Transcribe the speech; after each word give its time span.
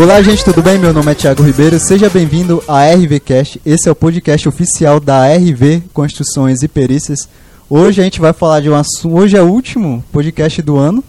Olá, 0.00 0.22
gente, 0.22 0.44
tudo 0.44 0.62
bem? 0.62 0.78
Meu 0.78 0.94
nome 0.94 1.10
é 1.10 1.14
Thiago 1.14 1.42
Ribeiro. 1.42 1.76
Seja 1.80 2.08
bem-vindo 2.08 2.62
à 2.68 2.88
RVcast. 2.88 3.60
Esse 3.66 3.88
é 3.88 3.92
o 3.92 3.96
podcast 3.96 4.48
oficial 4.48 5.00
da 5.00 5.26
RV 5.26 5.82
Construções 5.92 6.62
e 6.62 6.68
Perícias. 6.68 7.28
Hoje 7.68 8.00
a 8.00 8.04
gente 8.04 8.20
vai 8.20 8.32
falar 8.32 8.60
de 8.60 8.70
um 8.70 8.76
assunto. 8.76 9.16
Hoje 9.16 9.36
é 9.36 9.42
o 9.42 9.48
último 9.48 10.04
podcast 10.12 10.62
do 10.62 10.76
ano, 10.76 11.02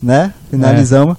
né? 0.00 0.32
Finalizamos. 0.52 1.16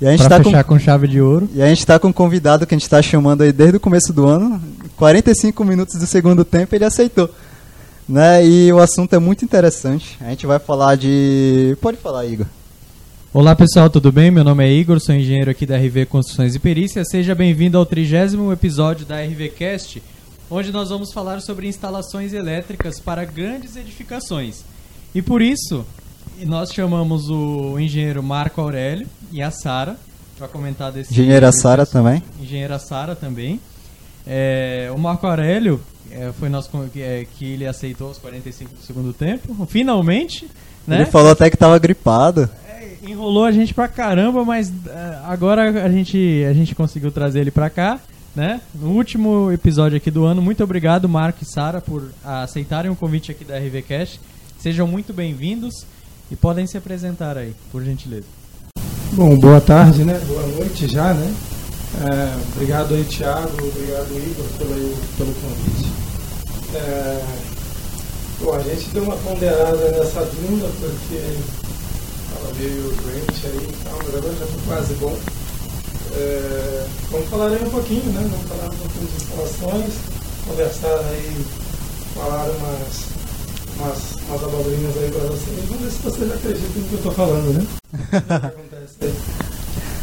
E 0.00 0.08
a 0.08 0.10
gente 0.10 0.26
pra 0.26 0.38
tá 0.38 0.42
fechar 0.42 0.64
com... 0.64 0.74
com 0.74 0.80
chave 0.80 1.06
de 1.06 1.20
ouro. 1.20 1.48
E 1.54 1.62
a 1.62 1.68
gente 1.68 1.78
está 1.78 2.00
com 2.00 2.08
um 2.08 2.12
convidado 2.12 2.66
que 2.66 2.74
a 2.74 2.76
gente 2.76 2.82
está 2.82 3.00
chamando 3.00 3.42
aí 3.42 3.52
desde 3.52 3.76
o 3.76 3.80
começo 3.80 4.12
do 4.12 4.26
ano. 4.26 4.60
45 4.96 5.64
minutos 5.64 5.94
do 6.00 6.06
segundo 6.06 6.44
tempo 6.44 6.74
ele 6.74 6.84
aceitou. 6.84 7.30
Né? 8.08 8.44
E 8.44 8.72
o 8.72 8.80
assunto 8.80 9.14
é 9.14 9.20
muito 9.20 9.44
interessante. 9.44 10.18
A 10.20 10.30
gente 10.30 10.44
vai 10.48 10.58
falar 10.58 10.96
de. 10.96 11.78
Pode 11.80 11.96
falar, 11.96 12.26
Igor. 12.26 12.46
Olá 13.36 13.54
pessoal, 13.54 13.90
tudo 13.90 14.10
bem? 14.10 14.30
Meu 14.30 14.42
nome 14.42 14.64
é 14.64 14.72
Igor, 14.72 14.98
sou 14.98 15.14
engenheiro 15.14 15.50
aqui 15.50 15.66
da 15.66 15.76
RV 15.76 16.06
Construções 16.06 16.54
e 16.54 16.58
Perícias. 16.58 17.08
Seja 17.10 17.34
bem-vindo 17.34 17.76
ao 17.76 17.84
trigésimo 17.84 18.50
episódio 18.50 19.04
da 19.04 19.20
RVcast, 19.22 20.02
onde 20.50 20.72
nós 20.72 20.88
vamos 20.88 21.12
falar 21.12 21.42
sobre 21.42 21.68
instalações 21.68 22.32
elétricas 22.32 22.98
para 22.98 23.26
grandes 23.26 23.76
edificações. 23.76 24.64
E 25.14 25.20
por 25.20 25.42
isso, 25.42 25.84
nós 26.46 26.72
chamamos 26.72 27.28
o 27.28 27.78
engenheiro 27.78 28.22
Marco 28.22 28.58
Aurélio 28.58 29.06
e 29.30 29.42
a 29.42 29.50
Sara 29.50 29.98
para 30.38 30.48
comentar 30.48 30.90
desse. 30.90 31.12
Engenheira 31.12 31.52
Sara 31.52 31.84
também. 31.84 32.22
Engenheira 32.40 32.78
Sara 32.78 33.14
também. 33.14 33.60
É, 34.26 34.90
o 34.96 34.98
Marco 34.98 35.26
Aurélio 35.26 35.78
é, 36.10 36.32
foi 36.40 36.48
nosso 36.48 36.70
é, 36.96 37.26
que 37.36 37.44
ele 37.44 37.66
aceitou 37.66 38.10
os 38.10 38.16
45 38.16 38.76
do 38.76 38.80
segundo 38.80 39.12
tempo, 39.12 39.66
finalmente. 39.68 40.48
Né? 40.86 41.02
Ele 41.02 41.06
falou 41.10 41.32
até 41.32 41.50
que 41.50 41.56
estava 41.56 41.78
gripado 41.78 42.48
enrolou 43.06 43.44
a 43.44 43.52
gente 43.52 43.72
pra 43.72 43.88
caramba, 43.88 44.44
mas 44.44 44.68
uh, 44.68 44.72
agora 45.26 45.84
a 45.84 45.88
gente, 45.88 46.44
a 46.48 46.52
gente 46.52 46.74
conseguiu 46.74 47.10
trazer 47.10 47.40
ele 47.40 47.50
pra 47.50 47.70
cá, 47.70 48.00
né? 48.34 48.60
No 48.74 48.90
último 48.90 49.50
episódio 49.52 49.96
aqui 49.96 50.10
do 50.10 50.24
ano. 50.24 50.42
Muito 50.42 50.62
obrigado, 50.62 51.08
Marco 51.08 51.42
e 51.42 51.46
Sara, 51.46 51.80
por 51.80 52.10
aceitarem 52.24 52.90
o 52.90 52.96
convite 52.96 53.30
aqui 53.30 53.44
da 53.44 53.58
RVCast. 53.58 54.20
Sejam 54.58 54.86
muito 54.86 55.12
bem-vindos 55.12 55.86
e 56.30 56.36
podem 56.36 56.66
se 56.66 56.76
apresentar 56.76 57.38
aí, 57.38 57.54
por 57.70 57.82
gentileza. 57.84 58.26
Bom, 59.12 59.38
boa 59.38 59.60
tarde, 59.60 60.04
né? 60.04 60.20
Boa 60.26 60.46
noite 60.48 60.88
já, 60.88 61.14
né? 61.14 61.34
É, 62.02 62.52
obrigado 62.54 62.94
aí, 62.94 63.04
Thiago. 63.04 63.48
Obrigado, 63.48 64.10
Igor, 64.10 64.46
pelo, 64.58 64.96
pelo 65.16 65.34
convite. 65.34 65.92
É, 66.74 67.24
bom, 68.40 68.54
a 68.54 68.62
gente 68.62 68.90
deu 68.90 69.04
uma 69.04 69.16
ponderada 69.16 69.92
nessa 69.92 70.22
vinda 70.24 70.68
porque 70.80 71.65
estava 72.36 72.54
meio 72.54 72.94
doente 73.02 73.46
aí 73.46 73.68
tal, 73.84 73.98
mas 74.04 74.14
agora 74.14 74.34
já 74.34 74.44
estou 74.44 74.60
quase 74.66 74.94
bom. 74.94 75.18
É, 76.12 76.86
vamos 77.10 77.28
falar 77.28 77.48
aí 77.48 77.62
um 77.62 77.70
pouquinho, 77.70 78.04
né? 78.12 78.28
Vamos 78.30 78.46
falar 78.46 78.72
um 78.72 78.76
pouquinho 78.76 79.06
de 79.06 79.16
instalações, 79.16 79.94
conversar 80.46 81.00
aí, 81.10 81.44
falar 82.14 82.50
umas, 82.50 83.06
umas, 83.78 83.98
umas 84.28 84.44
abobrinhas 84.44 84.96
aí 84.98 85.10
para 85.10 85.28
vocês. 85.28 85.68
Vamos 85.68 85.82
ver 85.82 85.90
se 85.90 85.98
vocês 86.02 86.32
acreditam 86.32 86.82
no 86.82 86.88
que 86.88 86.92
eu 86.92 86.98
estou 86.98 87.12
falando, 87.12 87.52
né? 87.52 87.66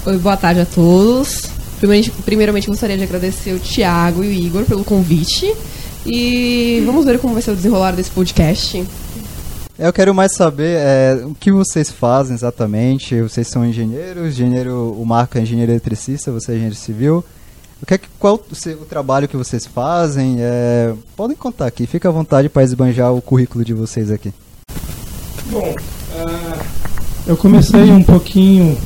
Oi, 0.05 0.17
boa 0.17 0.37
tarde 0.37 0.61
a 0.61 0.65
todos. 0.65 1.43
Primeiramente, 1.79 2.11
primeiramente, 2.23 2.67
gostaria 2.67 2.97
de 2.97 3.03
agradecer 3.03 3.53
o 3.53 3.59
Thiago 3.59 4.23
e 4.23 4.27
o 4.27 4.31
Igor 4.31 4.65
pelo 4.65 4.83
convite. 4.83 5.53
E 6.05 6.83
vamos 6.85 7.05
ver 7.05 7.19
como 7.19 7.33
vai 7.33 7.41
ser 7.41 7.51
o 7.51 7.55
desenrolar 7.55 7.93
desse 7.93 8.11
podcast. 8.11 8.85
Eu 9.83 9.91
quero 9.91 10.15
mais 10.15 10.33
saber 10.33 10.77
é, 10.77 11.25
o 11.25 11.35
que 11.35 11.51
vocês 11.51 11.89
fazem 11.89 12.33
exatamente. 12.33 13.21
Vocês 13.21 13.49
são 13.49 13.65
engenheiros, 13.65 14.31
engenheiro, 14.31 14.93
o 14.97 15.05
Marco 15.05 15.37
é 15.37 15.41
engenheiro 15.41 15.73
eletricista, 15.73 16.31
você 16.31 16.53
é 16.53 16.55
engenheiro 16.55 16.75
civil. 16.77 17.21
O 17.81 17.85
que 17.85 17.95
é, 17.95 17.99
qual 18.17 18.35
o, 18.35 18.71
o 18.81 18.85
trabalho 18.85 19.27
que 19.27 19.35
vocês 19.35 19.65
fazem? 19.65 20.37
É, 20.39 20.93
podem 21.17 21.35
contar 21.35 21.65
aqui, 21.65 21.85
fica 21.85 22.07
à 22.07 22.13
vontade 22.13 22.47
para 22.47 22.63
esbanjar 22.63 23.13
o 23.13 23.21
currículo 23.21 23.65
de 23.65 23.73
vocês 23.73 24.09
aqui. 24.09 24.33
Bom, 25.47 25.69
uh, 25.69 26.63
eu 27.27 27.35
comecei 27.35 27.91
um 27.91 28.03
pouquinho 28.03 28.77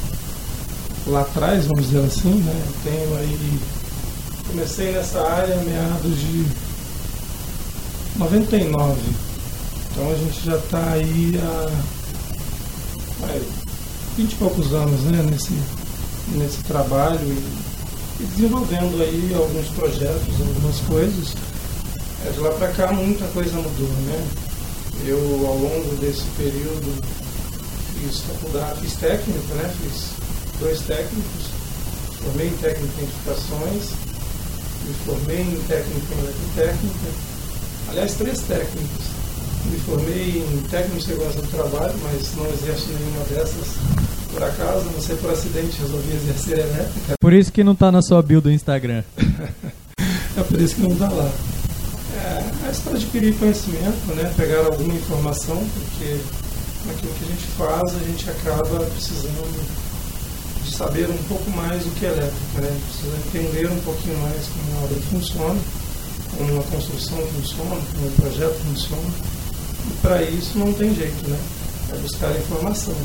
lá 1.05 1.21
atrás, 1.21 1.67
vamos 1.67 1.91
dizer 1.91 2.05
assim, 2.05 2.41
né? 2.41 2.59
Eu 2.65 2.91
tenho 2.91 3.17
aí. 3.17 3.59
Comecei 4.47 4.93
nessa 4.93 5.21
área 5.21 5.57
meados 5.57 6.19
de 6.19 6.45
99 8.15 9.26
então 9.97 10.11
a 10.11 10.15
gente 10.15 10.45
já 10.45 10.55
está 10.57 10.91
aí 10.91 11.33
há 11.41 11.71
20 14.15 14.31
e 14.31 14.35
poucos 14.35 14.71
anos 14.71 15.01
né, 15.05 15.23
nesse, 15.23 15.53
nesse 16.37 16.63
trabalho 16.65 17.19
e, 17.23 18.21
e 18.21 18.25
desenvolvendo 18.27 19.01
aí 19.01 19.33
alguns 19.35 19.67
projetos, 19.69 20.39
algumas 20.39 20.79
coisas. 20.81 21.33
É, 22.27 22.29
de 22.29 22.39
lá 22.39 22.51
para 22.51 22.67
cá 22.73 22.91
muita 22.91 23.25
coisa 23.29 23.55
mudou. 23.55 23.87
Né? 23.87 24.27
Eu 25.07 25.47
ao 25.47 25.57
longo 25.57 25.95
desse 25.95 26.25
período 26.37 27.03
fiz 27.95 28.19
faculdade, 28.19 28.81
fiz 28.81 28.93
técnica, 28.97 29.55
né? 29.55 29.73
fiz 29.81 30.11
dois 30.59 30.79
técnicos, 30.81 31.45
formei 32.23 32.49
em 32.49 32.57
técnica 32.57 33.01
em 33.01 33.03
edificações, 33.03 33.89
me 34.85 34.93
formei 35.07 35.41
em 35.41 35.63
técnica 35.67 36.13
em 36.13 36.19
eletrotécnica, 36.19 37.09
aliás 37.89 38.13
três 38.13 38.41
técnicas 38.41 39.16
me 39.69 39.79
formei 39.79 40.43
em 40.43 40.61
técnico 40.69 40.97
de 40.97 41.05
segurança 41.05 41.41
do 41.41 41.47
trabalho, 41.47 41.93
mas 42.03 42.35
não 42.35 42.45
exerço 42.47 42.87
nenhuma 42.89 43.23
dessas 43.25 43.67
por 44.37 44.43
acaso, 44.43 44.85
não 44.93 45.01
sei 45.01 45.15
por 45.15 45.31
acidente, 45.31 45.81
resolvi 45.81 46.15
exercer 46.15 46.59
elétrica. 46.59 47.15
Por 47.19 47.33
isso 47.33 47.51
que 47.51 47.63
não 47.63 47.73
está 47.73 47.91
na 47.91 48.03
sua 48.03 48.21
build 48.21 48.43
do 48.43 48.51
Instagram. 48.51 49.03
é 50.37 50.43
por 50.43 50.61
isso 50.61 50.75
que 50.75 50.81
não 50.81 50.91
está 50.91 51.09
lá. 51.09 51.31
É, 52.15 52.69
é 52.69 52.71
para 52.83 52.93
adquirir 52.93 53.33
conhecimento, 53.35 54.15
né? 54.15 54.31
pegar 54.37 54.65
alguma 54.65 54.93
informação, 54.93 55.55
porque 55.55 56.19
naquilo 56.85 57.13
que 57.13 57.25
a 57.25 57.27
gente 57.27 57.47
faz, 57.57 57.95
a 57.95 58.05
gente 58.05 58.29
acaba 58.29 58.79
precisando 58.85 59.65
de 60.63 60.75
saber 60.75 61.09
um 61.09 61.23
pouco 61.27 61.49
mais 61.51 61.83
do 61.83 61.89
que 61.99 62.05
é 62.05 62.09
elétrica, 62.09 62.61
né? 62.61 62.79
precisa 62.87 63.17
entender 63.27 63.71
um 63.71 63.79
pouquinho 63.79 64.17
mais 64.19 64.47
como 64.47 64.79
a 64.79 64.83
obra 64.83 64.99
funciona, 65.09 65.59
como 66.37 66.53
uma 66.53 66.63
construção 66.63 67.17
funciona, 67.17 67.81
como 67.93 68.07
um 68.07 68.11
projeto 68.11 68.55
funciona 68.65 69.36
para 70.01 70.21
isso 70.23 70.57
não 70.57 70.73
tem 70.73 70.93
jeito, 70.93 71.29
né? 71.29 71.37
É 71.93 71.97
buscar 71.97 72.31
informação. 72.31 72.95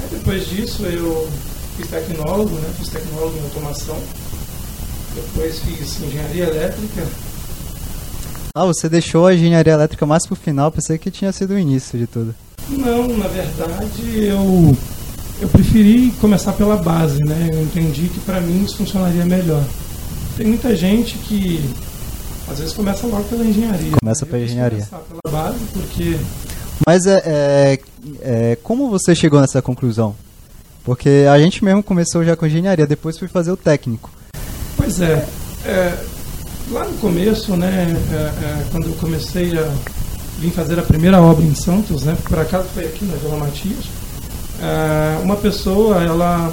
Aí 0.00 0.08
depois 0.10 0.48
disso 0.48 0.84
eu 0.84 1.28
fiz 1.76 1.88
tecnólogo, 1.88 2.54
né? 2.56 2.70
Fiz 2.78 2.88
tecnólogo 2.88 3.36
em 3.38 3.42
automação. 3.44 3.98
Depois 5.14 5.58
fiz 5.58 6.00
engenharia 6.02 6.44
elétrica. 6.44 7.06
Ah, 8.54 8.66
você 8.66 8.88
deixou 8.88 9.26
a 9.26 9.34
engenharia 9.34 9.72
elétrica 9.72 10.04
mais 10.06 10.26
pro 10.26 10.34
final, 10.34 10.72
pensei 10.72 10.98
que 10.98 11.10
tinha 11.10 11.32
sido 11.32 11.54
o 11.54 11.58
início 11.58 11.98
de 11.98 12.06
tudo. 12.06 12.34
Não, 12.68 13.08
na 13.16 13.26
verdade 13.26 14.24
eu 14.24 14.76
eu 15.40 15.48
preferi 15.48 16.12
começar 16.20 16.52
pela 16.52 16.76
base, 16.76 17.18
né? 17.24 17.48
Eu 17.52 17.62
entendi 17.62 18.08
que 18.08 18.20
para 18.20 18.40
mim 18.40 18.64
isso 18.64 18.76
funcionaria 18.76 19.24
melhor. 19.24 19.64
Tem 20.36 20.46
muita 20.46 20.76
gente 20.76 21.16
que 21.18 21.64
às 22.50 22.58
vezes 22.58 22.74
começa 22.74 23.06
logo 23.06 23.24
pela 23.24 23.44
engenharia. 23.44 23.92
Começa 24.00 24.26
pela 24.26 24.42
engenharia. 24.42 24.88
Pela 25.22 25.32
base, 25.32 25.58
porque. 25.72 26.18
Mas 26.86 27.06
é, 27.06 27.22
é, 27.24 27.78
é, 28.20 28.58
como 28.62 28.88
você 28.90 29.14
chegou 29.14 29.40
nessa 29.40 29.62
conclusão? 29.62 30.14
Porque 30.82 31.26
a 31.30 31.38
gente 31.38 31.64
mesmo 31.64 31.82
começou 31.82 32.24
já 32.24 32.34
com 32.34 32.46
engenharia, 32.46 32.86
depois 32.86 33.18
fui 33.18 33.28
fazer 33.28 33.52
o 33.52 33.56
técnico. 33.56 34.10
Pois 34.76 35.00
é. 35.00 35.26
é 35.66 36.04
lá 36.70 36.84
no 36.84 36.96
começo, 36.98 37.56
né, 37.56 37.94
é, 38.12 38.14
é, 38.14 38.64
quando 38.70 38.86
eu 38.86 38.94
comecei 38.94 39.58
a 39.58 39.68
vir 40.38 40.50
fazer 40.52 40.78
a 40.78 40.82
primeira 40.82 41.20
obra 41.20 41.44
em 41.44 41.54
Santos, 41.54 42.04
né, 42.04 42.16
por 42.24 42.38
acaso 42.38 42.68
foi 42.72 42.86
aqui 42.86 43.04
na 43.04 43.14
Vila 43.16 43.36
Matias, 43.36 43.84
é, 44.62 45.22
uma 45.22 45.36
pessoa, 45.36 46.02
ela, 46.02 46.52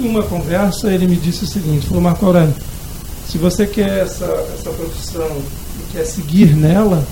em 0.00 0.08
uma 0.08 0.22
conversa, 0.22 0.90
ele 0.92 1.06
me 1.06 1.16
disse 1.16 1.44
o 1.44 1.46
seguinte, 1.46 1.86
falou, 1.86 2.02
Marco 2.02 2.24
Aurélio, 2.24 2.54
se 3.28 3.38
você 3.38 3.66
quer 3.66 4.04
essa, 4.04 4.24
essa 4.54 4.70
profissão 4.70 5.28
e 5.80 5.92
quer 5.92 6.04
seguir 6.04 6.54
nela, 6.54 7.04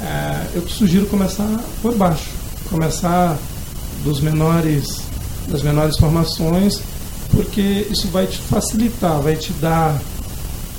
é, 0.00 0.46
eu 0.54 0.62
te 0.62 0.72
sugiro 0.72 1.06
começar 1.06 1.60
por 1.82 1.94
baixo, 1.94 2.30
começar 2.68 3.36
dos 4.04 4.20
menores, 4.20 5.02
das 5.48 5.62
menores 5.62 5.98
formações, 5.98 6.80
porque 7.32 7.86
isso 7.90 8.08
vai 8.08 8.26
te 8.26 8.38
facilitar, 8.38 9.20
vai 9.20 9.36
te 9.36 9.52
dar, 9.54 10.00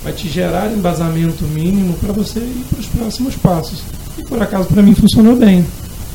vai 0.03 0.13
te 0.13 0.29
gerar 0.29 0.71
embasamento 0.71 1.43
mínimo 1.43 1.93
para 1.95 2.13
você 2.13 2.39
ir 2.39 2.65
para 2.69 2.79
os 2.79 2.87
próximos 2.87 3.35
passos. 3.35 3.81
E 4.17 4.23
por 4.23 4.41
acaso 4.41 4.67
para 4.69 4.81
mim 4.81 4.95
funcionou 4.95 5.35
bem. 5.35 5.65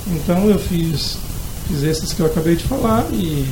Então 0.07 0.49
eu 0.49 0.59
fiz, 0.59 1.19
fiz 1.69 1.83
esses 1.83 2.13
que 2.13 2.21
eu 2.21 2.27
acabei 2.27 2.57
de 2.57 2.65
falar 2.65 3.07
e 3.13 3.47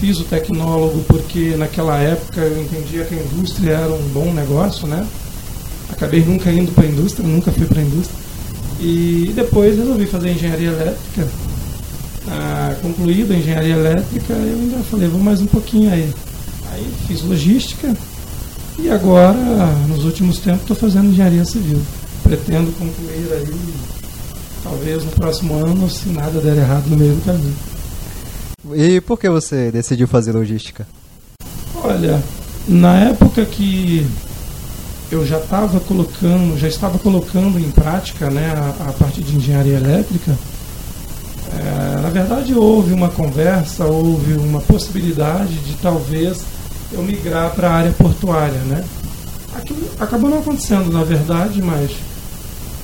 Fiz 0.00 0.20
o 0.20 0.24
tecnólogo 0.24 1.02
porque 1.08 1.56
naquela 1.56 1.98
época 1.98 2.40
eu 2.40 2.62
entendia 2.62 3.04
que 3.04 3.14
a 3.14 3.18
indústria 3.18 3.72
era 3.72 3.92
um 3.92 4.08
bom 4.10 4.32
negócio, 4.32 4.86
né? 4.86 5.04
Acabei 5.90 6.24
nunca 6.24 6.52
indo 6.52 6.70
para 6.72 6.84
a 6.84 6.88
indústria, 6.88 7.26
nunca 7.26 7.50
fui 7.50 7.66
para 7.66 7.80
a 7.80 7.84
indústria. 7.84 8.16
E 8.80 9.32
depois 9.34 9.76
resolvi 9.76 10.06
fazer 10.06 10.30
engenharia 10.30 10.68
elétrica. 10.68 11.28
Ah, 12.28 12.76
concluído 12.80 13.32
a 13.32 13.36
engenharia 13.36 13.74
elétrica, 13.74 14.34
eu 14.34 14.58
ainda 14.60 14.78
falei, 14.84 15.08
vou 15.08 15.20
mais 15.20 15.40
um 15.40 15.46
pouquinho 15.46 15.92
aí. 15.92 16.14
Aí 16.72 16.86
fiz 17.08 17.22
logística 17.22 17.92
e 18.78 18.88
agora, 18.90 19.34
nos 19.88 20.04
últimos 20.04 20.38
tempos, 20.38 20.60
estou 20.60 20.76
fazendo 20.76 21.10
engenharia 21.10 21.44
civil. 21.44 21.80
Pretendo 22.22 22.70
concluir 22.78 23.32
aí, 23.32 23.52
talvez 24.62 25.04
no 25.04 25.10
próximo 25.10 25.56
ano, 25.56 25.90
se 25.90 26.08
nada 26.10 26.38
der 26.40 26.56
errado 26.56 26.86
no 26.86 26.96
meio 26.96 27.14
do 27.14 27.24
caminho. 27.24 27.56
E 28.74 29.00
por 29.00 29.18
que 29.18 29.28
você 29.28 29.70
decidiu 29.70 30.06
fazer 30.08 30.32
logística? 30.32 30.86
Olha, 31.74 32.22
na 32.66 32.96
época 32.98 33.44
que 33.44 34.06
eu 35.10 35.26
já 35.26 35.38
estava 35.38 35.80
colocando, 35.80 36.58
já 36.58 36.68
estava 36.68 36.98
colocando 36.98 37.58
em 37.58 37.70
prática 37.70 38.30
né, 38.30 38.52
a, 38.54 38.88
a 38.88 38.92
parte 38.92 39.22
de 39.22 39.36
engenharia 39.36 39.76
elétrica, 39.76 40.36
é, 41.52 42.00
na 42.00 42.10
verdade 42.10 42.54
houve 42.54 42.92
uma 42.92 43.08
conversa, 43.08 43.84
houve 43.84 44.34
uma 44.34 44.60
possibilidade 44.60 45.54
de 45.54 45.74
talvez 45.74 46.44
eu 46.92 47.02
migrar 47.02 47.50
para 47.54 47.70
a 47.70 47.72
área 47.72 47.92
portuária, 47.92 48.60
né? 48.60 48.84
Aquilo 49.54 49.80
acabou 49.98 50.30
não 50.30 50.38
acontecendo, 50.38 50.92
na 50.92 51.04
verdade, 51.04 51.62
mas 51.62 51.90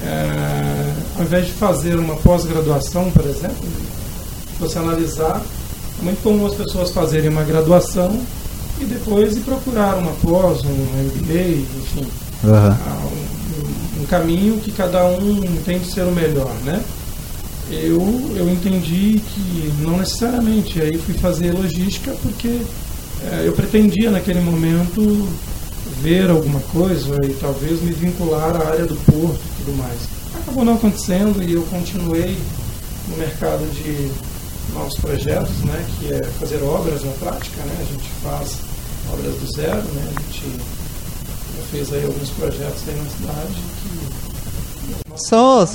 é, 0.02 0.92
ao 1.16 1.25
invés 1.25 1.46
de 1.46 1.52
fazer 1.52 1.96
uma 1.96 2.16
pós-graduação, 2.16 3.10
por 3.10 3.25
exemplo, 3.25 3.69
você 4.58 4.78
analisar, 4.78 5.42
é 6.00 6.05
muito 6.05 6.23
comum 6.23 6.46
as 6.46 6.55
pessoas 6.55 6.91
fazerem 6.91 7.29
uma 7.31 7.44
graduação 7.44 8.20
e 8.81 8.85
depois 8.85 9.37
ir 9.37 9.41
procurar 9.41 9.96
uma 9.96 10.12
pós, 10.23 10.62
um 10.64 10.69
MBA, 10.70 11.61
enfim, 11.81 12.06
Uhum. 12.43 14.00
um, 14.00 14.02
um 14.02 14.06
caminho 14.06 14.58
que 14.58 14.70
cada 14.73 15.06
um 15.06 15.43
entende 15.44 15.91
ser 15.91 16.02
o 16.02 16.12
melhor, 16.12 16.52
né? 16.64 16.82
Eu, 17.70 18.02
eu 18.37 18.50
entendi 18.50 19.23
que 19.35 19.73
não 19.81 19.96
necessariamente, 19.96 20.81
aí 20.82 20.99
fui 20.99 21.14
fazer 21.14 21.52
logística 21.52 22.14
porque 22.23 22.61
é, 23.23 23.44
eu 23.47 23.52
pretendia 23.55 24.11
naquele 24.11 24.40
momento 24.40 25.26
ver 26.02 26.29
alguma 26.29 26.61
coisa 26.61 27.19
e 27.25 27.32
talvez 27.40 27.81
me 27.81 27.93
vincular 27.93 28.55
à 28.56 28.69
área 28.69 28.85
do 28.85 28.94
porto 29.11 29.40
e 29.40 29.64
tudo 29.64 29.79
mais. 29.79 29.99
Acabou 30.43 30.64
não 30.64 30.75
acontecendo 30.75 31.43
e 31.43 31.55
eu 31.55 31.62
continuei 31.62 32.37
no 33.08 33.17
mercado 33.17 33.64
de 33.73 34.11
novos 34.75 34.97
projetos, 34.97 35.56
né, 35.65 35.87
que 35.99 36.12
é 36.12 36.23
fazer 36.25 36.62
obras 36.62 37.05
na 37.05 37.12
prática, 37.12 37.62
né, 37.62 37.76
a 37.81 37.85
gente 37.93 38.09
faz 38.23 38.59
obras 39.12 39.35
do 39.37 39.53
zero, 39.55 39.82
né, 39.82 40.12
a 40.17 40.21
gente 40.21 40.56
já 41.56 41.62
fez 41.71 41.93
aí 41.93 42.05
alguns 42.05 42.31
projetos 42.31 42.82
aí 42.88 42.97
na 42.97 43.11
cidade 43.11 43.55
que 43.82 45.19
Só, 45.19 45.67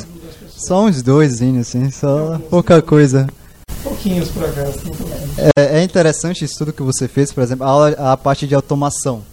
só 0.49 0.85
uns 0.85 1.01
dois, 1.01 1.41
assim, 1.41 1.89
só 1.89 2.39
pouca 2.49 2.81
coisa. 2.81 3.27
pouquinhos 3.81 4.29
por 4.29 4.43
acaso, 4.43 4.79
pouquinhos. 4.79 5.11
É, 5.57 5.79
é 5.79 5.83
interessante 5.83 6.43
isso 6.43 6.57
tudo 6.57 6.73
que 6.73 6.83
você 6.83 7.07
fez, 7.07 7.31
por 7.31 7.41
exemplo, 7.41 7.65
a, 7.65 8.11
a 8.13 8.17
parte 8.17 8.45
de 8.45 8.53
automação 8.53 9.23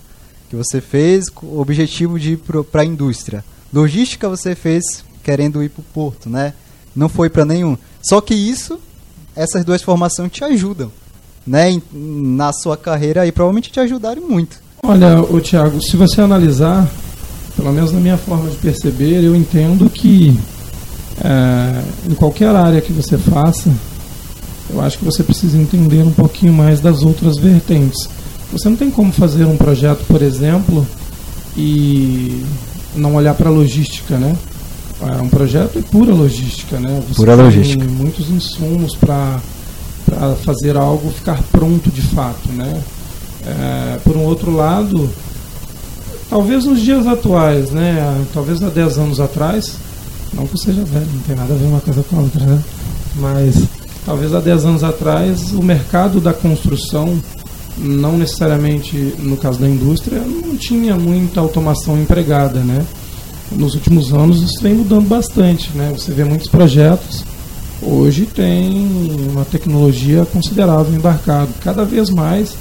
que 0.48 0.56
você 0.56 0.80
fez 0.80 1.28
com 1.28 1.46
o 1.46 1.60
objetivo 1.60 2.18
de 2.18 2.32
ir 2.32 2.36
para 2.70 2.82
a 2.82 2.84
indústria. 2.84 3.44
Logística 3.72 4.28
você 4.28 4.54
fez 4.54 5.04
querendo 5.22 5.62
ir 5.62 5.68
para 5.68 5.80
o 5.80 5.84
porto, 5.92 6.30
né? 6.30 6.54
Não 6.94 7.08
foi 7.08 7.28
para 7.28 7.44
nenhum. 7.44 7.76
Só 8.00 8.20
que 8.20 8.34
isso, 8.34 8.78
essas 9.36 9.64
duas 9.64 9.82
formações 9.82 10.32
te 10.32 10.42
ajudam, 10.42 10.90
né? 11.46 11.80
Na 11.92 12.52
sua 12.52 12.76
carreira 12.76 13.26
e 13.26 13.32
provavelmente 13.32 13.70
te 13.70 13.78
ajudaram 13.78 14.22
muito. 14.22 14.58
Olha, 14.82 15.20
o 15.20 15.40
Tiago, 15.40 15.80
se 15.82 15.96
você 15.96 16.20
analisar, 16.20 16.88
pelo 17.56 17.72
menos 17.72 17.92
na 17.92 18.00
minha 18.00 18.16
forma 18.16 18.48
de 18.48 18.56
perceber, 18.56 19.22
eu 19.22 19.36
entendo 19.36 19.90
que 19.90 20.38
é, 21.22 21.82
em 22.10 22.14
qualquer 22.14 22.54
área 22.54 22.80
que 22.80 22.92
você 22.92 23.18
faça, 23.18 23.70
eu 24.70 24.80
acho 24.80 24.98
que 24.98 25.04
você 25.04 25.22
precisa 25.22 25.56
entender 25.56 26.02
um 26.02 26.12
pouquinho 26.12 26.52
mais 26.52 26.80
das 26.80 27.02
outras 27.02 27.36
vertentes. 27.36 28.08
Você 28.52 28.68
não 28.68 28.76
tem 28.76 28.90
como 28.90 29.12
fazer 29.12 29.44
um 29.44 29.56
projeto, 29.56 30.04
por 30.06 30.22
exemplo, 30.22 30.86
e 31.56 32.44
não 32.94 33.14
olhar 33.14 33.34
para 33.34 33.48
a 33.48 33.52
logística, 33.52 34.16
né? 34.16 34.36
É 35.00 35.20
um 35.22 35.28
projeto 35.28 35.78
é 35.78 35.82
pura 35.82 36.14
logística, 36.14 36.78
né? 36.80 37.02
Você 37.08 37.14
Pura 37.16 37.36
tem 37.36 37.44
logística. 37.44 37.84
muitos 37.84 38.30
insumos 38.30 38.94
para 38.96 39.40
fazer 40.44 40.76
algo 40.76 41.10
ficar 41.10 41.42
pronto 41.52 41.90
de 41.90 42.00
fato, 42.00 42.48
né? 42.52 42.82
É, 43.46 43.98
por 44.02 44.16
um 44.16 44.22
outro 44.24 44.50
lado, 44.50 45.08
talvez 46.30 46.64
nos 46.64 46.80
dias 46.80 47.06
atuais, 47.06 47.70
né? 47.70 48.24
Talvez 48.32 48.62
há 48.62 48.68
10 48.68 48.98
anos 48.98 49.20
atrás, 49.20 49.76
não 50.32 50.46
que 50.46 50.54
eu 50.54 50.58
seja 50.58 50.82
velho, 50.84 51.06
não 51.12 51.20
tem 51.20 51.36
nada 51.36 51.52
a 51.52 51.56
ver 51.56 51.66
uma 51.66 51.80
coisa 51.80 52.02
com 52.02 52.16
a 52.16 52.22
outra, 52.22 52.44
né? 52.44 52.62
Mas 53.16 53.54
talvez 54.04 54.34
há 54.34 54.40
10 54.40 54.64
anos 54.64 54.82
atrás 54.84 55.52
o 55.52 55.62
mercado 55.62 56.20
da 56.20 56.32
construção, 56.32 57.20
não 57.76 58.16
necessariamente 58.16 58.96
no 59.18 59.36
caso 59.36 59.58
da 59.58 59.68
indústria, 59.68 60.20
não 60.20 60.56
tinha 60.56 60.96
muita 60.96 61.40
automação 61.40 62.00
empregada, 62.00 62.60
né? 62.60 62.84
Nos 63.52 63.74
últimos 63.74 64.12
anos 64.12 64.42
isso 64.42 64.60
vem 64.60 64.74
mudando 64.74 65.08
bastante, 65.08 65.70
né? 65.74 65.92
Você 65.96 66.12
vê 66.12 66.24
muitos 66.24 66.48
projetos 66.48 67.24
hoje 67.82 68.26
tem 68.26 68.88
uma 69.30 69.44
tecnologia 69.44 70.24
considerável 70.26 70.94
embarcado. 70.94 71.50
Cada 71.62 71.84
vez 71.84 72.10
mais 72.10 72.56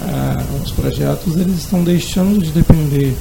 ah, 0.00 0.42
os 0.64 0.70
projetos 0.72 1.36
eles 1.36 1.58
estão 1.58 1.82
deixando 1.82 2.42
de 2.42 2.50
depender 2.50 3.14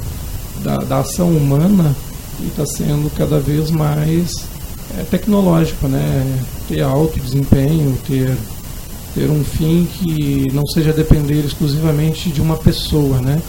da, 0.64 0.78
da 0.78 1.00
ação 1.00 1.30
humana 1.30 1.96
e 2.40 2.48
está 2.48 2.66
sendo 2.66 3.10
cada 3.16 3.40
vez 3.40 3.70
mais 3.70 4.32
é, 4.98 5.04
tecnológico, 5.04 5.88
né? 5.88 6.40
Ter 6.68 6.82
alto 6.82 7.20
desempenho, 7.20 7.98
ter 8.08 8.36
ter 9.14 9.30
um 9.30 9.44
fim 9.44 9.86
que 9.94 10.50
não 10.54 10.66
seja 10.66 10.94
depender 10.94 11.44
exclusivamente 11.46 12.30
de 12.30 12.40
uma 12.40 12.56
pessoa, 12.56 13.20
né? 13.20 13.42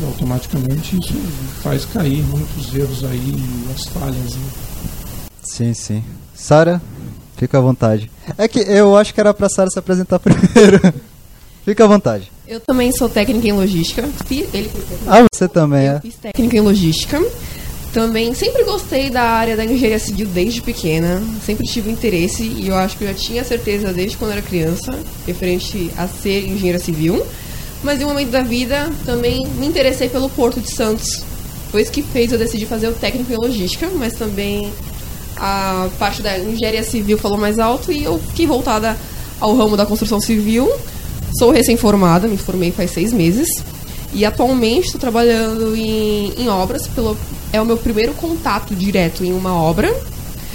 E 0.00 0.04
automaticamente 0.04 0.96
isso 0.96 1.14
faz 1.62 1.84
cair 1.84 2.22
muitos 2.24 2.74
erros 2.74 3.04
aí, 3.04 3.34
as 3.74 3.84
falhas. 3.86 4.34
Né? 4.36 4.42
Sim, 5.42 5.74
sim. 5.74 6.04
Sara, 6.34 6.80
fica 7.36 7.58
à 7.58 7.60
vontade. 7.60 8.10
É 8.36 8.46
que 8.46 8.60
eu 8.60 8.96
acho 8.96 9.12
que 9.12 9.20
era 9.20 9.34
pra 9.34 9.48
Sara 9.48 9.70
se 9.70 9.78
apresentar 9.78 10.18
primeiro. 10.20 10.94
fica 11.64 11.84
à 11.84 11.86
vontade. 11.88 12.30
Eu 12.46 12.60
também 12.60 12.92
sou 12.92 13.08
técnica 13.08 13.48
em 13.48 13.52
logística. 13.52 14.08
Ele 14.30 14.70
Ah, 15.06 15.24
você 15.32 15.48
também 15.48 15.86
Eu 15.86 15.92
é. 15.94 16.00
fiz 16.00 16.14
técnica 16.14 16.56
em 16.56 16.60
logística. 16.60 17.20
Também 17.92 18.34
sempre 18.34 18.64
gostei 18.64 19.08
da 19.10 19.22
área 19.22 19.56
da 19.56 19.64
engenharia 19.64 19.98
civil 19.98 20.26
desde 20.28 20.60
pequena. 20.62 21.22
Sempre 21.44 21.66
tive 21.66 21.90
interesse 21.90 22.42
e 22.44 22.68
eu 22.68 22.76
acho 22.76 22.96
que 22.96 23.04
eu 23.04 23.08
já 23.08 23.14
tinha 23.14 23.42
certeza 23.44 23.92
desde 23.92 24.16
quando 24.16 24.32
era 24.32 24.42
criança, 24.42 24.96
referente 25.26 25.90
a 25.96 26.06
ser 26.06 26.46
engenheira 26.46 26.78
civil. 26.78 27.26
Mas 27.82 28.00
em 28.00 28.04
um 28.04 28.08
momento 28.08 28.30
da 28.30 28.42
vida 28.42 28.90
também 29.04 29.46
me 29.46 29.66
interessei 29.66 30.08
pelo 30.08 30.28
Porto 30.28 30.60
de 30.60 30.70
Santos. 30.70 31.22
Foi 31.70 31.82
isso 31.82 31.92
que 31.92 32.02
fez 32.02 32.32
eu 32.32 32.38
decidir 32.38 32.66
fazer 32.66 32.88
o 32.88 32.92
técnico 32.92 33.32
em 33.32 33.36
logística, 33.36 33.88
mas 33.94 34.14
também 34.14 34.72
a 35.36 35.88
parte 35.98 36.22
da 36.22 36.38
engenharia 36.38 36.82
civil 36.82 37.18
falou 37.18 37.38
mais 37.38 37.58
alto 37.58 37.92
e 37.92 38.04
eu 38.04 38.18
fiquei 38.18 38.46
voltada 38.46 38.96
ao 39.40 39.54
ramo 39.56 39.76
da 39.76 39.86
construção 39.86 40.20
civil. 40.20 40.70
Sou 41.38 41.50
recém-formada, 41.50 42.26
me 42.26 42.36
formei 42.36 42.72
faz 42.72 42.90
seis 42.90 43.12
meses. 43.12 43.48
E 44.12 44.24
atualmente 44.24 44.86
estou 44.86 45.00
trabalhando 45.00 45.76
em, 45.76 46.32
em 46.38 46.48
obras. 46.48 46.86
Pelo, 46.88 47.16
é 47.52 47.60
o 47.60 47.66
meu 47.66 47.76
primeiro 47.76 48.14
contato 48.14 48.74
direto 48.74 49.24
em 49.24 49.32
uma 49.32 49.54
obra. 49.54 49.88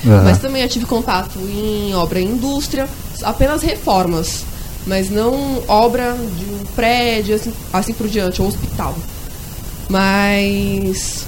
Aham. 0.06 0.24
Mas 0.24 0.40
também 0.40 0.64
já 0.64 0.68
tive 0.68 0.86
contato 0.86 1.40
em 1.40 1.94
obra 1.96 2.20
em 2.20 2.28
indústria, 2.28 2.88
apenas 3.24 3.62
reformas. 3.62 4.44
Mas 4.86 5.10
não 5.10 5.64
obra 5.68 6.14
de 6.14 6.46
um 6.46 6.66
prédio, 6.76 7.36
assim, 7.36 7.54
assim 7.72 7.94
por 7.94 8.08
diante, 8.08 8.42
ou 8.42 8.48
hospital. 8.48 8.94
Mas. 9.90 11.26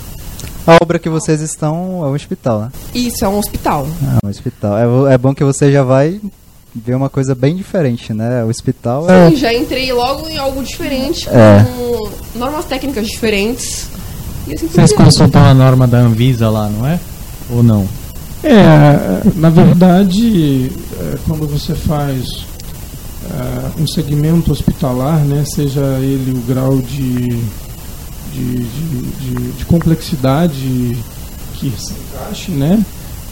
A 0.67 0.77
obra 0.81 0.97
que 0.97 1.09
vocês 1.09 1.41
estão 1.41 2.03
é 2.03 2.07
um 2.07 2.13
hospital, 2.13 2.59
né? 2.61 2.71
Isso, 2.93 3.23
é 3.23 3.27
um 3.29 3.37
hospital. 3.37 3.87
Ah, 4.03 4.17
um 4.25 4.29
hospital. 4.29 5.07
É, 5.07 5.13
é 5.13 5.17
bom 5.17 5.33
que 5.33 5.43
você 5.43 5.71
já 5.71 5.83
vai 5.83 6.19
ver 6.73 6.95
uma 6.95 7.09
coisa 7.09 7.33
bem 7.35 7.55
diferente, 7.55 8.13
né? 8.13 8.43
O 8.43 8.49
hospital 8.49 9.09
é. 9.09 9.29
Sim, 9.29 9.35
já 9.37 9.53
entrei 9.53 9.93
logo 9.93 10.27
em 10.27 10.37
algo 10.37 10.61
diferente, 10.63 11.29
É. 11.29 11.63
com 11.63 12.09
normas 12.39 12.65
técnicas 12.65 13.07
diferentes. 13.07 13.87
E 14.47 14.53
assim 14.53 14.67
Vocês 14.67 14.91
consultam 14.91 15.43
a 15.43 15.53
norma 15.53 15.87
da 15.87 15.99
Anvisa 15.99 16.49
lá, 16.49 16.67
não 16.67 16.85
é? 16.85 16.99
Ou 17.49 17.63
não? 17.63 17.87
É, 18.43 19.21
na 19.35 19.49
verdade, 19.49 20.71
é, 20.99 21.17
quando 21.27 21.47
você 21.47 21.73
faz 21.73 22.45
é, 23.29 23.81
um 23.81 23.87
segmento 23.87 24.51
hospitalar, 24.51 25.19
né, 25.25 25.43
seja 25.45 25.81
ele 25.99 26.31
o 26.37 26.41
grau 26.41 26.77
de, 26.77 27.27
de, 28.31 28.57
de, 28.57 29.01
de- 29.19 29.51
de 29.57 29.65
complexidade 29.65 30.97
que 31.55 31.71
se 31.77 31.93
encaixe, 31.93 32.51
né, 32.51 32.83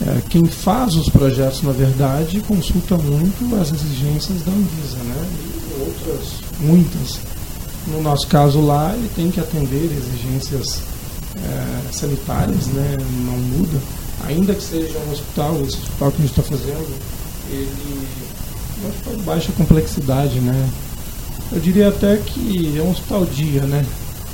é, 0.06 0.22
quem 0.30 0.46
faz 0.46 0.96
os 0.96 1.08
projetos, 1.10 1.62
na 1.62 1.72
verdade, 1.72 2.40
consulta 2.48 2.98
muito 2.98 3.56
as 3.62 3.72
exigências 3.72 4.42
da 4.44 4.52
Anvisa, 4.52 4.98
né, 5.04 5.26
e 5.46 5.82
outras, 5.82 6.30
muitas. 6.60 7.20
No 7.88 8.02
nosso 8.02 8.26
caso 8.28 8.62
lá, 8.62 8.94
ele 8.96 9.10
tem 9.16 9.30
que 9.30 9.40
atender 9.40 9.92
exigências 9.92 10.82
é, 11.38 11.92
sanitárias, 11.92 12.68
né, 12.68 12.98
não 13.26 13.38
muda. 13.38 13.78
Ainda 14.26 14.54
que 14.56 14.64
seja 14.64 14.98
um 15.08 15.12
hospital, 15.12 15.56
esse 15.68 15.78
hospital 15.78 16.12
que 16.12 16.18
a 16.18 16.26
gente 16.26 16.40
está 16.40 16.44
fazendo, 16.44 16.96
ele 17.50 18.08
é 18.08 18.14
um 18.14 18.22
hospital 18.24 18.73
de 18.73 18.73
baixa 19.26 19.52
complexidade, 19.54 20.40
né? 20.40 20.70
Eu 21.52 21.60
diria 21.60 21.90
até 21.90 22.18
que 22.18 22.74
é 22.78 22.82
um 22.82 22.92
hospital 22.92 23.26
dia, 23.26 23.62
né? 23.62 23.86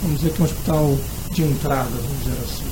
Vamos 0.02 0.20
dizer 0.20 0.32
que 0.34 0.42
é 0.42 0.44
um 0.44 0.46
hospital 0.46 0.98
de 1.34 1.42
entrada, 1.44 1.90
vamos 1.90 2.24
dizer 2.24 2.38
assim. 2.46 2.64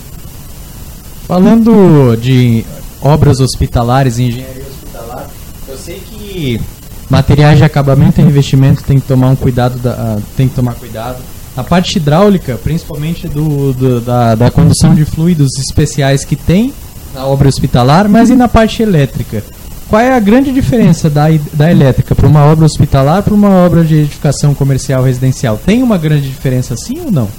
Falando 1.28 2.16
de 2.16 2.66
obras 3.02 3.40
hospitalares 3.40 4.18
engenharia 4.20 4.64
hospitalar, 4.70 5.30
eu 5.68 5.78
sei 5.78 6.00
que 6.00 6.62
materiais 7.10 7.58
de 7.58 7.64
acabamento 7.66 8.22
e 8.22 8.24
revestimento 8.24 8.84
tem 8.84 9.00
que 9.00 9.08
tomar 9.08 9.30
um 9.30 9.36
cuidado, 9.36 9.78
da, 9.80 9.92
ah, 9.92 10.20
tem 10.38 10.48
que 10.48 10.56
tomar 10.56 10.76
cuidado. 10.76 11.18
A 11.56 11.64
parte 11.64 11.98
hidráulica, 11.98 12.56
principalmente 12.64 13.28
do, 13.28 13.74
do- 13.74 14.00
da, 14.02 14.36
da 14.36 14.52
condução 14.52 14.94
de 14.96 15.04
fluidos 15.04 15.50
especiais 15.58 16.24
que 16.24 16.36
tem 16.36 16.74
na 17.14 17.26
obra 17.26 17.50
hospitalar, 17.50 18.08
mas 18.08 18.30
e 18.30 18.36
na 18.36 18.48
parte 18.48 18.82
elétrica? 18.84 19.44
Qual 19.90 20.02
é 20.02 20.14
a 20.14 20.20
grande 20.20 20.52
diferença 20.52 21.10
da, 21.10 21.28
da 21.54 21.72
elétrica 21.72 22.14
para 22.14 22.28
uma 22.28 22.44
obra 22.44 22.66
hospitalar 22.66 23.24
para 23.24 23.34
uma 23.34 23.50
obra 23.50 23.86
de 23.86 23.96
edificação 23.96 24.54
comercial 24.54 25.02
residencial? 25.02 25.58
Tem 25.58 25.82
uma 25.82 25.98
grande 25.98 26.28
diferença 26.28 26.76
sim 26.76 27.00
ou 27.06 27.12
não? 27.12 27.30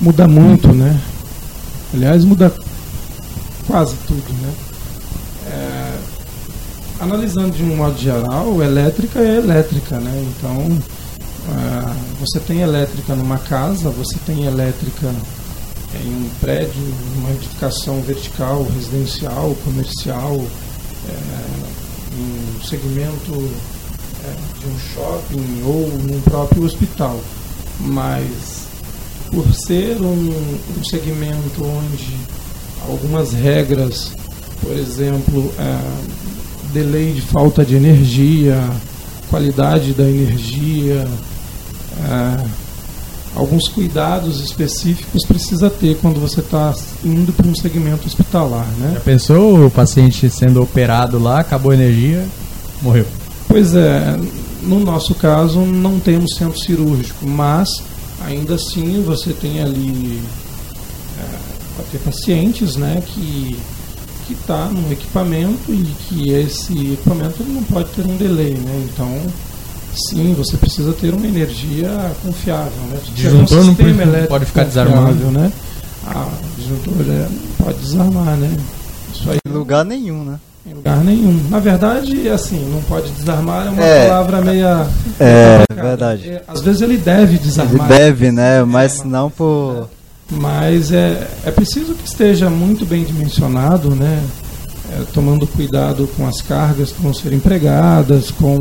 Muda 0.00 0.26
muito, 0.26 0.68
né? 0.68 0.98
Aliás, 1.92 2.24
muda 2.24 2.50
quase 3.66 3.94
tudo, 4.06 4.24
né? 4.40 4.52
É, 5.48 5.98
analisando 7.00 7.50
de 7.50 7.62
um 7.62 7.76
modo 7.76 7.98
geral, 7.98 8.62
elétrica 8.62 9.18
é 9.18 9.36
elétrica, 9.36 9.98
né? 9.98 10.24
Então, 10.28 10.78
ah, 11.50 11.94
você 12.18 12.40
tem 12.40 12.60
elétrica 12.60 13.14
numa 13.14 13.36
casa, 13.36 13.90
você 13.90 14.16
tem 14.24 14.46
elétrica 14.46 15.12
em 16.02 16.08
um 16.08 16.30
prédio, 16.40 16.82
numa 17.16 17.30
edificação 17.32 18.00
vertical, 18.00 18.66
residencial, 18.74 19.54
comercial, 19.62 20.40
é, 21.10 22.18
em 22.18 22.56
um 22.58 22.64
segmento 22.64 23.50
é, 24.24 24.58
de 24.58 24.66
um 24.66 24.78
shopping 24.78 25.62
ou 25.64 25.88
num 25.98 26.20
próprio 26.22 26.64
hospital. 26.64 27.20
Mas 27.80 28.68
por 29.30 29.52
ser 29.54 30.00
um, 30.00 30.34
um 30.78 30.84
segmento 30.84 31.64
onde 31.64 32.16
algumas 32.88 33.32
regras, 33.32 34.12
por 34.60 34.72
exemplo, 34.72 35.52
é, 35.58 36.72
delay 36.72 37.12
de 37.12 37.20
falta 37.20 37.64
de 37.64 37.76
energia, 37.76 38.58
qualidade 39.28 39.92
da 39.92 40.04
energia, 40.04 41.06
é, 41.98 42.69
alguns 43.34 43.68
cuidados 43.68 44.40
específicos 44.40 45.24
precisa 45.24 45.70
ter 45.70 45.96
quando 45.98 46.20
você 46.20 46.40
está 46.40 46.74
indo 47.04 47.32
para 47.32 47.46
um 47.46 47.54
segmento 47.54 48.06
hospitalar, 48.06 48.66
né? 48.78 48.92
Já 48.94 49.00
pensou 49.00 49.66
o 49.66 49.70
paciente 49.70 50.28
sendo 50.30 50.62
operado 50.62 51.18
lá, 51.18 51.40
acabou 51.40 51.72
a 51.72 51.74
energia, 51.74 52.26
morreu? 52.82 53.06
Pois 53.46 53.74
é, 53.74 54.18
no 54.62 54.80
nosso 54.80 55.14
caso 55.14 55.60
não 55.60 55.98
temos 55.98 56.34
centro 56.36 56.58
cirúrgico, 56.58 57.26
mas 57.26 57.68
ainda 58.24 58.54
assim 58.54 59.02
você 59.02 59.32
tem 59.32 59.62
ali 59.62 60.20
é, 61.18 61.82
ter 61.90 61.98
pacientes, 61.98 62.76
né, 62.76 63.02
que 63.06 63.56
que 64.30 64.34
está 64.34 64.66
num 64.66 64.92
equipamento 64.92 65.74
e 65.74 65.84
que 66.06 66.30
esse 66.30 66.92
equipamento 66.92 67.42
não 67.42 67.64
pode 67.64 67.88
ter 67.90 68.06
um 68.06 68.16
delay, 68.16 68.54
né? 68.54 68.86
Então, 68.92 69.20
sim, 69.94 70.34
você 70.36 70.56
precisa 70.56 70.92
ter 70.92 71.12
uma 71.14 71.26
energia 71.26 71.90
confiável, 72.22 72.72
né? 72.90 72.98
Disjuntor 73.14 73.64
não 73.64 73.74
sistema 73.74 73.88
pode- 73.88 74.02
elétrico 74.02 74.28
pode 74.28 74.44
ficar 74.46 74.64
desarmado. 74.64 75.14
né? 75.30 75.52
Ah, 76.06 76.28
disjuntor 76.56 76.94
é, 77.08 77.28
não 77.28 77.64
pode 77.66 77.78
desarmar, 77.78 78.36
né? 78.36 78.56
Isso 79.14 79.30
aí 79.30 79.38
Em 79.46 79.52
lugar 79.52 79.84
nenhum, 79.84 80.24
né? 80.24 80.38
em 80.66 80.74
lugar 80.74 80.98
nenhum. 80.98 81.42
Na 81.48 81.58
verdade, 81.58 82.28
assim, 82.28 82.68
não 82.72 82.82
pode 82.82 83.10
desarmar 83.12 83.66
é 83.66 83.70
uma 83.70 83.82
É. 83.82 84.06
palavra 84.08 84.40
meia. 84.42 84.86
É, 85.18 85.58
complicada. 85.60 85.88
verdade. 85.88 86.28
É, 86.30 86.42
Às 86.46 86.60
vezes 86.60 86.80
ele 86.82 86.96
deve 86.98 87.32
Ele 87.36 87.38
desarmar. 87.38 87.88
deve, 87.88 88.30
né? 88.30 88.62
Mas 88.64 89.02
não 89.02 89.30
por. 89.30 89.88
Mas 90.30 90.92
é, 90.92 91.26
é 91.44 91.50
preciso 91.50 91.94
que 91.94 92.06
esteja 92.06 92.48
muito 92.48 92.84
bem 92.86 93.02
dimensionado, 93.04 93.94
né? 93.96 94.22
É, 94.92 95.02
tomando 95.12 95.46
cuidado 95.46 96.08
com 96.16 96.26
as 96.26 96.40
cargas 96.42 96.90
que 96.92 97.00
vão 97.02 97.12
ser 97.14 97.32
empregadas, 97.32 98.30
com 98.30 98.58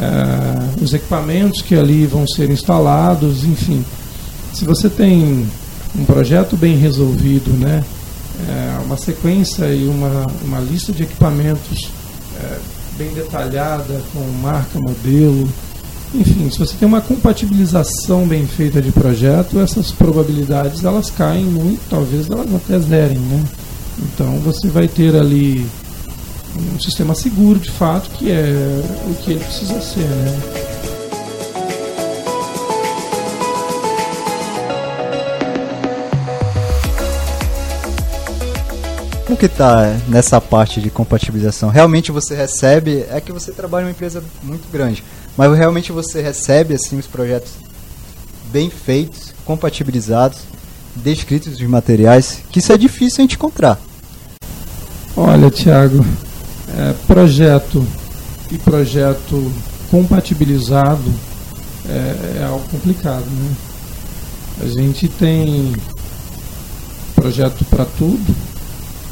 é, 0.00 0.82
os 0.82 0.92
equipamentos 0.92 1.62
que 1.62 1.74
ali 1.74 2.06
vão 2.06 2.26
ser 2.26 2.50
instalados, 2.50 3.44
enfim. 3.44 3.84
Se 4.52 4.64
você 4.64 4.88
tem 4.88 5.46
um 5.98 6.04
projeto 6.04 6.56
bem 6.56 6.76
resolvido, 6.76 7.50
né? 7.58 7.84
É, 8.48 8.84
uma 8.84 8.98
sequência 8.98 9.64
e 9.66 9.86
uma, 9.86 10.26
uma 10.44 10.60
lista 10.60 10.92
de 10.92 11.04
equipamentos 11.04 11.88
é, 12.38 12.58
bem 12.98 13.12
detalhada, 13.14 14.02
com 14.12 14.20
marca, 14.42 14.78
modelo, 14.78 15.48
enfim, 16.14 16.50
se 16.50 16.58
você 16.58 16.74
tem 16.76 16.86
uma 16.86 17.00
compatibilização 17.00 18.26
bem 18.26 18.46
feita 18.46 18.80
de 18.80 18.92
projeto, 18.92 19.58
essas 19.58 19.90
probabilidades 19.90 20.84
elas 20.84 21.10
caem 21.10 21.44
muito, 21.44 21.80
talvez 21.90 22.30
elas 22.30 22.54
até 22.54 22.78
zerem, 22.78 23.18
né? 23.18 23.44
Então 23.98 24.38
você 24.40 24.68
vai 24.68 24.86
ter 24.86 25.16
ali 25.16 25.66
um 26.74 26.80
sistema 26.80 27.14
seguro 27.14 27.58
de 27.58 27.70
fato, 27.70 28.10
que 28.10 28.30
é 28.30 28.82
o 29.08 29.14
que 29.14 29.32
ele 29.32 29.44
precisa 29.44 29.80
ser, 29.80 30.00
né? 30.00 30.66
Como 39.26 39.36
que 39.36 39.48
tá 39.48 39.96
nessa 40.08 40.40
parte 40.40 40.80
de 40.80 40.88
compatibilização? 40.88 41.68
Realmente 41.68 42.12
você 42.12 42.34
recebe, 42.34 43.04
é 43.10 43.20
que 43.20 43.32
você 43.32 43.52
trabalha 43.52 43.82
em 43.82 43.86
uma 43.86 43.90
empresa 43.90 44.22
muito 44.42 44.70
grande, 44.70 45.02
mas 45.36 45.54
realmente 45.56 45.92
você 45.92 46.22
recebe 46.22 46.74
assim 46.74 46.96
os 46.96 47.06
projetos 47.06 47.52
bem 48.50 48.70
feitos, 48.70 49.34
compatibilizados, 49.44 50.38
descritos 50.94 51.58
de 51.58 51.68
materiais, 51.68 52.38
que 52.50 52.60
isso 52.60 52.72
é 52.72 52.78
difícil 52.78 53.18
a 53.18 53.22
gente 53.22 53.34
encontrar. 53.34 53.78
Olha, 55.16 55.50
Tiago, 55.50 56.04
é, 56.76 56.94
projeto 57.06 57.86
e 58.50 58.58
projeto 58.58 59.52
compatibilizado 59.90 61.12
é, 61.88 62.40
é 62.40 62.44
algo 62.44 62.66
complicado, 62.68 63.24
né? 63.24 63.54
A 64.62 64.66
gente 64.66 65.08
tem 65.08 65.74
projeto 67.14 67.64
para 67.66 67.84
tudo, 67.84 68.34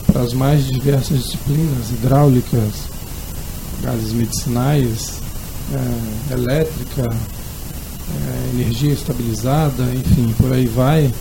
para 0.06 0.22
as 0.22 0.32
mais 0.32 0.66
diversas 0.66 1.24
disciplinas, 1.24 1.90
hidráulicas, 1.90 2.72
gases 3.82 4.12
medicinais, 4.12 5.20
é, 5.72 6.32
elétrica, 6.34 7.02
é, 7.02 8.50
energia 8.54 8.92
estabilizada, 8.92 9.84
enfim, 9.94 10.34
por 10.38 10.52
aí 10.52 10.66
vai 10.66 11.12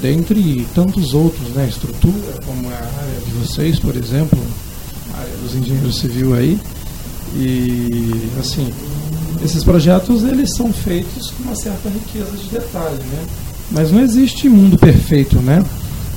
dentre 0.00 0.66
tantos 0.74 1.14
outros, 1.14 1.48
né, 1.50 1.66
estrutura, 1.68 2.40
como 2.44 2.70
é 2.70 2.74
a 2.74 3.00
área 3.00 3.20
de 3.24 3.30
vocês, 3.32 3.78
por 3.78 3.96
exemplo, 3.96 4.38
dos 5.42 5.54
engenheiros 5.54 5.98
civil 5.98 6.34
aí, 6.34 6.58
e 7.34 8.30
assim, 8.38 8.72
esses 9.44 9.62
projetos 9.64 10.22
eles 10.24 10.54
são 10.54 10.72
feitos 10.72 11.30
com 11.30 11.42
uma 11.44 11.56
certa 11.56 11.88
riqueza 11.88 12.36
de 12.36 12.48
detalhe, 12.48 12.96
né, 12.96 13.24
mas 13.70 13.90
não 13.90 14.00
existe 14.00 14.48
mundo 14.48 14.78
perfeito, 14.78 15.36
né, 15.36 15.64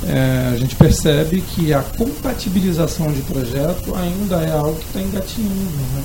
É, 0.08 0.54
a 0.54 0.58
gente 0.58 0.78
percebe 0.78 1.44
que 1.54 1.74
a 1.74 1.82
compatibilização 1.82 3.12
de 3.12 3.22
projeto 3.24 3.94
ainda 3.96 4.38
é 4.38 4.52
algo 4.52 4.76
que 4.80 4.86
está 4.86 5.02
engatinhando, 5.02 5.54
né, 5.54 6.04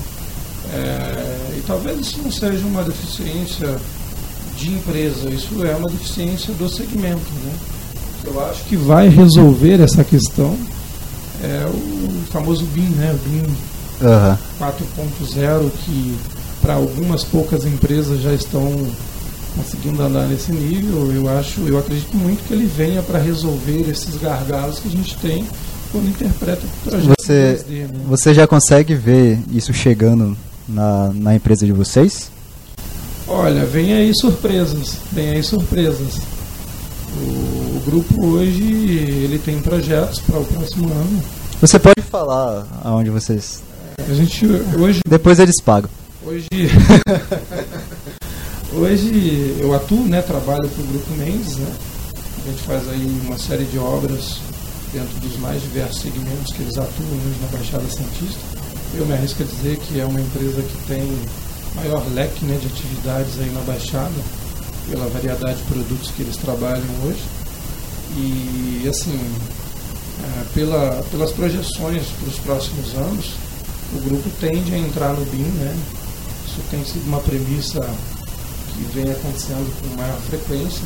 É, 0.73 1.59
e 1.59 1.63
talvez 1.67 2.01
isso 2.01 2.19
não 2.23 2.33
seja 2.33 2.67
uma 2.67 2.83
deficiência 2.83 3.77
de 4.59 4.73
empresa, 4.73 5.29
isso 5.31 5.65
é 5.65 5.75
uma 5.77 5.89
deficiência 5.89 6.53
do 6.55 6.69
segmento. 6.69 7.31
Né? 7.45 7.53
Eu 8.25 8.45
acho 8.47 8.65
que 8.65 8.77
vai 8.77 9.09
resolver 9.09 9.81
essa 9.81 10.03
questão 10.03 10.57
é 11.45 11.67
o 11.67 12.33
famoso 12.33 12.65
BIM, 12.67 12.89
né? 12.91 13.15
o 13.15 13.29
BIM 13.29 13.55
Aham. 14.03 14.39
4.0, 14.61 15.71
que 15.85 16.17
para 16.61 16.75
algumas 16.75 17.23
poucas 17.25 17.65
empresas 17.65 18.21
já 18.21 18.33
estão 18.33 18.73
conseguindo 19.57 20.03
andar 20.03 20.27
nesse 20.27 20.53
nível. 20.53 21.13
Eu 21.13 21.29
acho, 21.29 21.61
eu 21.63 21.79
acredito 21.79 22.17
muito 22.17 22.47
que 22.47 22.55
ele 22.55 22.67
venha 22.67 23.03
para 23.03 23.19
resolver 23.19 23.89
esses 23.89 24.17
gargalos 24.17 24.79
que 24.79 24.89
a 24.89 24.91
gente 24.91 25.17
tem 25.19 25.47
quando 25.93 26.09
interpreta 26.09 26.61
o 26.65 26.91
projeto 26.91 27.15
Você, 27.21 27.65
3D, 27.69 27.73
né? 27.87 28.01
você 28.09 28.35
já 28.35 28.47
consegue 28.47 28.95
ver 28.95 29.39
isso 29.53 29.73
chegando 29.73 30.37
na, 30.69 31.13
na 31.15 31.35
empresa 31.35 31.65
de 31.65 31.73
vocês? 31.73 32.31
Olha, 33.29 33.65
vem 33.65 33.93
aí 33.93 34.13
surpresas, 34.15 34.97
vem 35.13 35.31
aí 35.31 35.43
surpresas. 35.43 36.19
O 37.17 37.64
grupo 37.85 38.27
hoje 38.27 38.63
ele 38.63 39.39
tem 39.39 39.61
projetos 39.61 40.21
para 40.21 40.39
o 40.39 40.45
próximo 40.45 40.89
ano. 40.91 41.23
Você 41.61 41.79
pode 41.79 42.03
falar 42.03 42.67
aonde 42.83 43.11
vocês. 43.11 43.63
A 43.99 44.15
gente 44.15 44.47
hoje 44.79 45.01
Depois 45.07 45.39
eles 45.39 45.61
pagam. 45.61 45.89
hoje 46.27 46.49
hoje 48.73 49.57
eu 49.61 49.75
atuo, 49.75 50.05
né, 50.05 50.23
trabalho 50.23 50.69
para 50.69 50.83
o 50.83 50.87
grupo 50.87 51.13
Mendes, 51.15 51.57
né? 51.57 51.73
A 52.45 52.51
gente 52.51 52.63
faz 52.63 52.89
aí 52.89 53.21
uma 53.25 53.39
série 53.39 53.65
de 53.65 53.79
obras 53.79 54.39
dentro 54.93 55.19
dos 55.21 55.37
mais 55.39 55.63
diversos 55.63 56.03
segmentos 56.03 56.53
que 56.53 56.63
eles 56.63 56.77
atuam 56.77 57.09
hoje 57.09 57.39
na 57.41 57.49
Baixada 57.49 57.85
Santista. 57.89 58.41
Eu 58.97 59.07
me 59.07 59.15
arrisco 59.15 59.43
a 59.43 59.47
dizer 59.47 59.77
que 59.79 60.01
é 60.01 60.05
uma 60.05 60.21
empresa 60.21 60.63
que 60.63 60.77
tem 60.87 61.11
maior 61.75 62.03
leque 62.15 62.45
né, 62.45 62.57
de 62.61 62.67
atividades 62.67 63.39
aí 63.41 63.51
na 63.51 63.61
Baixada, 63.63 64.13
pela 64.89 65.07
variedade 65.09 65.57
de 65.59 65.65
produtos 65.65 66.11
que 66.11 66.23
eles 66.23 66.37
trabalham 66.37 66.85
hoje. 67.07 67.23
E, 68.17 68.87
assim, 68.89 69.19
é, 70.23 70.45
pela, 70.55 71.03
pelas 71.11 71.33
projeções 71.33 72.07
para 72.21 72.29
os 72.29 72.39
próximos 72.39 72.95
anos, 72.95 73.33
o 73.93 73.99
grupo 73.99 74.29
tende 74.41 74.75
a 74.75 74.79
entrar 74.79 75.13
no 75.13 75.25
BIM, 75.27 75.43
né? 75.43 75.77
Isso 76.47 76.61
tem 76.71 76.85
sido 76.85 77.07
uma 77.07 77.21
premissa 77.21 77.81
que 78.73 78.85
vem 78.95 79.11
acontecendo 79.11 79.73
com 79.81 79.97
maior 79.97 80.19
frequência. 80.29 80.83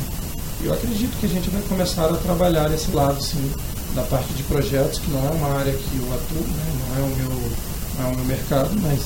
Eu 0.63 0.73
acredito 0.73 1.17
que 1.19 1.25
a 1.25 1.29
gente 1.29 1.49
vai 1.49 1.61
começar 1.63 2.05
a 2.05 2.17
trabalhar 2.17 2.71
esse 2.73 2.91
lado, 2.91 3.21
sim, 3.23 3.51
da 3.95 4.03
parte 4.03 4.33
de 4.33 4.43
projetos, 4.43 4.99
que 4.99 5.09
não 5.11 5.25
é 5.25 5.31
uma 5.31 5.59
área 5.59 5.73
que 5.73 5.97
eu 5.97 6.13
atuo, 6.13 6.47
né? 6.47 6.73
não, 6.79 6.97
é 6.97 7.07
o 7.07 7.15
meu, 7.15 7.51
não 7.97 8.05
é 8.05 8.11
o 8.11 8.15
meu 8.15 8.25
mercado, 8.25 8.69
mas 8.81 8.99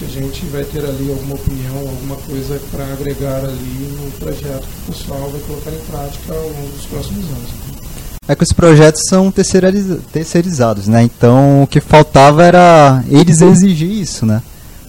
que 0.00 0.06
a 0.06 0.08
gente 0.08 0.46
vai 0.46 0.64
ter 0.64 0.82
ali 0.82 1.10
alguma 1.10 1.34
opinião, 1.34 1.78
alguma 1.78 2.16
coisa 2.16 2.58
para 2.70 2.84
agregar 2.84 3.44
ali 3.44 3.98
no 4.00 4.10
projeto 4.12 4.62
que 4.62 4.90
o 4.90 4.94
pessoal 4.94 5.28
vai 5.30 5.40
colocar 5.42 5.70
em 5.70 5.80
prática 5.90 6.32
ao 6.32 6.48
longo 6.48 6.68
dos 6.68 6.86
próximos 6.86 7.24
anos. 7.26 7.50
É 8.26 8.34
que 8.34 8.42
os 8.42 8.52
projetos 8.52 9.02
são 9.10 9.30
terceirizados, 9.30 10.88
né? 10.88 11.02
Então 11.02 11.64
o 11.64 11.66
que 11.66 11.80
faltava 11.80 12.42
era 12.42 13.04
eles 13.08 13.42
exigir 13.42 13.90
isso, 13.90 14.24
né? 14.24 14.42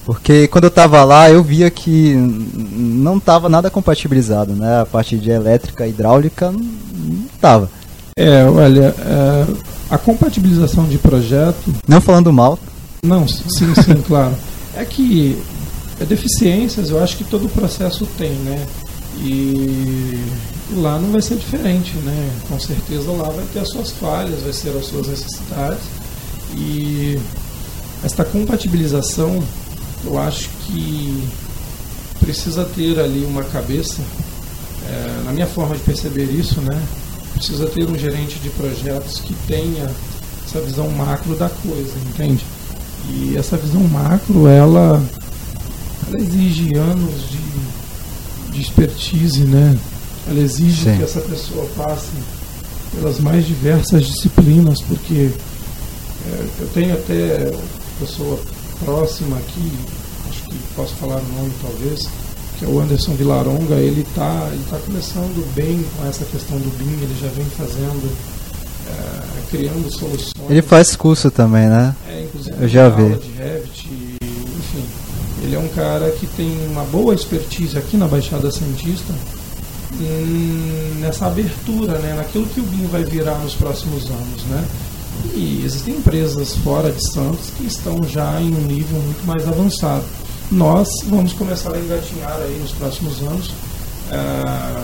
Porque 0.05 0.47
quando 0.47 0.65
eu 0.65 0.69
estava 0.69 1.03
lá, 1.03 1.29
eu 1.29 1.43
via 1.43 1.69
que 1.69 2.13
não 2.15 3.17
estava 3.17 3.49
nada 3.49 3.69
compatibilizado, 3.69 4.53
né? 4.53 4.81
A 4.81 4.85
parte 4.85 5.17
de 5.17 5.29
elétrica, 5.29 5.85
hidráulica, 5.85 6.51
não 6.51 7.25
estava. 7.35 7.69
É, 8.15 8.45
olha, 8.45 8.95
é, 8.97 9.45
a 9.89 9.97
compatibilização 9.97 10.85
de 10.85 10.97
projeto... 10.97 11.73
Não 11.85 11.99
falando 11.99 12.31
mal. 12.31 12.57
Não, 13.03 13.27
sim, 13.27 13.73
sim, 13.75 13.95
claro. 14.07 14.35
É 14.75 14.85
que 14.85 15.41
é 15.99 16.05
deficiências 16.05 16.89
eu 16.89 17.01
acho 17.03 17.17
que 17.17 17.23
todo 17.23 17.47
processo 17.49 18.05
tem, 18.17 18.31
né? 18.31 18.65
E 19.17 20.19
lá 20.73 20.97
não 20.97 21.11
vai 21.11 21.21
ser 21.21 21.35
diferente, 21.35 21.95
né? 21.97 22.31
Com 22.47 22.59
certeza 22.59 23.11
lá 23.11 23.29
vai 23.29 23.45
ter 23.53 23.59
as 23.59 23.69
suas 23.69 23.91
falhas, 23.91 24.41
vai 24.41 24.53
ser 24.53 24.69
as 24.69 24.85
suas 24.85 25.07
necessidades. 25.07 25.83
E 26.55 27.19
esta 28.03 28.25
compatibilização 28.25 29.43
eu 30.03 30.17
acho 30.17 30.49
que 30.65 31.27
precisa 32.19 32.65
ter 32.65 32.99
ali 32.99 33.23
uma 33.25 33.43
cabeça, 33.43 34.01
é, 34.87 35.23
na 35.25 35.31
minha 35.31 35.47
forma 35.47 35.75
de 35.75 35.83
perceber 35.83 36.25
isso, 36.25 36.61
né? 36.61 36.81
Precisa 37.33 37.67
ter 37.67 37.87
um 37.87 37.97
gerente 37.97 38.39
de 38.39 38.49
projetos 38.49 39.19
que 39.19 39.33
tenha 39.47 39.89
essa 40.47 40.61
visão 40.61 40.89
macro 40.89 41.35
da 41.35 41.49
coisa, 41.49 41.93
entende? 42.09 42.45
E 43.09 43.35
essa 43.37 43.57
visão 43.57 43.81
macro, 43.83 44.47
ela, 44.47 45.03
ela 46.07 46.19
exige 46.19 46.75
anos 46.75 47.29
de, 47.29 48.51
de 48.53 48.61
expertise, 48.61 49.43
né? 49.43 49.77
Ela 50.27 50.39
exige 50.39 50.83
Sim. 50.83 50.97
que 50.97 51.03
essa 51.03 51.21
pessoa 51.21 51.65
passe 51.75 52.11
pelas 52.93 53.19
mais 53.19 53.45
diversas 53.45 54.05
disciplinas, 54.05 54.81
porque 54.81 55.31
é, 56.27 56.47
eu 56.59 56.67
tenho 56.73 56.93
até 56.93 57.51
pessoa 57.99 58.39
próxima 58.83 59.37
aqui, 59.37 59.71
acho 60.29 60.43
que 60.43 60.55
posso 60.75 60.95
falar 60.95 61.17
o 61.17 61.33
nome 61.37 61.51
talvez, 61.61 62.07
que 62.57 62.65
é 62.65 62.67
o 62.67 62.79
Anderson 62.79 63.13
Vilaronga, 63.13 63.75
ele 63.75 64.01
está 64.01 64.49
ele 64.51 64.63
tá 64.69 64.77
começando 64.85 65.55
bem 65.55 65.83
com 65.95 66.07
essa 66.07 66.25
questão 66.25 66.57
do 66.57 66.77
BIM, 66.77 66.91
ele 66.91 67.17
já 67.19 67.27
vem 67.29 67.45
fazendo, 67.45 68.11
é, 68.87 69.49
criando 69.49 69.91
soluções. 69.91 70.49
Ele 70.49 70.61
faz 70.61 70.95
curso 70.95 71.31
também, 71.31 71.67
né? 71.67 71.95
É, 72.31 72.37
inclusive 72.37 72.55
Eu 72.63 72.67
já 72.67 72.89
vi. 72.89 73.15
de 73.15 73.31
Revit, 73.31 73.89
enfim. 74.21 74.85
Ele 75.43 75.55
é 75.55 75.59
um 75.59 75.67
cara 75.69 76.09
que 76.11 76.27
tem 76.27 76.67
uma 76.67 76.83
boa 76.85 77.13
expertise 77.13 77.77
aqui 77.77 77.97
na 77.97 78.07
Baixada 78.07 78.51
Santista 78.51 79.13
nessa 80.99 81.27
abertura, 81.27 81.97
né, 81.99 82.13
naquilo 82.15 82.45
que 82.47 82.59
o 82.59 82.63
BIM 82.63 82.87
vai 82.87 83.03
virar 83.03 83.37
nos 83.39 83.55
próximos 83.55 84.05
anos, 84.05 84.43
né? 84.49 84.63
E 85.33 85.61
existem 85.65 85.95
empresas 85.95 86.55
fora 86.55 86.91
de 86.91 87.11
Santos 87.11 87.49
que 87.57 87.65
estão 87.65 88.01
já 88.03 88.39
em 88.41 88.53
um 88.53 88.61
nível 88.61 88.99
muito 88.99 89.25
mais 89.25 89.47
avançado. 89.47 90.03
Nós 90.51 90.87
vamos 91.07 91.33
começar 91.33 91.73
a 91.73 91.79
engatinhar 91.79 92.37
aí 92.41 92.57
nos 92.59 92.71
próximos 92.71 93.21
anos. 93.21 93.51
Eh, 94.11 94.83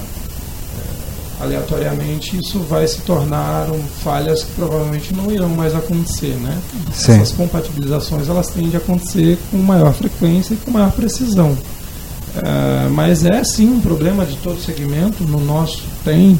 aleatoriamente 1.39 2.38
isso 2.38 2.60
vai 2.60 2.88
se 2.88 3.02
tornar 3.02 3.69
um, 3.69 3.82
falhas 4.04 4.43
que 4.43 4.52
provavelmente 4.54 5.13
não 5.13 5.32
irão 5.32 5.50
mais 5.50 5.76
acontecer, 5.76 6.36
né? 6.36 6.58
Sim. 6.91 7.13
Essas 7.13 7.32
compatibilizações 7.32 8.28
elas 8.28 8.47
tendem 8.47 8.76
a 8.76 8.78
acontecer 8.78 9.38
com 9.52 9.58
maior 9.58 9.93
frequência 9.93 10.54
e 10.54 10.58
com 10.58 10.71
maior 10.71 10.91
precisão. 10.91 11.52
Uh, 11.52 12.89
mas 12.91 13.23
é 13.26 13.43
sim 13.43 13.69
um 13.69 13.80
problema 13.80 14.26
de 14.26 14.36
todo 14.38 14.60
segmento, 14.62 15.23
no 15.23 15.39
nosso 15.39 15.84
tem, 16.04 16.39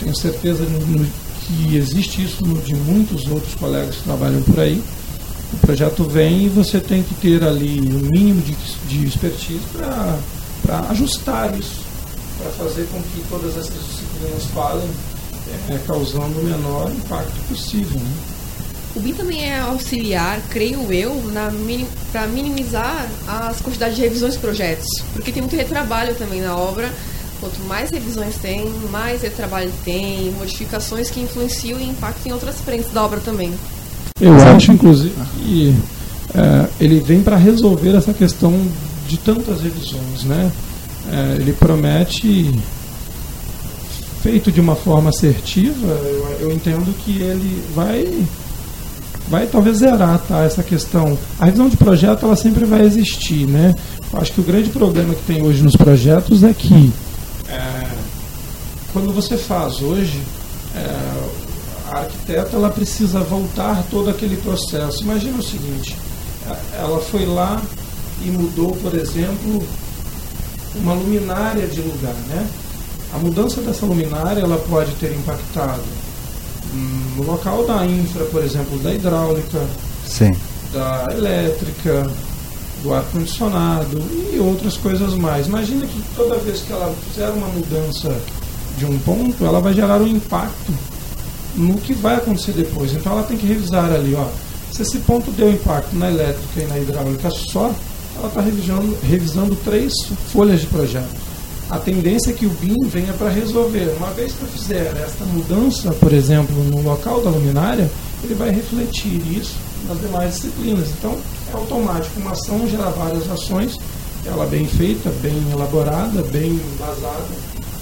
tenho 0.00 0.16
certeza 0.16 0.64
no, 0.64 1.06
que 1.42 1.76
existe 1.76 2.24
isso 2.24 2.44
no, 2.44 2.60
de 2.60 2.74
muitos 2.74 3.26
outros 3.26 3.54
colegas 3.54 3.96
que 3.96 4.04
trabalham 4.04 4.42
por 4.42 4.60
aí. 4.60 4.82
O 5.52 5.56
projeto 5.58 6.04
vem 6.04 6.44
e 6.44 6.48
você 6.48 6.80
tem 6.80 7.02
que 7.02 7.14
ter 7.14 7.44
ali 7.44 7.80
o 7.80 7.96
um 7.96 8.08
mínimo 8.10 8.40
de, 8.40 8.56
de 8.88 9.06
expertise 9.06 9.60
para 10.62 10.80
ajustar 10.90 11.54
isso, 11.58 11.82
para 12.42 12.50
fazer 12.52 12.86
com 12.92 13.00
que 13.02 13.22
todas 13.28 13.56
essas 13.56 13.74
disciplinas 13.74 14.44
falem, 14.54 14.88
é, 15.70 15.78
causando 15.86 16.38
o 16.40 16.44
menor 16.44 16.90
impacto 16.90 17.48
possível. 17.48 18.00
Né? 18.00 18.12
O 18.94 19.00
BIM 19.00 19.14
também 19.14 19.44
é 19.50 19.60
auxiliar, 19.60 20.40
creio 20.50 20.92
eu, 20.92 21.16
para 22.10 22.26
minimizar 22.26 23.08
as 23.26 23.60
quantidades 23.60 23.96
de 23.96 24.02
revisões 24.02 24.34
de 24.34 24.40
projetos, 24.40 24.86
porque 25.14 25.32
tem 25.32 25.40
muito 25.40 25.56
retrabalho 25.56 26.14
também 26.14 26.42
na 26.42 26.54
obra 26.54 26.92
Quanto 27.42 27.60
mais 27.66 27.90
revisões 27.90 28.36
tem, 28.36 28.72
mais 28.88 29.22
retrabalho 29.22 29.72
tem, 29.84 30.30
modificações 30.38 31.10
que 31.10 31.18
influenciam 31.18 31.80
e 31.80 31.88
impactam 31.88 32.30
em 32.30 32.32
outras 32.32 32.60
frentes 32.60 32.92
da 32.92 33.04
obra 33.04 33.18
também. 33.18 33.52
Eu 34.20 34.32
acho, 34.32 34.70
inclusive, 34.70 35.12
que 35.34 35.74
é, 36.36 36.68
ele 36.78 37.00
vem 37.00 37.20
para 37.20 37.34
resolver 37.34 37.96
essa 37.96 38.14
questão 38.14 38.54
de 39.08 39.18
tantas 39.18 39.60
revisões, 39.60 40.22
né? 40.22 40.52
É, 41.10 41.36
ele 41.40 41.52
promete, 41.52 42.54
feito 44.22 44.52
de 44.52 44.60
uma 44.60 44.76
forma 44.76 45.10
assertiva, 45.10 45.88
eu, 45.88 46.36
eu 46.40 46.52
entendo 46.52 46.94
que 47.04 47.20
ele 47.20 47.62
vai 47.74 48.24
vai 49.28 49.46
talvez 49.46 49.78
zerar 49.78 50.18
tá, 50.28 50.42
essa 50.42 50.62
questão. 50.62 51.18
A 51.38 51.46
revisão 51.46 51.68
de 51.68 51.76
projeto 51.76 52.26
ela 52.26 52.36
sempre 52.36 52.64
vai 52.64 52.82
existir, 52.82 53.46
né? 53.46 53.74
Eu 54.12 54.20
acho 54.20 54.32
que 54.32 54.40
o 54.40 54.44
grande 54.44 54.68
problema 54.70 55.14
que 55.14 55.22
tem 55.22 55.42
hoje 55.42 55.62
nos 55.62 55.74
projetos 55.74 56.42
é 56.42 56.52
que 56.52 56.92
é, 57.48 57.86
quando 58.92 59.12
você 59.12 59.36
faz 59.36 59.80
hoje, 59.80 60.20
é, 60.74 61.32
a 61.90 61.98
arquiteta 62.00 62.56
ela 62.56 62.70
precisa 62.70 63.20
voltar 63.20 63.82
todo 63.90 64.10
aquele 64.10 64.36
processo. 64.36 65.02
Imagina 65.02 65.38
o 65.38 65.42
seguinte: 65.42 65.96
é, 66.46 66.80
ela 66.80 67.00
foi 67.00 67.24
lá 67.24 67.60
e 68.24 68.30
mudou, 68.30 68.72
por 68.76 68.94
exemplo, 68.94 69.62
uma 70.76 70.94
luminária 70.94 71.66
de 71.66 71.80
lugar, 71.80 72.14
né? 72.28 72.46
A 73.14 73.18
mudança 73.18 73.60
dessa 73.60 73.84
luminária 73.84 74.40
ela 74.40 74.56
pode 74.68 74.92
ter 74.92 75.12
impactado 75.12 75.82
no 77.16 77.24
local 77.24 77.66
da 77.66 77.84
infra, 77.84 78.24
por 78.26 78.42
exemplo, 78.42 78.78
da 78.78 78.94
hidráulica, 78.94 79.60
Sim. 80.06 80.32
da 80.72 81.08
elétrica, 81.10 82.10
do 82.82 82.92
ar-condicionado 82.92 84.02
e 84.32 84.38
outras 84.38 84.76
coisas 84.76 85.14
mais. 85.14 85.46
Imagina 85.46 85.86
que 85.86 86.02
toda 86.16 86.36
vez 86.38 86.62
que 86.62 86.72
ela 86.72 86.92
fizer 87.08 87.28
uma 87.28 87.48
mudança 87.48 88.14
de 88.78 88.86
um 88.86 88.98
ponto, 89.00 89.44
ela 89.44 89.60
vai 89.60 89.72
gerar 89.72 90.00
um 90.00 90.06
impacto 90.06 90.72
no 91.54 91.76
que 91.76 91.92
vai 91.92 92.16
acontecer 92.16 92.52
depois. 92.52 92.92
Então 92.92 93.12
ela 93.12 93.22
tem 93.22 93.36
que 93.36 93.46
revisar 93.46 93.92
ali, 93.92 94.14
ó. 94.14 94.26
Se 94.72 94.82
esse 94.82 94.98
ponto 95.00 95.30
deu 95.32 95.52
impacto 95.52 95.94
na 95.94 96.10
elétrica 96.10 96.62
e 96.62 96.66
na 96.66 96.78
hidráulica 96.78 97.30
só, 97.30 97.70
ela 98.16 98.28
está 98.28 98.40
revisando, 98.40 98.96
revisando 99.02 99.56
três 99.56 99.92
folhas 100.32 100.60
de 100.60 100.66
projeto. 100.66 101.22
A 101.70 101.78
tendência 101.78 102.30
é 102.30 102.34
que 102.34 102.44
o 102.44 102.50
BIM 102.50 102.86
venha 102.86 103.12
para 103.14 103.30
resolver. 103.30 103.94
Uma 103.96 104.10
vez 104.10 104.32
que 104.32 104.42
eu 104.42 104.48
fizer 104.48 104.94
esta 105.02 105.24
mudança, 105.24 105.90
por 105.92 106.12
exemplo, 106.12 106.54
no 106.64 106.82
local 106.82 107.22
da 107.22 107.30
luminária, 107.30 107.90
ele 108.22 108.34
vai 108.34 108.50
refletir 108.50 109.20
isso 109.34 109.54
nas 109.88 109.98
demais 109.98 110.34
disciplinas. 110.34 110.90
Então, 110.90 111.16
é 111.50 111.56
automático. 111.56 112.20
Uma 112.20 112.32
ação 112.32 112.68
gera 112.68 112.90
várias 112.90 113.30
ações, 113.30 113.78
ela 114.26 114.46
bem 114.46 114.66
feita, 114.66 115.10
bem 115.22 115.34
elaborada, 115.50 116.22
bem 116.24 116.50
embasada, 116.50 117.24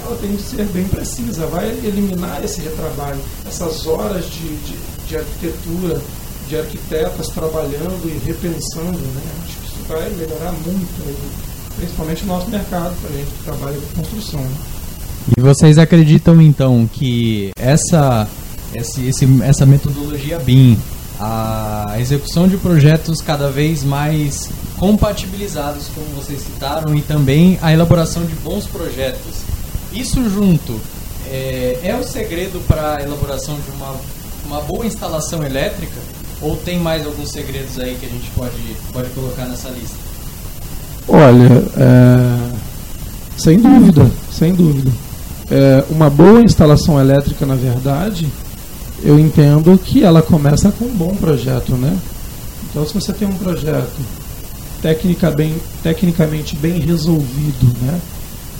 ela 0.04 0.16
tem 0.16 0.36
que 0.36 0.42
ser 0.42 0.64
bem 0.66 0.84
precisa, 0.84 1.46
vai 1.46 1.68
eliminar 1.68 2.42
esse 2.44 2.60
retrabalho, 2.60 3.20
essas 3.46 3.86
horas 3.86 4.24
de, 4.26 4.56
de, 4.56 4.76
de 5.06 5.16
arquitetura, 5.16 6.00
de 6.48 6.56
arquitetas 6.56 7.28
trabalhando 7.28 8.08
e 8.08 8.26
repensando. 8.26 8.98
Né? 8.98 9.22
Acho 9.44 9.59
vai 9.90 10.10
melhorar 10.10 10.52
muito, 10.52 11.76
principalmente 11.76 12.22
o 12.24 12.26
nosso 12.26 12.48
mercado, 12.48 12.94
para 13.00 13.10
a 13.10 13.12
gente 13.12 13.30
que 13.30 13.44
trabalha 13.44 13.76
com 13.76 14.02
construção. 14.02 14.40
Né? 14.40 14.56
E 15.36 15.40
vocês 15.40 15.78
acreditam 15.78 16.40
então 16.40 16.88
que 16.92 17.50
essa, 17.56 18.26
esse, 18.74 19.06
esse, 19.06 19.26
essa 19.42 19.66
metodologia 19.66 20.38
BIM 20.38 20.78
a 21.20 21.96
execução 21.98 22.48
de 22.48 22.56
projetos 22.56 23.20
cada 23.20 23.50
vez 23.50 23.84
mais 23.84 24.48
compatibilizados, 24.78 25.88
como 25.94 26.06
vocês 26.16 26.40
citaram, 26.40 26.94
e 26.94 27.02
também 27.02 27.58
a 27.60 27.72
elaboração 27.72 28.24
de 28.24 28.34
bons 28.36 28.66
projetos. 28.66 29.42
Isso 29.92 30.26
junto 30.30 30.80
é, 31.28 31.78
é 31.82 31.94
o 31.94 32.02
segredo 32.02 32.58
para 32.66 32.96
a 32.96 33.02
elaboração 33.02 33.54
de 33.54 33.70
uma, 33.76 33.94
uma 34.46 34.60
boa 34.62 34.86
instalação 34.86 35.44
elétrica? 35.44 36.00
Ou 36.40 36.56
tem 36.56 36.78
mais 36.78 37.04
alguns 37.06 37.30
segredos 37.30 37.78
aí 37.78 37.96
que 38.00 38.06
a 38.06 38.08
gente 38.08 38.30
pode, 38.30 38.56
pode 38.92 39.10
colocar 39.10 39.44
nessa 39.44 39.68
lista? 39.68 39.96
Olha, 41.06 41.64
é, 41.76 42.50
sem 43.36 43.58
dúvida, 43.60 44.10
sem 44.32 44.54
dúvida. 44.54 44.90
É, 45.50 45.84
uma 45.90 46.08
boa 46.08 46.40
instalação 46.40 46.98
elétrica, 46.98 47.44
na 47.44 47.56
verdade, 47.56 48.28
eu 49.02 49.18
entendo 49.18 49.76
que 49.78 50.02
ela 50.02 50.22
começa 50.22 50.70
com 50.70 50.84
um 50.84 50.94
bom 50.94 51.14
projeto, 51.16 51.72
né? 51.72 51.98
Então, 52.70 52.86
se 52.86 52.94
você 52.94 53.12
tem 53.12 53.26
um 53.26 53.36
projeto 53.36 53.98
técnica 54.80 55.30
bem, 55.30 55.56
tecnicamente 55.82 56.56
bem 56.56 56.78
resolvido, 56.78 57.74
né? 57.82 58.00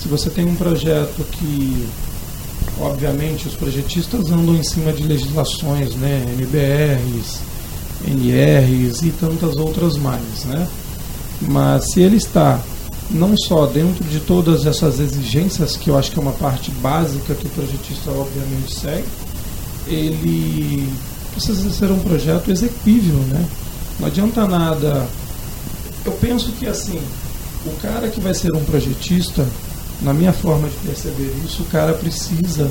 Se 0.01 0.09
você 0.09 0.29
tem 0.29 0.45
um 0.45 0.55
projeto 0.55 1.25
que, 1.31 1.87
obviamente, 2.81 3.47
os 3.47 3.55
projetistas 3.55 4.31
andam 4.31 4.57
em 4.57 4.64
cima 4.64 4.93
de 4.93 5.03
legislações, 5.05 5.95
né? 5.95 6.25
NBRs, 6.37 7.40
NRs 8.06 9.02
e 9.02 9.10
tantas 9.10 9.56
outras 9.56 9.96
mais, 9.96 10.44
né? 10.44 10.66
Mas 11.42 11.92
se 11.92 12.00
ele 12.00 12.16
está 12.16 12.60
não 13.10 13.36
só 13.36 13.66
dentro 13.66 14.04
de 14.04 14.20
todas 14.20 14.66
essas 14.66 15.00
exigências, 15.00 15.76
que 15.76 15.90
eu 15.90 15.98
acho 15.98 16.12
que 16.12 16.18
é 16.18 16.22
uma 16.22 16.32
parte 16.32 16.70
básica 16.70 17.34
que 17.34 17.46
o 17.46 17.50
projetista 17.50 18.10
obviamente 18.10 18.78
segue, 18.78 19.04
ele 19.86 20.88
precisa 21.32 21.70
ser 21.70 21.90
um 21.90 21.98
projeto 21.98 22.50
exequível, 22.50 23.16
né? 23.28 23.44
Não 23.98 24.06
adianta 24.06 24.46
nada. 24.46 25.06
Eu 26.04 26.12
penso 26.12 26.52
que 26.52 26.66
assim, 26.66 27.00
o 27.66 27.72
cara 27.80 28.08
que 28.08 28.20
vai 28.20 28.32
ser 28.32 28.54
um 28.54 28.64
projetista, 28.64 29.46
na 30.02 30.14
minha 30.14 30.32
forma 30.32 30.68
de 30.68 30.76
perceber 30.76 31.34
isso, 31.44 31.62
o 31.62 31.66
cara 31.66 31.92
precisa 31.94 32.70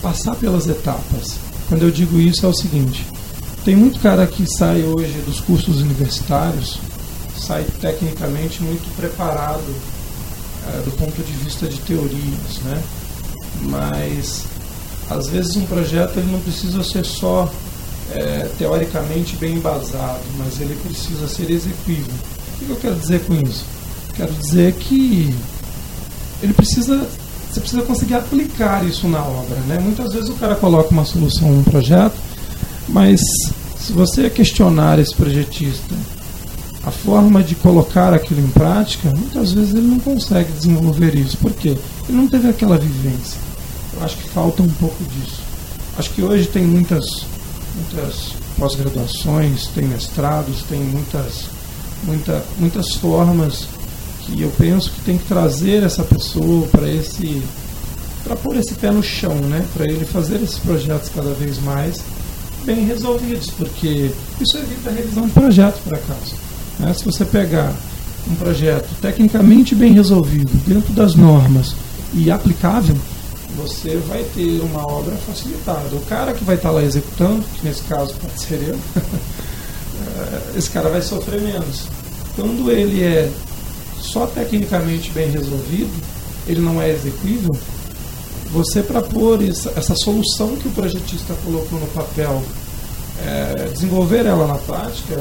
passar 0.00 0.34
pelas 0.36 0.68
etapas. 0.68 1.36
Quando 1.68 1.82
eu 1.82 1.90
digo 1.90 2.20
isso 2.20 2.46
é 2.46 2.48
o 2.48 2.54
seguinte, 2.54 3.04
tem 3.64 3.74
muito 3.74 3.98
cara 4.00 4.26
que 4.26 4.44
sai 4.58 4.82
hoje 4.82 5.22
dos 5.24 5.40
cursos 5.40 5.80
universitários, 5.80 6.78
sai 7.34 7.64
tecnicamente 7.80 8.62
muito 8.62 8.94
preparado 8.94 9.64
é, 10.68 10.82
do 10.82 10.90
ponto 10.92 11.22
de 11.22 11.32
vista 11.32 11.66
de 11.66 11.78
teorias, 11.78 12.58
né? 12.64 12.82
Mas 13.62 14.44
às 15.08 15.28
vezes 15.28 15.56
um 15.56 15.64
projeto 15.64 16.18
ele 16.18 16.30
não 16.30 16.40
precisa 16.40 16.82
ser 16.84 17.04
só 17.06 17.50
é, 18.12 18.50
teoricamente 18.58 19.34
bem 19.36 19.54
embasado, 19.54 20.20
mas 20.36 20.60
ele 20.60 20.76
precisa 20.84 21.26
ser 21.26 21.50
execuível. 21.50 22.14
O 22.54 22.66
que 22.66 22.70
eu 22.70 22.76
quero 22.76 22.94
dizer 22.96 23.24
com 23.24 23.34
isso? 23.34 23.64
Quero 24.14 24.32
dizer 24.32 24.74
que 24.74 25.34
ele 26.42 26.52
precisa, 26.52 27.08
você 27.50 27.60
precisa 27.60 27.82
conseguir 27.82 28.14
aplicar 28.14 28.84
isso 28.84 29.08
na 29.08 29.24
obra, 29.24 29.56
né? 29.66 29.78
Muitas 29.80 30.12
vezes 30.12 30.28
o 30.28 30.34
cara 30.34 30.54
coloca 30.54 30.90
uma 30.90 31.06
solução 31.06 31.50
num 31.50 31.64
projeto 31.64 32.33
mas 32.88 33.20
se 33.78 33.92
você 33.92 34.30
questionar 34.30 34.98
esse 34.98 35.14
projetista 35.14 35.94
a 36.86 36.90
forma 36.90 37.42
de 37.42 37.54
colocar 37.54 38.12
aquilo 38.12 38.40
em 38.40 38.48
prática, 38.48 39.10
muitas 39.10 39.52
vezes 39.52 39.74
ele 39.74 39.86
não 39.86 39.98
consegue 39.98 40.52
desenvolver 40.52 41.14
isso. 41.14 41.36
Por 41.38 41.52
quê? 41.52 41.76
Ele 42.08 42.16
não 42.16 42.28
teve 42.28 42.48
aquela 42.48 42.76
vivência. 42.76 43.38
Eu 43.94 44.04
acho 44.04 44.16
que 44.16 44.28
falta 44.28 44.62
um 44.62 44.68
pouco 44.68 45.02
disso. 45.04 45.40
Acho 45.96 46.10
que 46.10 46.22
hoje 46.22 46.46
tem 46.46 46.64
muitas, 46.64 47.24
muitas 47.74 48.32
pós-graduações, 48.58 49.68
tem 49.68 49.84
mestrados, 49.84 50.62
tem 50.64 50.80
muitas, 50.80 51.46
muita, 52.02 52.44
muitas 52.58 52.94
formas 52.96 53.66
que 54.26 54.42
eu 54.42 54.50
penso 54.58 54.90
que 54.90 55.00
tem 55.02 55.16
que 55.16 55.24
trazer 55.24 55.82
essa 55.82 56.02
pessoa 56.02 56.66
para 56.68 56.88
esse 56.88 57.42
para 58.24 58.36
pôr 58.36 58.56
esse 58.56 58.74
pé 58.74 58.90
no 58.90 59.02
chão, 59.02 59.34
né? 59.34 59.64
Para 59.74 59.84
ele 59.84 60.04
fazer 60.06 60.36
esses 60.42 60.56
projetos 60.58 61.10
cada 61.14 61.30
vez 61.34 61.58
mais 61.58 62.02
bem 62.64 62.84
resolvidos, 62.86 63.50
porque 63.50 64.10
isso 64.40 64.58
evita 64.58 64.90
a 64.90 64.92
revisão 64.92 65.26
de 65.26 65.32
projeto, 65.32 65.80
por 65.84 65.94
acaso. 65.94 66.34
Né? 66.78 66.92
Se 66.94 67.04
você 67.04 67.24
pegar 67.24 67.72
um 68.28 68.34
projeto 68.36 68.88
tecnicamente 69.00 69.74
bem 69.74 69.92
resolvido, 69.92 70.50
dentro 70.66 70.92
das 70.92 71.14
normas 71.14 71.74
e 72.12 72.30
aplicável, 72.30 72.96
você 73.56 73.96
vai 74.08 74.24
ter 74.34 74.60
uma 74.60 74.86
obra 74.86 75.14
facilitada. 75.16 75.94
O 75.94 76.00
cara 76.06 76.32
que 76.32 76.44
vai 76.44 76.56
estar 76.56 76.70
lá 76.70 76.82
executando, 76.82 77.44
que 77.54 77.66
nesse 77.66 77.82
caso 77.82 78.14
pode 78.14 78.40
ser 78.40 78.60
eu, 78.68 78.78
esse 80.56 80.70
cara 80.70 80.88
vai 80.88 81.02
sofrer 81.02 81.40
menos. 81.40 81.82
Quando 82.34 82.70
ele 82.70 83.02
é 83.02 83.30
só 84.00 84.26
tecnicamente 84.26 85.10
bem 85.10 85.30
resolvido, 85.30 85.92
ele 86.46 86.60
não 86.60 86.80
é 86.82 86.90
execuível, 86.90 87.56
você 88.50 88.82
para 88.82 89.02
pôr 89.02 89.42
essa, 89.42 89.72
essa, 89.76 89.94
solução 89.96 90.56
que 90.56 90.68
o 90.68 90.70
projetista 90.70 91.34
colocou 91.44 91.78
no 91.78 91.86
papel, 91.88 92.42
é, 93.24 93.68
desenvolver 93.72 94.26
ela 94.26 94.46
na 94.46 94.54
prática, 94.54 95.20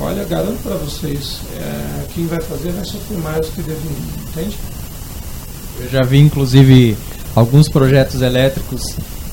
olha, 0.00 0.24
garanto 0.24 0.62
para 0.62 0.74
vocês, 0.76 1.40
é, 1.56 2.04
quem 2.14 2.26
vai 2.26 2.40
fazer 2.40 2.72
vai 2.72 2.84
sofrer 2.84 3.18
mais 3.18 3.46
do 3.46 3.52
que 3.52 3.62
deveria, 3.62 3.90
entende? 4.28 4.56
Eu 5.80 5.88
já 5.88 6.02
vi 6.02 6.18
inclusive 6.18 6.96
alguns 7.34 7.68
projetos 7.68 8.20
elétricos 8.20 8.82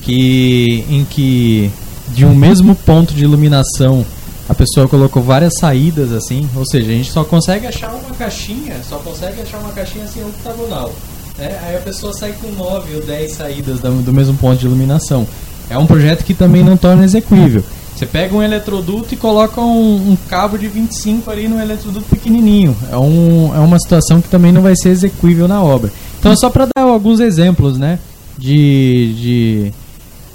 que 0.02 0.84
em 0.88 1.04
que 1.04 1.70
de 2.08 2.24
um 2.24 2.34
mesmo 2.34 2.74
ponto 2.74 3.14
de 3.14 3.24
iluminação 3.24 4.04
a 4.48 4.54
pessoa 4.54 4.88
colocou 4.88 5.22
várias 5.22 5.58
saídas 5.58 6.10
assim, 6.12 6.48
ou 6.56 6.66
seja, 6.66 6.90
a 6.90 6.94
gente 6.94 7.12
só 7.12 7.22
consegue 7.22 7.68
achar 7.68 7.94
uma 7.94 8.14
caixinha, 8.16 8.76
só 8.88 8.98
consegue 8.98 9.40
achar 9.42 9.58
uma 9.58 9.72
caixinha 9.72 10.04
assim 10.04 10.24
octagonal. 10.24 10.92
Né? 11.40 11.58
Aí 11.66 11.76
a 11.76 11.80
pessoa 11.80 12.12
sai 12.12 12.32
com 12.34 12.52
9 12.52 12.96
ou 12.96 13.02
10 13.02 13.32
saídas 13.32 13.80
do 13.80 14.12
mesmo 14.12 14.36
ponto 14.36 14.58
de 14.58 14.66
iluminação. 14.66 15.26
É 15.70 15.78
um 15.78 15.86
projeto 15.86 16.22
que 16.22 16.34
também 16.34 16.62
não 16.62 16.76
torna 16.76 17.02
execuível. 17.02 17.64
Você 17.96 18.06
pega 18.06 18.34
um 18.34 18.42
eletroduto 18.42 19.14
e 19.14 19.16
coloca 19.16 19.60
um, 19.60 20.12
um, 20.12 20.16
cabo 20.28 20.56
de 20.56 20.68
25 20.68 21.30
ali 21.30 21.48
no 21.48 21.60
eletroduto 21.60 22.06
pequenininho. 22.08 22.76
É, 22.90 22.96
um, 22.96 23.54
é 23.54 23.58
uma 23.58 23.78
situação 23.78 24.20
que 24.20 24.28
também 24.28 24.52
não 24.52 24.62
vai 24.62 24.74
ser 24.74 24.90
execuível 24.90 25.46
na 25.46 25.62
obra. 25.62 25.92
Então, 26.18 26.32
é 26.32 26.36
só 26.36 26.50
para 26.50 26.66
dar 26.74 26.82
alguns 26.82 27.20
exemplos, 27.20 27.78
né? 27.78 27.98
De, 28.38 29.14
de 29.14 29.72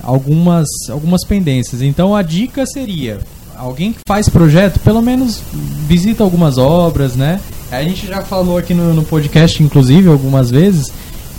algumas, 0.04 0.68
algumas 0.90 1.26
pendências. 1.26 1.82
Então, 1.82 2.16
a 2.16 2.22
dica 2.22 2.66
seria: 2.68 3.20
alguém 3.58 3.94
que 3.94 4.00
faz 4.08 4.30
projeto, 4.30 4.80
pelo 4.80 5.02
menos 5.02 5.42
visita 5.88 6.24
algumas 6.24 6.58
obras, 6.58 7.16
né? 7.16 7.40
A 7.78 7.84
gente 7.84 8.08
já 8.08 8.22
falou 8.22 8.58
aqui 8.58 8.74
no, 8.74 8.94
no 8.94 9.04
podcast, 9.04 9.62
inclusive, 9.62 10.10
algumas 10.10 10.50
vezes. 10.50 10.92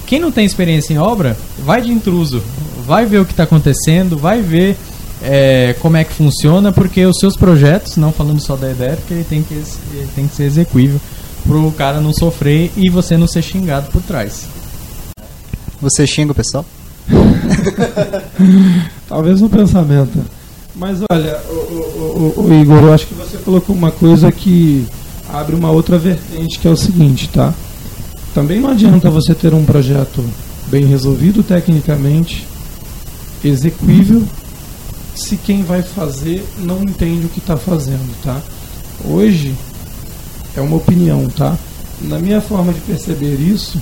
Quem 0.07 0.21
não 0.21 0.31
tem 0.31 0.45
experiência 0.45 0.93
em 0.93 0.99
obra, 0.99 1.37
vai 1.59 1.81
de 1.81 1.91
intruso, 1.91 2.43
vai 2.87 3.07
ver 3.07 3.21
o 3.21 3.25
que 3.25 3.33
está 3.33 3.43
acontecendo, 3.43 4.17
vai 4.17 4.41
ver 4.41 4.77
é, 5.23 5.75
como 5.81 5.97
é 5.97 6.05
que 6.05 6.13
funciona, 6.13 6.71
porque 6.71 7.05
os 7.05 7.19
seus 7.19 7.37
projetos, 7.37 7.97
não 7.97 8.13
falando 8.13 8.41
só 8.41 8.55
da 8.55 8.71
ideia, 8.71 8.97
porque 8.97 9.15
ele 9.15 9.25
tem 9.25 9.43
que, 9.43 9.55
ele 9.55 10.09
tem 10.15 10.29
que 10.29 10.37
ser 10.37 10.45
execuível 10.45 11.01
para 11.47 11.57
o 11.57 11.73
cara 11.73 12.01
não 12.01 12.13
sofrer 12.13 12.71
e 12.77 12.91
você 12.91 13.17
não 13.17 13.27
ser 13.27 13.43
xingado 13.43 13.91
por 13.91 14.03
trás. 14.03 14.47
Você 15.81 16.07
xinga 16.07 16.33
o 16.33 16.35
pessoal? 16.35 16.65
Talvez 19.09 19.41
no 19.41 19.49
pensamento. 19.49 20.19
Mas 20.75 20.99
olha, 21.11 21.41
o, 21.49 21.53
o, 21.53 22.35
o, 22.37 22.47
o 22.47 22.61
Igor, 22.61 22.83
eu 22.83 22.93
acho 22.93 23.07
que 23.07 23.15
você 23.15 23.39
colocou 23.39 23.75
uma 23.75 23.91
coisa 23.91 24.31
que 24.31 24.87
abre 25.33 25.55
uma 25.55 25.71
outra 25.71 25.99
vertente, 25.99 26.59
que 26.59 26.69
é 26.69 26.71
o 26.71 26.77
seguinte, 26.77 27.29
tá? 27.29 27.53
Também 28.35 28.61
não 28.61 28.71
adianta 28.71 29.11
você 29.11 29.35
ter 29.35 29.55
um 29.55 29.65
projeto 29.65 30.25
bem 30.69 30.85
resolvido 30.85 31.43
tecnicamente, 31.43 32.47
execuível, 33.45 34.23
se 35.15 35.37
quem 35.37 35.63
vai 35.63 35.83
fazer 35.83 36.45
não 36.59 36.83
entende 36.83 37.27
o 37.27 37.29
que 37.29 37.39
está 37.39 37.57
fazendo, 37.57 38.15
tá? 38.23 38.41
Hoje 39.05 39.55
é 40.57 40.61
uma 40.61 40.77
opinião, 40.77 41.29
tá? 41.29 41.57
Na 42.01 42.19
minha 42.19 42.41
forma 42.41 42.73
de 42.73 42.81
perceber 42.81 43.37
isso, 43.37 43.81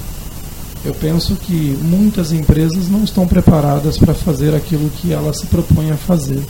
eu 0.84 0.94
penso 0.94 1.34
que 1.34 1.76
muitas 1.82 2.30
empresas 2.30 2.88
não 2.88 3.02
estão 3.02 3.26
preparadas 3.26 3.96
para 3.96 4.14
fazer 4.14 4.54
aquilo 4.54 4.90
que 4.90 5.12
elas 5.12 5.40
se 5.40 5.46
propõem 5.46 5.90
a 5.90 5.96
fazer. 5.96 6.42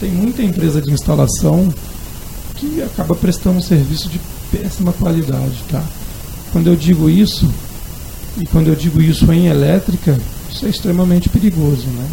Tem 0.00 0.10
muita 0.10 0.42
empresa 0.42 0.82
de 0.82 0.90
instalação 0.90 1.72
que 2.58 2.82
acaba 2.82 3.14
prestando 3.14 3.58
um 3.58 3.62
serviço 3.62 4.08
de 4.08 4.20
péssima 4.50 4.92
qualidade, 4.92 5.62
tá? 5.70 5.82
Quando 6.52 6.66
eu 6.66 6.76
digo 6.76 7.08
isso, 7.08 7.48
e 8.38 8.46
quando 8.46 8.68
eu 8.68 8.74
digo 8.74 9.00
isso 9.00 9.30
em 9.32 9.46
elétrica, 9.46 10.18
isso 10.50 10.66
é 10.66 10.68
extremamente 10.68 11.28
perigoso, 11.28 11.86
né? 11.86 12.08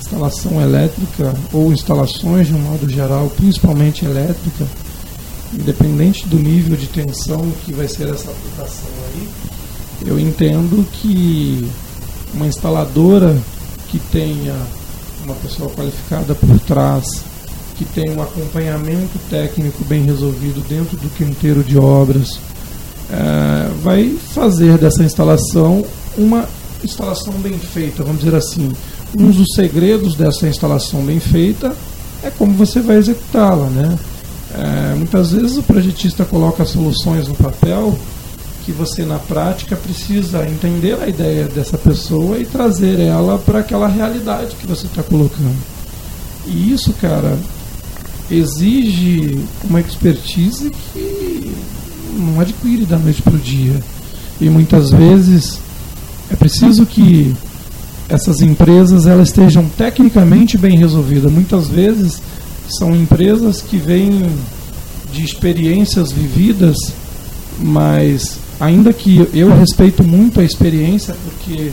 Instalação 0.00 0.60
elétrica 0.60 1.34
ou 1.52 1.72
instalações 1.72 2.48
de 2.48 2.54
um 2.54 2.58
modo 2.58 2.88
geral, 2.88 3.30
principalmente 3.30 4.04
elétrica, 4.04 4.66
independente 5.52 6.26
do 6.26 6.38
nível 6.38 6.76
de 6.76 6.86
tensão 6.86 7.50
que 7.64 7.72
vai 7.72 7.88
ser 7.88 8.08
essa 8.08 8.30
aplicação 8.30 8.90
aí, 9.12 9.28
eu 10.06 10.18
entendo 10.18 10.86
que 10.92 11.66
uma 12.34 12.46
instaladora 12.46 13.36
que 13.88 13.98
tenha 13.98 14.54
uma 15.24 15.34
pessoa 15.36 15.70
qualificada 15.70 16.34
por 16.34 16.58
trás 16.60 17.22
que 17.76 17.84
tem 17.84 18.10
um 18.10 18.22
acompanhamento 18.22 19.18
técnico 19.28 19.84
bem 19.84 20.04
resolvido 20.04 20.66
dentro 20.68 20.96
do 20.96 21.08
quinteiro 21.10 21.62
de 21.62 21.76
obras, 21.76 22.38
é, 23.10 23.70
vai 23.82 24.16
fazer 24.34 24.78
dessa 24.78 25.02
instalação 25.02 25.84
uma 26.16 26.48
instalação 26.82 27.34
bem 27.34 27.58
feita, 27.58 28.02
vamos 28.02 28.22
dizer 28.22 28.36
assim. 28.36 28.72
Um 29.16 29.30
dos 29.30 29.54
segredos 29.54 30.14
dessa 30.14 30.48
instalação 30.48 31.02
bem 31.02 31.20
feita 31.20 31.74
é 32.22 32.30
como 32.30 32.52
você 32.54 32.80
vai 32.80 32.96
executá-la, 32.96 33.68
né? 33.68 33.98
É, 34.54 34.94
muitas 34.94 35.32
vezes 35.32 35.56
o 35.56 35.62
projetista 35.62 36.24
coloca 36.24 36.64
soluções 36.64 37.26
no 37.26 37.34
papel 37.34 37.98
que 38.64 38.72
você 38.72 39.04
na 39.04 39.18
prática 39.18 39.76
precisa 39.76 40.46
entender 40.48 40.96
a 41.00 41.06
ideia 41.06 41.44
dessa 41.44 41.76
pessoa 41.76 42.38
e 42.38 42.46
trazer 42.46 42.98
ela 42.98 43.38
para 43.38 43.58
aquela 43.58 43.86
realidade 43.86 44.56
que 44.56 44.66
você 44.66 44.86
está 44.86 45.02
colocando. 45.02 45.56
E 46.46 46.72
isso, 46.72 46.92
cara, 46.94 47.36
exige 48.30 49.38
uma 49.62 49.80
expertise 49.80 50.70
que 50.92 51.52
não 52.16 52.40
adquire 52.40 52.84
da 52.84 52.98
noite 52.98 53.22
para 53.22 53.34
o 53.34 53.38
dia. 53.38 53.74
E 54.40 54.48
muitas 54.48 54.90
vezes 54.90 55.58
é 56.30 56.36
preciso 56.36 56.86
que 56.86 57.34
essas 58.08 58.40
empresas 58.40 59.06
elas 59.06 59.28
estejam 59.28 59.68
tecnicamente 59.76 60.58
bem 60.58 60.76
resolvidas. 60.76 61.30
Muitas 61.30 61.68
vezes 61.68 62.20
são 62.78 62.94
empresas 62.94 63.60
que 63.60 63.76
vêm 63.76 64.26
de 65.12 65.24
experiências 65.24 66.10
vividas, 66.12 66.76
mas 67.58 68.38
ainda 68.58 68.92
que 68.92 69.28
eu 69.32 69.54
respeito 69.56 70.02
muito 70.02 70.40
a 70.40 70.44
experiência, 70.44 71.14
porque 71.24 71.70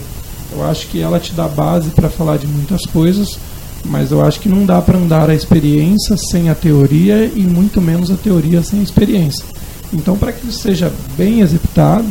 eu 0.52 0.64
acho 0.66 0.88
que 0.88 1.00
ela 1.02 1.20
te 1.20 1.34
dá 1.34 1.48
base 1.48 1.90
para 1.90 2.10
falar 2.10 2.38
de 2.38 2.48
muitas 2.48 2.86
coisas, 2.86 3.40
mas 3.86 4.12
eu 4.12 4.24
acho 4.24 4.40
que 4.40 4.50
não 4.50 4.66
dá 4.66 4.82
para 4.82 4.98
andar 4.98 5.30
a 5.30 5.36
experiência 5.36 6.16
sem 6.18 6.50
a 6.50 6.56
teoria 6.56 7.26
e 7.26 7.42
muito 7.42 7.82
menos 7.82 8.12
a 8.12 8.16
teoria 8.16 8.62
sem 8.64 8.80
a 8.80 8.84
experiência. 8.84 9.44
Então, 9.94 10.18
para 10.18 10.32
que 10.32 10.48
isso 10.48 10.60
seja 10.60 10.92
bem 11.18 11.42
executado, 11.42 12.08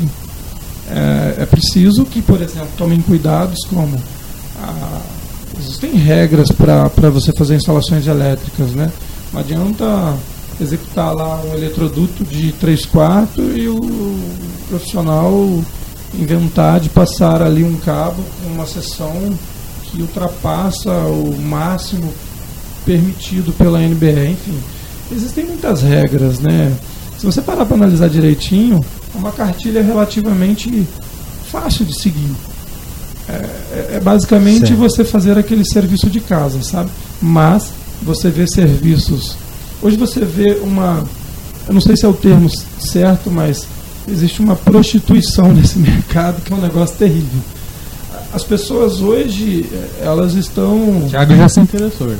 é, 0.90 1.42
é, 1.42 1.46
preciso 1.46 2.04
que, 2.04 2.20
por 2.20 2.42
exemplo, 2.42 2.68
tomem 2.76 3.00
cuidados 3.00 3.64
como 3.68 3.96
a, 4.60 5.00
existem 5.58 5.92
regras 5.92 6.50
para 6.50 7.10
você 7.10 7.32
fazer 7.32 7.56
instalações 7.56 8.06
elétricas, 8.06 8.72
né? 8.72 8.90
Não 9.32 9.40
adianta 9.40 10.16
executar 10.60 11.14
lá 11.14 11.40
um 11.42 11.54
eletroduto 11.54 12.24
de 12.24 12.52
3 12.52 12.84
quartos 12.86 13.44
e 13.56 13.68
o 13.68 13.80
profissional 14.68 15.32
inventar 16.14 16.80
de 16.80 16.88
passar 16.88 17.40
ali 17.40 17.62
um 17.62 17.76
cabo 17.76 18.22
com 18.42 18.52
uma 18.52 18.66
seção 18.66 19.32
que 19.90 20.00
ultrapassa 20.00 20.90
o 20.90 21.36
máximo 21.40 22.12
permitido 22.84 23.52
pela 23.52 23.82
NBR, 23.82 24.30
enfim. 24.30 24.58
Existem 25.12 25.44
muitas 25.44 25.82
regras, 25.82 26.38
né? 26.38 26.72
Se 27.18 27.26
você 27.26 27.42
parar 27.42 27.66
para 27.66 27.76
analisar 27.76 28.08
direitinho, 28.08 28.84
é 29.14 29.18
uma 29.18 29.32
cartilha 29.32 29.82
relativamente 29.82 30.86
fácil 31.50 31.84
de 31.84 31.98
seguir. 32.00 32.32
É, 33.28 33.32
é, 33.32 33.88
é 33.96 34.00
basicamente 34.00 34.72
você 34.74 35.04
fazer 35.04 35.36
aquele 35.36 35.64
serviço 35.64 36.08
de 36.08 36.20
casa, 36.20 36.62
sabe? 36.62 36.90
Mas 37.20 37.70
você 38.02 38.30
vê 38.30 38.46
serviços. 38.46 39.36
Hoje 39.82 39.96
você 39.96 40.24
vê 40.24 40.58
uma. 40.62 41.04
Eu 41.66 41.74
não 41.74 41.80
sei 41.80 41.96
se 41.96 42.04
é 42.04 42.08
o 42.08 42.14
termo 42.14 42.48
certo, 42.80 43.30
mas 43.30 43.66
existe 44.08 44.40
uma 44.40 44.56
prostituição 44.56 45.50
nesse 45.52 45.78
mercado 45.78 46.42
que 46.42 46.52
é 46.52 46.56
um 46.56 46.60
negócio 46.60 46.96
terrível. 46.96 47.40
As 48.32 48.44
pessoas 48.44 49.00
hoje, 49.00 49.66
elas 50.00 50.34
estão. 50.34 51.06
Tiago 51.08 51.34
já 51.34 51.48
se 51.48 51.60
interessou. 51.60 52.06
Né? 52.06 52.16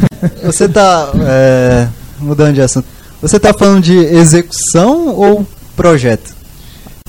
Você 0.42 0.64
está. 0.64 1.12
É, 1.20 1.88
mudando 2.18 2.54
de 2.54 2.62
assunto. 2.62 2.86
Você 3.20 3.36
está 3.36 3.52
falando 3.52 3.82
de 3.82 3.96
execução 3.96 5.08
ou 5.08 5.46
projeto? 5.76 6.34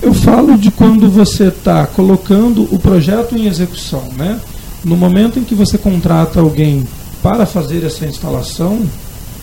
Eu 0.02 0.12
falo 0.12 0.58
de 0.58 0.70
quando 0.70 1.08
você 1.08 1.44
está 1.44 1.86
colocando 1.86 2.68
o 2.74 2.78
projeto 2.78 3.36
em 3.36 3.46
execução, 3.46 4.02
né? 4.16 4.38
No 4.84 4.96
momento 4.96 5.38
em 5.38 5.44
que 5.44 5.54
você 5.54 5.78
contrata 5.78 6.40
alguém 6.40 6.86
para 7.22 7.46
fazer 7.46 7.84
essa 7.84 8.04
instalação, 8.04 8.82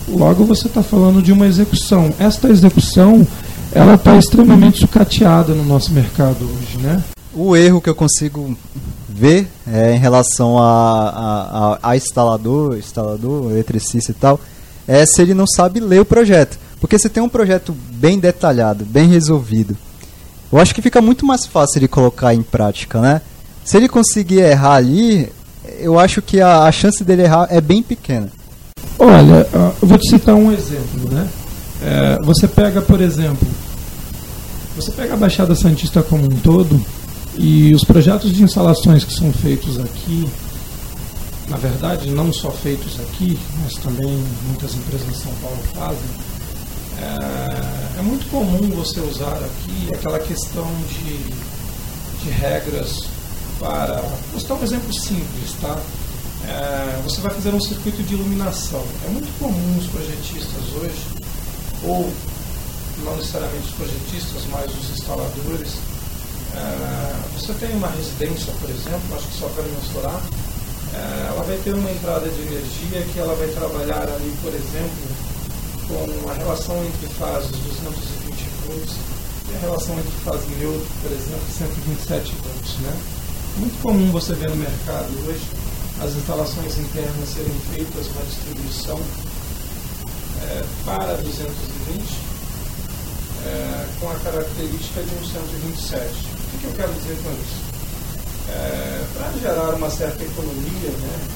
logo 0.07 0.43
você 0.43 0.67
está 0.67 0.83
falando 0.83 1.21
de 1.21 1.31
uma 1.31 1.47
execução. 1.47 2.13
Esta 2.19 2.49
execução, 2.49 3.25
ela 3.71 3.95
está 3.95 4.17
extremamente 4.17 4.79
sucateada 4.81 5.53
no 5.53 5.63
nosso 5.63 5.93
mercado 5.93 6.43
hoje, 6.43 6.77
né? 6.83 7.01
O 7.33 7.55
erro 7.55 7.81
que 7.81 7.89
eu 7.89 7.95
consigo 7.95 8.57
ver 9.07 9.47
é, 9.67 9.93
em 9.93 9.99
relação 9.99 10.57
a, 10.57 11.77
a, 11.81 11.91
a, 11.91 11.97
instalador, 11.97 12.77
instalador, 12.77 13.51
eletricista 13.51 14.11
e 14.11 14.15
tal, 14.15 14.39
é 14.87 15.05
se 15.05 15.21
ele 15.21 15.33
não 15.33 15.45
sabe 15.45 15.79
ler 15.79 16.01
o 16.01 16.05
projeto. 16.05 16.57
Porque 16.79 16.97
você 16.97 17.09
tem 17.09 17.21
um 17.21 17.29
projeto 17.29 17.75
bem 17.91 18.17
detalhado, 18.17 18.85
bem 18.85 19.07
resolvido. 19.07 19.77
Eu 20.51 20.57
acho 20.57 20.73
que 20.73 20.81
fica 20.81 21.01
muito 21.01 21.25
mais 21.25 21.45
fácil 21.45 21.79
de 21.79 21.87
colocar 21.87 22.33
em 22.33 22.41
prática, 22.41 22.99
né? 22.99 23.21
Se 23.63 23.77
ele 23.77 23.87
conseguir 23.87 24.39
errar 24.39 24.75
ali, 24.75 25.31
eu 25.77 25.99
acho 25.99 26.21
que 26.21 26.41
a, 26.41 26.63
a 26.63 26.71
chance 26.71 27.03
dele 27.03 27.23
errar 27.23 27.47
é 27.51 27.61
bem 27.61 27.83
pequena. 27.83 28.29
Olha, 28.97 29.47
eu 29.53 29.87
vou 29.87 29.97
te 29.97 30.09
citar 30.09 30.33
um 30.33 30.51
exemplo, 30.51 31.11
né? 31.11 31.27
É, 31.81 32.17
você 32.23 32.47
pega, 32.47 32.81
por 32.81 32.99
exemplo, 32.99 33.47
você 34.75 34.91
pega 34.91 35.13
a 35.13 35.17
Baixada 35.17 35.55
Santista 35.55 36.01
como 36.01 36.25
um 36.25 36.29
todo, 36.29 36.83
e 37.41 37.73
os 37.73 37.85
projetos 37.85 38.33
de 38.33 38.43
instalações 38.43 39.05
que 39.05 39.13
são 39.13 39.31
feitos 39.31 39.79
aqui, 39.79 40.27
na 41.47 41.55
verdade, 41.55 42.11
não 42.11 42.33
só 42.33 42.51
feitos 42.51 42.99
aqui, 42.99 43.39
mas 43.63 43.75
também 43.75 44.21
muitas 44.45 44.75
empresas 44.75 45.07
em 45.07 45.13
São 45.13 45.33
Paulo 45.35 45.57
fazem, 45.73 46.09
é, 47.01 47.99
é 47.99 48.01
muito 48.01 48.29
comum 48.29 48.69
você 48.75 48.99
usar 48.99 49.35
aqui 49.35 49.89
aquela 49.93 50.19
questão 50.19 50.67
de, 50.89 51.17
de 52.21 52.29
regras 52.29 53.05
para. 53.57 54.03
Vou 54.33 54.43
dar 54.43 54.55
um 54.55 54.63
exemplo 54.63 54.93
simples, 54.93 55.53
tá? 55.61 55.79
É, 56.45 57.01
você 57.05 57.21
vai 57.21 57.33
fazer 57.33 57.55
um 57.55 57.61
circuito 57.61 58.03
de 58.03 58.15
iluminação. 58.15 58.83
É 59.05 59.09
muito 59.11 59.29
comum 59.39 59.77
os 59.77 59.87
projetistas 59.87 60.61
hoje, 60.75 61.23
ou 61.85 62.11
não 63.05 63.15
necessariamente 63.15 63.67
os 63.67 63.73
projetistas, 63.75 64.43
mas 64.51 64.69
os 64.77 64.89
instaladores, 64.91 65.77
você 67.49 67.53
tem 67.65 67.75
uma 67.75 67.89
residência, 67.89 68.53
por 68.59 68.69
exemplo, 68.69 69.15
acho 69.15 69.27
que 69.27 69.39
só 69.39 69.47
para 69.49 69.63
mensurar, 69.63 70.21
é, 70.93 71.27
ela 71.29 71.43
vai 71.43 71.57
ter 71.57 71.73
uma 71.73 71.89
entrada 71.89 72.29
de 72.29 72.41
energia 72.41 73.01
que 73.13 73.19
ela 73.19 73.33
vai 73.35 73.47
trabalhar 73.47 74.03
ali, 74.03 74.37
por 74.41 74.53
exemplo, 74.53 75.29
com 75.87 76.29
a 76.29 76.33
relação 76.33 76.83
entre 76.85 77.07
fases 77.15 77.49
220 77.49 78.49
volts 78.67 78.93
e 79.49 79.55
a 79.55 79.59
relação 79.59 79.97
entre 79.97 80.11
fase 80.23 80.45
neutro, 80.59 80.87
por 81.01 81.11
exemplo, 81.11 81.45
127 81.57 82.35
volts. 82.43 82.77
Né? 82.81 82.97
Muito 83.57 83.81
comum 83.81 84.11
você 84.11 84.33
ver 84.33 84.49
no 84.49 84.55
mercado 84.55 85.09
hoje 85.27 85.41
as 86.01 86.15
instalações 86.15 86.77
internas 86.77 87.29
serem 87.29 87.53
feitas 87.73 88.07
uma 88.07 88.25
distribuição 88.25 88.99
é, 90.41 90.63
para 90.85 91.17
220 91.17 92.29
é, 93.45 93.87
com 93.99 94.09
a 94.09 94.15
característica 94.15 95.01
de 95.01 95.15
um 95.15 95.25
127. 95.25 96.38
Que, 96.59 96.65
eu 96.65 96.73
quero 96.73 96.93
dizer 96.93 97.17
com 97.23 97.31
isso? 97.31 97.69
É, 98.49 99.05
Para 99.13 99.31
gerar 99.39 99.75
uma 99.75 99.89
certa 99.89 100.23
economia, 100.23 100.89
né, 100.89 101.27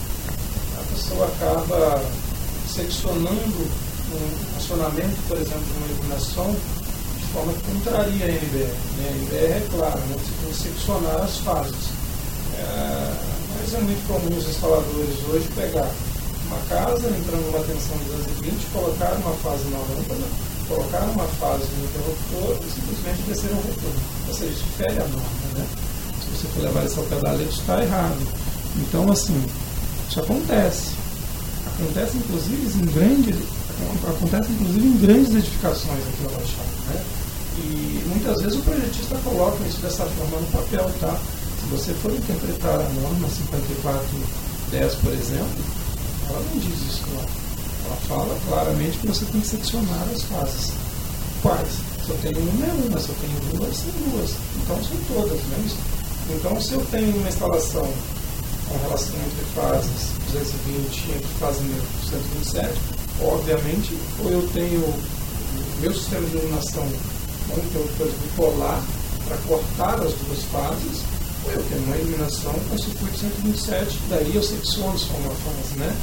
a 0.80 0.84
pessoa 0.94 1.28
acaba 1.28 2.02
seccionando 2.68 3.84
um 4.12 4.58
acionamento, 4.58 5.16
por 5.28 5.38
exemplo, 5.38 5.64
de 5.64 5.78
uma 5.78 5.88
iluminação 5.88 6.56
de 7.18 7.26
forma 7.34 7.54
que 7.54 7.62
contraria 7.62 8.26
a 8.26 8.30
NBR. 8.30 8.74
Né? 8.98 9.08
A 9.08 9.12
NBR 9.12 9.52
é 9.54 9.68
claro, 9.72 10.00
né? 10.00 10.16
você 10.18 10.32
tem 10.42 10.52
que 10.52 10.58
seccionar 10.58 11.22
as 11.22 11.38
fases. 11.38 11.90
É, 12.58 13.14
mas 13.60 13.74
é 13.74 13.80
muito 13.80 14.08
comum 14.08 14.38
os 14.38 14.48
instaladores 14.48 15.18
hoje 15.30 15.48
pegar 15.56 15.90
uma 16.48 16.58
casa, 16.70 17.08
entrando 17.08 17.46
numa 17.52 17.64
tensão 17.66 17.98
de 17.98 18.06
220, 18.06 18.66
colocar 18.74 19.14
uma 19.14 19.34
fase 19.36 19.64
na 19.70 19.78
lâmpada, 19.78 20.26
colocar 20.74 21.02
uma 21.02 21.26
fase 21.26 21.64
no 21.78 21.86
interruptor 21.86 22.58
e 22.66 22.72
simplesmente 22.72 23.22
descer 23.28 23.52
o 23.52 23.62
retorno. 23.62 24.02
Ou 24.28 24.34
seja, 24.34 24.52
isso 24.52 24.66
fere 24.78 24.98
a 24.98 25.08
norma. 25.08 25.48
Né? 25.56 25.66
Se 26.22 26.30
você 26.30 26.48
for 26.48 26.64
levar 26.64 26.86
isso 26.86 27.00
ao 27.00 27.06
pé 27.06 27.16
da 27.18 27.32
letra, 27.32 27.54
está 27.54 27.84
errado. 27.84 28.28
Então, 28.78 29.12
assim, 29.12 29.46
isso 30.10 30.20
acontece. 30.20 30.92
Acontece, 31.68 32.18
inclusive, 32.18 32.80
em 32.80 32.86
grandes, 32.86 33.36
acontece, 34.08 34.52
inclusive, 34.52 34.88
em 34.88 34.98
grandes 34.98 35.36
edificações 35.36 36.00
aqui 36.00 36.24
na 36.24 36.30
Baixada. 36.30 36.70
Né? 36.90 37.04
E 37.58 38.04
muitas 38.08 38.42
vezes 38.42 38.58
o 38.58 38.64
projetista 38.64 39.16
coloca 39.24 39.64
isso 39.68 39.80
dessa 39.80 40.06
forma 40.06 40.40
no 40.40 40.48
papel, 40.48 40.92
tá? 41.00 41.16
Se 41.62 41.68
você 41.70 41.94
for 41.94 42.12
interpretar 42.12 42.80
a 42.80 42.90
norma 42.90 43.28
5410, 43.30 44.96
por 44.96 45.14
exemplo, 45.14 45.64
ela 46.30 46.40
não 46.40 46.60
diz 46.60 46.82
isso 46.82 47.04
lá. 47.16 47.43
Ela 47.94 48.02
fala 48.08 48.40
claramente 48.48 48.98
que 48.98 49.08
você 49.08 49.26
tem 49.26 49.42
que 49.42 49.48
seccionar 49.48 50.08
as 50.14 50.24
fases. 50.24 50.72
Quais? 51.44 51.70
Se 52.04 52.10
eu 52.10 52.18
tenho 52.24 52.40
uma, 52.40 52.66
é 52.66 52.74
uma. 52.74 53.00
Se 53.00 53.10
eu 53.10 53.16
tenho 53.22 53.40
duas, 53.54 53.78
são 53.78 53.92
duas. 54.10 54.32
Então 54.64 54.84
são 54.84 54.98
todas, 55.16 55.40
não 55.48 55.58
é 55.58 55.62
isso? 55.62 55.78
Então, 56.30 56.62
se 56.62 56.74
eu 56.74 56.86
tenho 56.90 57.16
uma 57.18 57.30
instalação 57.30 57.88
com 58.68 58.78
relação 58.88 59.16
entre 59.16 59.46
fases 59.54 60.14
220 60.32 60.98
e 60.98 61.12
entre 61.12 61.28
fase 61.40 61.60
127, 62.10 63.04
Obviamente, 63.22 63.96
ou 64.20 64.30
eu 64.32 64.50
tenho 64.54 64.82
meu 65.80 65.94
sistema 65.94 66.26
de 66.26 66.36
iluminação 66.36 66.84
com 67.48 67.56
conteúdo 67.56 68.22
bipolar 68.24 68.82
para 69.28 69.38
cortar 69.38 69.96
as 69.96 70.14
duas 70.14 70.44
fases, 70.52 71.04
ou 71.46 71.52
eu 71.52 71.64
tenho 71.70 71.84
uma 71.84 71.98
iluminação 71.98 72.54
com 72.70 72.78
circuito 72.78 73.18
127, 73.20 74.00
daí 74.10 74.36
eu 74.36 74.42
secciono 74.42 74.98
só 74.98 75.14
uma 75.14 75.32
fase, 75.36 75.76
né? 75.78 75.96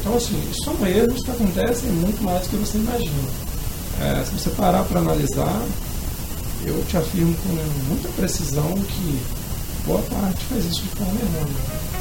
Então, 0.00 0.16
assim, 0.16 0.42
são 0.64 0.74
erros 0.86 1.22
que 1.22 1.30
acontecem 1.30 1.90
muito 1.90 2.22
mais 2.24 2.42
do 2.42 2.50
que 2.50 2.56
você 2.56 2.78
imagina. 2.78 3.28
É, 4.00 4.24
se 4.24 4.32
você 4.32 4.50
parar 4.50 4.82
para 4.84 4.98
analisar, 4.98 5.62
eu 6.64 6.84
te 6.86 6.96
afirmo 6.96 7.34
com 7.36 7.48
muita 7.88 8.08
precisão 8.10 8.72
que 8.72 9.20
boa 9.86 10.02
parte 10.02 10.44
faz 10.44 10.64
isso 10.64 10.82
de 10.82 10.88
forma 10.88 11.20
errônea. 11.20 11.92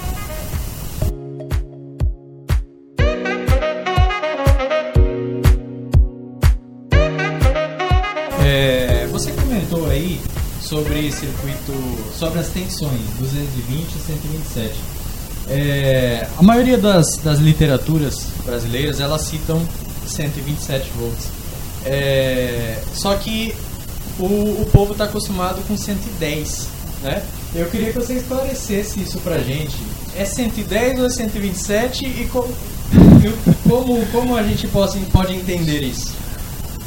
É, 8.43 9.07
você 9.11 9.31
comentou 9.31 9.89
aí 9.89 10.19
sobre 10.59 11.11
circuito, 11.11 11.73
sobre 12.17 12.39
as 12.39 12.47
tensões 12.49 13.01
220 13.19 13.87
e 13.87 13.99
127. 13.99 15.00
É, 15.49 16.27
a 16.37 16.43
maioria 16.43 16.77
das, 16.77 17.17
das 17.17 17.39
literaturas 17.39 18.27
brasileiras 18.45 18.99
elas 18.99 19.21
citam 19.23 19.61
127 20.07 20.89
volts. 20.97 21.27
É, 21.85 22.81
só 22.93 23.15
que 23.15 23.55
o, 24.19 24.25
o 24.61 24.69
povo 24.71 24.91
está 24.91 25.05
acostumado 25.05 25.61
com 25.67 25.75
110, 25.75 26.67
né? 27.01 27.23
Eu 27.53 27.65
queria 27.67 27.91
que 27.91 27.99
você 27.99 28.13
esclarecesse 28.13 29.01
isso 29.01 29.19
pra 29.19 29.39
gente. 29.39 29.75
É 30.15 30.23
110 30.23 30.99
ou 30.99 31.05
é 31.05 31.09
127 31.09 32.05
e 32.05 32.29
como, 32.31 32.53
como, 33.67 34.05
como 34.07 34.35
a 34.35 34.43
gente 34.43 34.67
pode, 34.67 34.99
pode 35.05 35.33
entender 35.33 35.81
isso? 35.81 36.13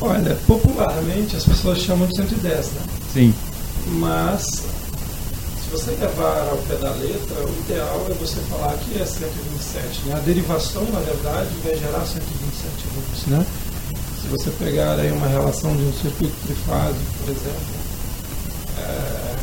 Olha, 0.01 0.37
popularmente 0.47 1.37
as 1.37 1.45
pessoas 1.45 1.79
chamam 1.79 2.07
de 2.07 2.17
110, 2.17 2.67
né? 2.67 2.81
Sim. 3.13 3.35
Mas, 3.87 4.65
você 5.75 5.91
levar 5.91 6.49
ao 6.49 6.57
pé 6.69 6.77
da 6.77 6.91
letra, 6.93 7.35
o 7.45 7.51
ideal 7.67 8.07
é 8.09 8.15
você 8.15 8.39
falar 8.49 8.79
que 8.79 9.03
é 9.03 9.05
127. 9.05 10.03
Né? 10.07 10.15
A 10.15 10.21
derivação, 10.21 10.85
na 10.85 11.01
verdade, 11.01 11.49
vai 11.65 11.77
gerar 11.77 12.07
127 12.07 12.87
volts, 12.95 13.27
né? 13.27 13.45
Se 14.23 14.29
você 14.29 14.51
pegar 14.53 14.95
aí 15.01 15.11
uma 15.11 15.27
relação 15.27 15.77
de 15.77 15.83
um 15.83 15.93
circuito 15.93 16.35
trifásico, 16.47 17.05
por 17.19 17.31
exemplo, 17.31 17.75
é, 18.79 19.35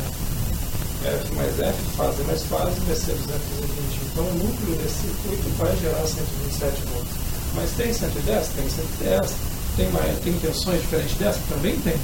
F 1.20 1.34
mais 1.34 1.60
F, 1.60 1.78
fase 1.96 2.22
mais 2.22 2.42
fase, 2.44 2.80
vai 2.80 2.96
ser 2.96 3.12
220. 3.12 4.00
Então, 4.10 4.24
o 4.24 4.34
núcleo 4.34 4.76
desse 4.76 5.00
circuito 5.02 5.48
vai 5.58 5.76
gerar 5.76 6.06
127 6.06 6.82
volts. 6.92 7.12
Mas 7.54 7.70
tem 7.72 7.92
110? 7.92 8.48
Tem 8.48 8.70
110 8.70 9.34
tem, 9.76 9.90
mais, 9.90 10.18
tem 10.20 10.32
tensões 10.34 10.80
diferentes 10.80 11.16
dessa? 11.18 11.40
Também 11.48 11.78
tem. 11.80 11.94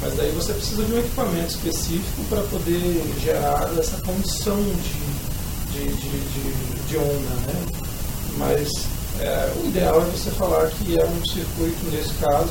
Mas 0.00 0.14
daí 0.16 0.30
você 0.32 0.52
precisa 0.52 0.84
de 0.84 0.92
um 0.92 0.98
equipamento 0.98 1.48
específico 1.48 2.24
para 2.28 2.42
poder 2.42 3.02
gerar 3.22 3.70
essa 3.78 4.00
condição 4.02 4.56
de, 4.60 5.72
de, 5.72 5.86
de, 5.94 6.10
de, 6.10 6.88
de 6.88 6.96
onda. 6.96 7.34
Né? 7.46 7.66
Mas 8.38 8.68
é, 9.20 9.52
o 9.62 9.68
ideal 9.68 10.02
é 10.02 10.04
você 10.04 10.30
falar 10.30 10.68
que 10.70 10.98
é 10.98 11.04
um 11.04 11.24
circuito, 11.24 11.90
nesse 11.90 12.12
caso, 12.14 12.50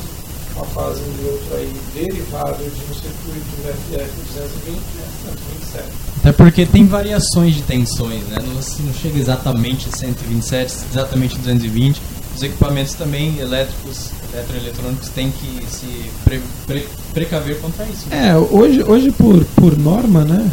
uma 0.56 0.64
fase 0.66 1.00
de 1.00 1.24
outro 1.26 1.56
aí 1.56 1.72
derivado 1.94 2.64
de 2.64 2.80
um 2.82 2.94
circuito 2.94 3.46
FF 3.62 4.10
220 4.34 4.80
127. 5.26 5.84
Até 6.20 6.32
porque 6.32 6.66
tem 6.66 6.86
variações 6.86 7.54
de 7.54 7.62
tensões, 7.62 8.22
né? 8.24 8.38
não, 8.42 8.54
não 8.54 8.94
chega 8.94 9.18
exatamente 9.18 9.88
127, 9.96 10.74
exatamente 10.90 11.38
220. 11.38 12.00
Os 12.34 12.42
equipamentos 12.42 12.94
também 12.94 13.38
elétricos 13.38 14.10
eletroeletrônicos 14.32 15.08
têm 15.10 15.30
que 15.30 15.64
se 15.68 16.10
pre, 16.24 16.40
pre, 16.66 16.86
precaver 17.12 17.60
contra 17.60 17.84
isso. 17.86 18.08
Né? 18.08 18.28
É, 18.28 18.36
hoje, 18.36 18.82
hoje 18.82 19.10
por, 19.12 19.44
por 19.56 19.76
norma, 19.78 20.24
né? 20.24 20.50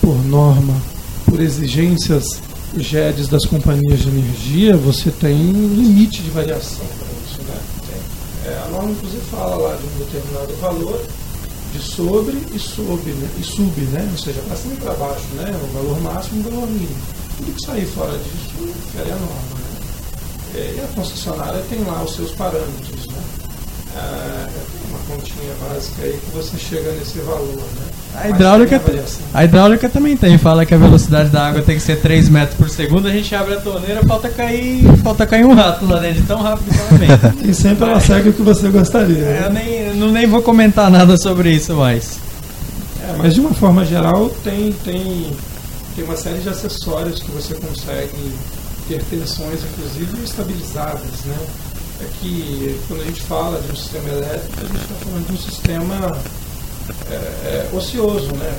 Por 0.00 0.16
norma, 0.24 0.80
por 1.24 1.40
exigências 1.40 2.24
GEDs 2.76 3.28
das 3.28 3.44
companhias 3.44 4.00
de 4.00 4.08
energia, 4.08 4.76
você 4.76 5.10
tem 5.10 5.36
limite 5.50 6.22
de 6.22 6.30
variação 6.30 6.84
para 6.98 7.08
isso, 7.26 7.42
né? 7.42 7.58
É, 8.46 8.62
a 8.64 8.70
norma 8.70 8.90
inclusive 8.90 9.22
fala 9.30 9.56
lá 9.56 9.76
de 9.76 9.86
um 9.86 10.04
determinado 10.04 10.54
valor 10.60 11.02
de 11.72 11.80
sobre 11.80 12.36
e 12.54 12.58
sub, 12.58 13.02
né? 13.10 13.28
E 13.38 13.42
sub, 13.42 13.80
né? 13.92 14.08
Ou 14.12 14.18
seja, 14.18 14.40
para 14.42 14.56
cima 14.56 14.74
e 14.74 14.76
para 14.76 14.94
baixo, 14.94 15.26
né? 15.34 15.58
O 15.64 15.72
valor 15.72 16.00
máximo 16.00 16.36
e 16.36 16.40
o 16.46 16.50
valor 16.50 16.68
mínimo. 16.68 16.96
Tudo 17.36 17.52
que 17.52 17.66
sair 17.66 17.86
fora 17.86 18.16
disso 18.18 18.72
fere 18.92 19.10
a 19.10 19.16
norma, 19.16 19.55
e 20.58 20.80
a 20.82 20.94
concessionária 20.94 21.62
tem 21.68 21.82
lá 21.84 22.02
os 22.02 22.14
seus 22.14 22.32
parâmetros, 22.32 23.06
né? 23.08 23.18
É, 23.96 24.46
tem 24.46 24.90
uma 24.90 24.98
continha 25.06 25.52
básica 25.68 26.02
aí 26.02 26.18
que 26.24 26.36
você 26.36 26.58
chega 26.58 26.92
nesse 26.92 27.18
valor, 27.20 27.56
né? 27.56 27.86
A 28.14 28.30
hidráulica, 28.30 28.80
a 29.34 29.44
hidráulica 29.44 29.88
também 29.90 30.16
tem, 30.16 30.38
fala 30.38 30.64
que 30.64 30.72
a 30.72 30.78
velocidade 30.78 31.28
da 31.28 31.48
água 31.48 31.60
tem 31.60 31.76
que 31.76 31.82
ser 31.82 32.00
3 32.00 32.30
metros 32.30 32.56
por 32.56 32.70
segundo, 32.70 33.06
a 33.06 33.10
gente 33.10 33.34
abre 33.34 33.54
a 33.54 33.60
torneira, 33.60 34.02
falta 34.04 34.30
cair, 34.30 34.84
falta 35.02 35.26
cair 35.26 35.44
um 35.44 35.52
rato 35.52 35.84
lá 35.86 36.00
dentro, 36.00 36.22
tão 36.22 36.40
rápido 36.40 36.70
que 36.70 36.78
ela 36.78 37.18
vem. 37.18 37.50
E 37.50 37.54
sempre 37.54 37.84
ela 37.84 38.00
segue 38.00 38.30
o 38.30 38.32
que 38.32 38.42
você 38.42 38.70
gostaria. 38.70 39.16
Né? 39.16 39.42
Eu 39.44 39.52
nem, 39.52 39.94
não, 39.94 40.10
nem 40.10 40.26
vou 40.26 40.40
comentar 40.40 40.90
nada 40.90 41.18
sobre 41.18 41.50
isso 41.50 41.74
mais. 41.74 42.18
É, 43.02 43.16
mas 43.18 43.34
de 43.34 43.40
uma 43.40 43.52
forma 43.52 43.84
geral 43.84 44.30
tem, 44.42 44.72
tem, 44.82 45.30
tem 45.94 46.04
uma 46.04 46.16
série 46.16 46.38
de 46.38 46.48
acessórios 46.48 47.20
que 47.20 47.30
você 47.30 47.54
consegue 47.54 48.32
ter 48.88 49.02
tensões, 49.04 49.60
inclusive, 49.62 50.24
estabilizadas. 50.24 51.24
Né? 51.24 51.46
É 52.00 52.06
que 52.20 52.80
quando 52.88 53.00
a 53.02 53.04
gente 53.04 53.22
fala 53.22 53.60
de 53.60 53.72
um 53.72 53.76
sistema 53.76 54.08
elétrico, 54.10 54.60
a 54.60 54.66
gente 54.66 54.82
está 54.82 54.94
falando 54.96 55.26
de 55.26 55.32
um 55.32 55.38
sistema 55.38 56.22
é, 57.10 57.14
é, 57.14 57.70
ocioso. 57.72 58.32
Né? 58.34 58.58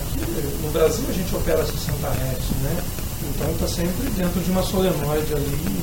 no 0.63 0.71
Brasil 0.71 1.05
a 1.07 1.13
gente 1.13 1.35
opera 1.35 1.65
60 1.65 2.07
Hz, 2.07 2.61
né? 2.63 2.77
então 3.29 3.51
está 3.51 3.67
sempre 3.67 4.09
dentro 4.17 4.41
de 4.41 4.51
uma 4.51 4.63
solenoide 4.63 5.33
ali, 5.33 5.79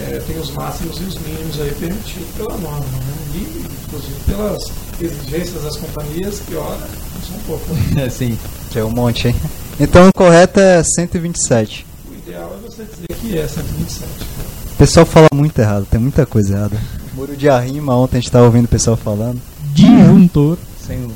é, 0.00 0.22
tem 0.26 0.38
os 0.38 0.50
máximos 0.50 1.00
e 1.00 1.04
os 1.04 1.18
mínimos 1.18 1.60
aí 1.60 1.70
permitidos 1.78 2.28
pela 2.36 2.56
norma, 2.58 2.80
né? 2.80 3.14
e 3.34 3.66
inclusive 3.86 4.14
pelas 4.26 4.72
exigências 5.00 5.62
das 5.62 5.76
companhias, 5.76 6.40
que 6.40 6.54
ora, 6.54 6.88
são 7.26 7.38
poucas. 7.46 7.76
É, 7.96 8.10
sim, 8.10 8.38
que 8.70 8.78
é 8.78 8.84
um 8.84 8.90
monte, 8.90 9.28
hein? 9.28 9.36
Então 9.78 10.08
o 10.08 10.12
correto 10.12 10.60
é 10.60 10.82
127 10.82 11.91
ideal 12.26 12.56
é 12.56 12.68
você 12.68 12.84
dizer 12.84 13.20
que 13.20 13.38
é 13.38 13.46
127. 13.46 14.08
O 14.74 14.76
pessoal 14.76 15.06
fala 15.06 15.28
muito 15.34 15.58
errado, 15.58 15.86
tem 15.90 16.00
muita 16.00 16.24
coisa 16.24 16.54
errada. 16.54 16.80
Muro 17.14 17.36
de 17.36 17.48
arrima, 17.48 17.96
ontem 17.96 18.16
a 18.16 18.20
gente 18.20 18.28
estava 18.28 18.46
ouvindo 18.46 18.64
o 18.64 18.68
pessoal 18.68 18.96
falando. 18.96 19.40
Disjuntor. 19.74 20.58
Sem 20.86 21.08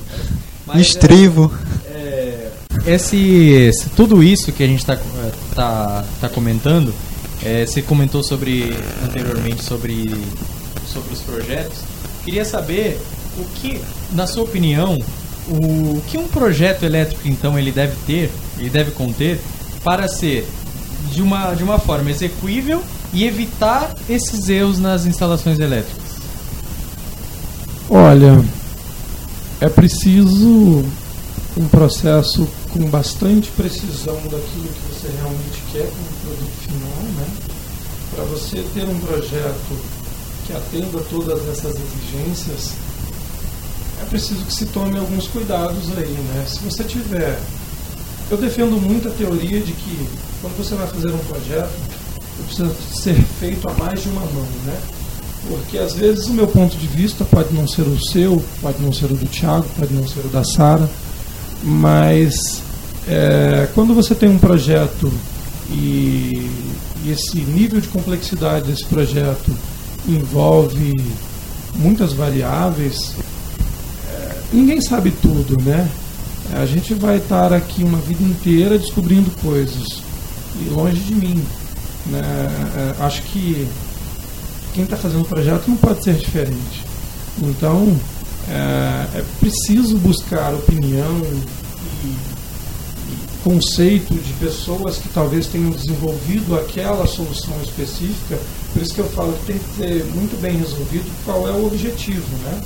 Mas, 0.67 0.81
Estrivo. 0.81 1.53
É, 1.87 2.51
é, 2.85 2.95
esse, 2.95 3.71
tudo 3.97 4.23
isso 4.23 4.53
que 4.53 4.63
a 4.63 4.67
gente 4.67 4.81
está 4.81 4.99
tá, 5.55 6.05
tá 6.21 6.29
comentando, 6.29 6.93
é, 7.45 7.65
você 7.65 7.83
comentou 7.83 8.23
sobre 8.23 8.73
anteriormente 9.05 9.65
sobre, 9.65 10.11
sobre 10.87 11.13
os 11.13 11.21
projetos. 11.21 11.79
Queria 12.25 12.45
saber 12.45 13.01
o 13.39 13.45
que, 13.57 13.81
na 14.13 14.27
sua 14.27 14.45
opinião, 14.45 14.99
o 15.49 16.01
que 16.09 16.19
um 16.19 16.27
projeto 16.27 16.85
elétrico 16.85 17.29
então 17.29 17.57
ele 17.59 17.71
deve 17.71 17.95
ter, 18.07 18.31
ele 18.59 18.71
deve 18.71 18.91
conter 18.91 19.39
para 19.85 20.09
ser 20.09 20.47
de 21.13 21.23
uma, 21.23 21.55
de 21.55 21.63
uma 21.63 21.79
forma 21.79 22.11
execuível 22.11 22.83
e 23.13 23.25
evitar 23.25 23.95
esses 24.09 24.49
erros 24.49 24.79
nas 24.79 25.07
instalações 25.07 25.59
elétricas? 25.59 26.05
Olha, 27.89 28.45
é 29.61 29.69
preciso 29.69 30.85
um 31.57 31.69
processo 31.71 32.47
com 32.71 32.85
bastante 32.91 33.51
precisão 33.53 34.17
daquilo 34.25 34.69
que 34.69 34.95
você 34.95 35.09
realmente 35.19 35.63
quer 35.73 35.89
como 35.89 36.09
produto 36.23 36.53
final, 36.61 37.03
né? 37.17 37.27
Para 38.15 38.25
você 38.25 38.65
ter 38.75 38.87
um 38.89 38.99
projeto 39.01 39.79
que 40.47 40.53
atenda 40.53 40.99
todas 41.11 41.49
essas 41.49 41.75
exigências, 41.75 42.73
é 44.03 44.05
preciso 44.07 44.45
que 44.45 44.53
se 44.53 44.67
tome 44.67 44.99
alguns 44.99 45.27
cuidados 45.29 45.89
aí, 45.97 46.13
né? 46.35 46.45
Se 46.47 46.59
você 46.61 46.85
tiver 46.85 47.39
eu 48.31 48.37
defendo 48.37 48.81
muito 48.81 49.07
a 49.07 49.11
teoria 49.13 49.61
de 49.61 49.73
que 49.73 50.09
quando 50.47 50.57
você 50.59 50.75
vai 50.77 50.87
fazer 50.87 51.09
um 51.09 51.19
projeto, 51.19 51.73
precisa 52.45 52.73
ser 53.03 53.15
feito 53.41 53.69
a 53.69 53.75
mais 53.75 54.01
de 54.01 54.09
uma 54.09 54.21
mão, 54.21 54.47
né? 54.65 54.79
Porque 55.49 55.79
às 55.79 55.95
vezes 55.95 56.27
o 56.27 56.35
meu 56.35 56.47
ponto 56.47 56.77
de 56.77 56.87
vista 56.87 57.25
pode 57.25 57.53
não 57.53 57.67
ser 57.67 57.83
o 57.83 57.99
seu, 58.01 58.43
pode 58.61 58.81
não 58.81 58.93
ser 58.93 59.07
o 59.07 59.15
do 59.15 59.27
Tiago, 59.27 59.67
pode 59.77 59.93
não 59.93 60.07
ser 60.07 60.21
o 60.21 60.29
da 60.29 60.45
Sara, 60.45 60.89
mas 61.63 62.63
é, 63.09 63.69
quando 63.75 63.95
você 63.95 64.15
tem 64.15 64.29
um 64.29 64.39
projeto 64.39 65.13
e, 65.71 66.49
e 67.05 67.11
esse 67.11 67.39
nível 67.39 67.81
de 67.81 67.89
complexidade 67.89 68.71
desse 68.71 68.85
projeto 68.87 69.53
envolve 70.07 70.93
muitas 71.75 72.13
variáveis, 72.13 73.15
é, 74.13 74.33
ninguém 74.53 74.81
sabe 74.81 75.11
tudo, 75.11 75.61
né? 75.63 75.89
A 76.55 76.67
gente 76.67 76.95
vai 76.95 77.17
estar 77.17 77.53
aqui 77.53 77.83
uma 77.83 77.99
vida 77.99 78.23
inteira 78.23 78.79
descobrindo 78.79 79.31
coisas 79.43 80.07
e 80.61 80.69
longe 80.71 81.01
de 81.01 81.15
mim. 81.15 81.45
Né? 82.07 82.95
É, 82.99 83.03
acho 83.03 83.23
que 83.23 83.69
quem 84.75 84.85
está 84.85 84.97
fazendo 84.97 85.23
o 85.23 85.27
projeto 85.27 85.69
não 85.69 85.77
pode 85.77 86.05
ser 86.05 86.15
diferente. 86.15 86.85
Então, 87.43 87.97
é, 88.49 89.19
é 89.19 89.25
preciso 89.41 89.97
buscar 89.99 90.55
opinião 90.55 91.21
e, 91.25 92.07
e 92.07 92.17
conceito 93.43 94.13
de 94.15 94.33
pessoas 94.35 94.99
que 94.99 95.09
talvez 95.09 95.47
tenham 95.47 95.71
desenvolvido 95.71 96.57
aquela 96.57 97.07
solução 97.07 97.55
específica. 97.63 98.39
Por 98.73 98.83
isso 98.83 98.95
que 98.95 99.01
eu 99.01 99.09
falo 99.11 99.33
que 99.35 99.53
tem 99.53 99.59
que 99.59 99.77
ter 99.79 100.05
muito 100.15 100.41
bem 100.41 100.57
resolvido 100.59 101.11
qual 101.25 101.49
é 101.49 101.53
o 101.53 101.67
objetivo, 101.67 102.27
né? 102.39 102.61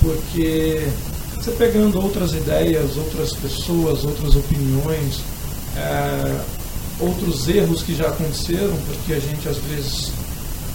Porque 0.00 0.88
você 1.36 1.52
pegando 1.52 2.00
outras 2.00 2.32
ideias, 2.32 2.96
outras 2.96 3.32
pessoas, 3.34 4.04
outras 4.04 4.34
opiniões, 4.34 5.20
é, 5.76 6.40
outros 7.00 7.48
erros 7.48 7.82
que 7.82 7.94
já 7.94 8.08
aconteceram, 8.08 8.76
porque 8.86 9.12
a 9.12 9.20
gente 9.20 9.48
às 9.48 9.56
vezes 9.58 10.12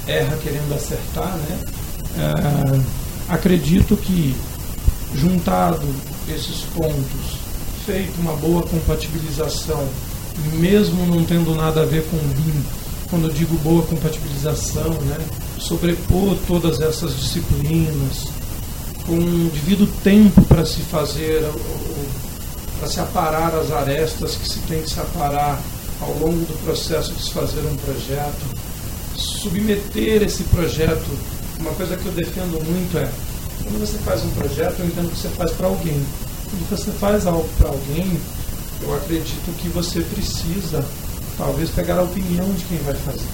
erra 0.08 0.38
querendo 0.38 0.74
acertar, 0.74 1.36
né? 1.38 1.60
É, 2.18 3.34
acredito 3.34 3.96
que 3.96 4.36
juntado 5.16 5.88
esses 6.28 6.62
pontos, 6.74 7.40
feito 7.86 8.20
uma 8.22 8.36
boa 8.36 8.64
compatibilização, 8.64 9.88
mesmo 10.54 11.06
não 11.08 11.24
tendo 11.24 11.56
nada 11.56 11.82
a 11.82 11.86
ver 11.86 12.04
com 12.06 12.18
o 12.18 12.34
BIM, 12.36 12.64
quando 13.10 13.28
eu 13.28 13.34
digo 13.34 13.56
boa 13.58 13.84
compatibilização, 13.84 14.92
né? 15.02 15.18
sobrepor 15.60 16.38
todas 16.48 16.80
essas 16.82 17.16
disciplinas, 17.16 18.28
com 19.06 19.14
um 19.14 19.50
devido 19.50 19.88
tempo 20.02 20.42
para 20.44 20.66
se 20.66 20.82
fazer, 20.82 21.44
para 22.80 22.88
se 22.88 23.00
aparar 23.00 23.54
as 23.54 23.72
arestas 23.72 24.36
que 24.36 24.48
se 24.48 24.60
tem 24.60 24.82
que 24.82 24.90
se 24.90 25.00
aparar 25.00 25.62
ao 26.02 26.14
longo 26.18 26.46
do 26.46 26.64
processo 26.64 27.14
de 27.14 27.22
se 27.24 27.32
fazer 27.32 27.62
um 27.62 27.76
projeto, 27.78 28.58
submeter 29.16 30.24
esse 30.24 30.44
projeto. 30.46 31.18
Uma 31.60 31.72
coisa 31.74 31.96
que 31.96 32.06
eu 32.06 32.12
defendo 32.12 32.64
muito 32.66 32.98
é, 32.98 33.10
quando 33.64 33.80
você 33.80 33.98
faz 34.00 34.24
um 34.24 34.30
projeto, 34.32 34.80
eu 34.80 34.88
entendo 34.88 35.12
que 35.12 35.18
você 35.18 35.30
faz 35.30 35.52
para 35.52 35.68
alguém. 35.68 36.04
Quando 36.50 36.70
você 36.70 36.92
faz 36.92 37.28
algo 37.28 37.48
para 37.58 37.70
alguém, 37.70 38.20
eu 38.82 38.96
acredito 38.96 39.56
que 39.60 39.70
você 39.70 40.02
precisa, 40.02 40.84
talvez, 41.38 41.70
pegar 41.70 42.00
a 42.00 42.04
opinião 42.04 42.52
de 42.54 42.64
quem 42.66 42.78
vai 42.80 42.96
fazer. 42.96 43.30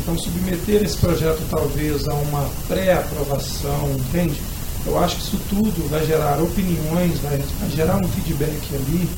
Então, 0.00 0.16
submeter 0.18 0.82
esse 0.82 0.96
projeto, 0.98 1.42
talvez, 1.50 2.06
a 2.06 2.14
uma 2.14 2.48
pré-aprovação, 2.68 3.90
entende? 3.98 4.40
Eu 4.86 4.98
acho 4.98 5.16
que 5.16 5.22
isso 5.22 5.40
tudo 5.48 5.88
vai 5.90 6.04
gerar 6.06 6.40
opiniões, 6.42 7.18
vai, 7.20 7.38
vai 7.38 7.70
gerar 7.70 7.96
um 7.96 8.08
feedback 8.08 8.60
ali 8.74 9.08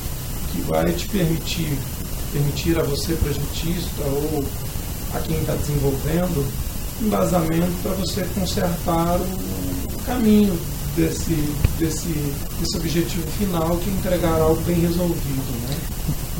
que 0.51 0.61
vai 0.61 0.91
te 0.91 1.07
permitir, 1.07 1.77
permitir 2.33 2.77
a 2.77 2.83
você, 2.83 3.13
projetista, 3.13 4.01
ou 4.01 4.43
a 5.13 5.19
quem 5.19 5.37
está 5.39 5.53
desenvolvendo, 5.53 6.45
embasamento 7.01 7.71
para 7.81 7.93
você 7.93 8.25
consertar 8.35 9.19
o, 9.19 10.03
caminho 10.05 10.59
desse, 10.97 11.33
desse, 11.79 12.33
desse 12.59 12.75
objetivo 12.75 13.25
final 13.37 13.77
que 13.77 13.89
é 13.89 13.93
entregar 13.93 14.41
algo 14.41 14.61
bem 14.63 14.81
resolvido. 14.81 15.69
Né? 15.69 15.75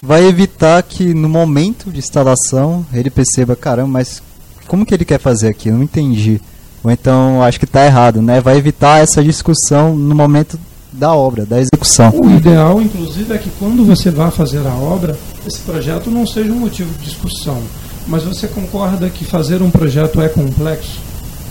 Vai 0.03 0.25
evitar 0.25 0.83
que 0.83 1.13
no 1.13 1.29
momento 1.29 1.89
de 1.89 1.99
instalação 1.99 2.85
ele 2.91 3.09
perceba, 3.09 3.55
caramba, 3.55 3.87
mas 3.87 4.21
como 4.67 4.85
que 4.85 4.93
ele 4.93 5.05
quer 5.05 5.19
fazer 5.19 5.47
aqui? 5.47 5.69
Eu 5.69 5.75
não 5.75 5.83
entendi 5.83 6.41
ou 6.83 6.91
então 6.91 7.41
acho 7.41 7.57
que 7.57 7.65
está 7.65 7.85
errado, 7.85 8.21
né? 8.21 8.41
Vai 8.41 8.57
evitar 8.57 9.01
essa 9.01 9.23
discussão 9.23 9.95
no 9.95 10.13
momento 10.13 10.59
da 10.91 11.15
obra, 11.15 11.45
da 11.45 11.59
execução. 11.59 12.11
O 12.13 12.29
ideal, 12.29 12.81
inclusive, 12.81 13.33
é 13.33 13.37
que 13.37 13.49
quando 13.57 13.85
você 13.85 14.11
vá 14.11 14.29
fazer 14.29 14.67
a 14.67 14.75
obra, 14.75 15.17
esse 15.45 15.59
projeto 15.59 16.09
não 16.09 16.25
seja 16.25 16.51
um 16.51 16.59
motivo 16.59 16.91
de 16.97 17.05
discussão. 17.05 17.61
Mas 18.07 18.23
você 18.23 18.47
concorda 18.47 19.09
que 19.09 19.23
fazer 19.23 19.61
um 19.61 19.71
projeto 19.71 20.21
é 20.21 20.27
complexo? 20.27 20.99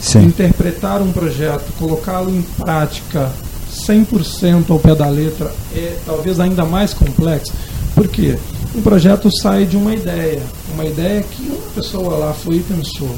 Sim. 0.01 0.25
Interpretar 0.25 1.01
um 1.01 1.13
projeto, 1.13 1.73
colocá-lo 1.79 2.31
em 2.31 2.43
prática 2.43 3.33
100% 3.73 4.71
ao 4.71 4.79
pé 4.79 4.95
da 4.95 5.09
letra 5.09 5.53
é 5.75 5.97
talvez 6.05 6.39
ainda 6.41 6.65
mais 6.65 6.93
complexo. 6.93 7.53
Por 7.95 8.09
quê? 8.09 8.39
Um 8.75 8.83
projeto 8.83 9.29
sai 9.41 9.65
de 9.65 9.77
uma 9.77 9.95
ideia, 9.95 10.43
uma 10.75 10.85
ideia 10.85 11.23
que 11.23 11.43
uma 11.43 11.71
pessoa 11.75 12.17
lá 12.17 12.33
foi 12.33 12.57
e 12.57 12.61
pensou. 12.61 13.15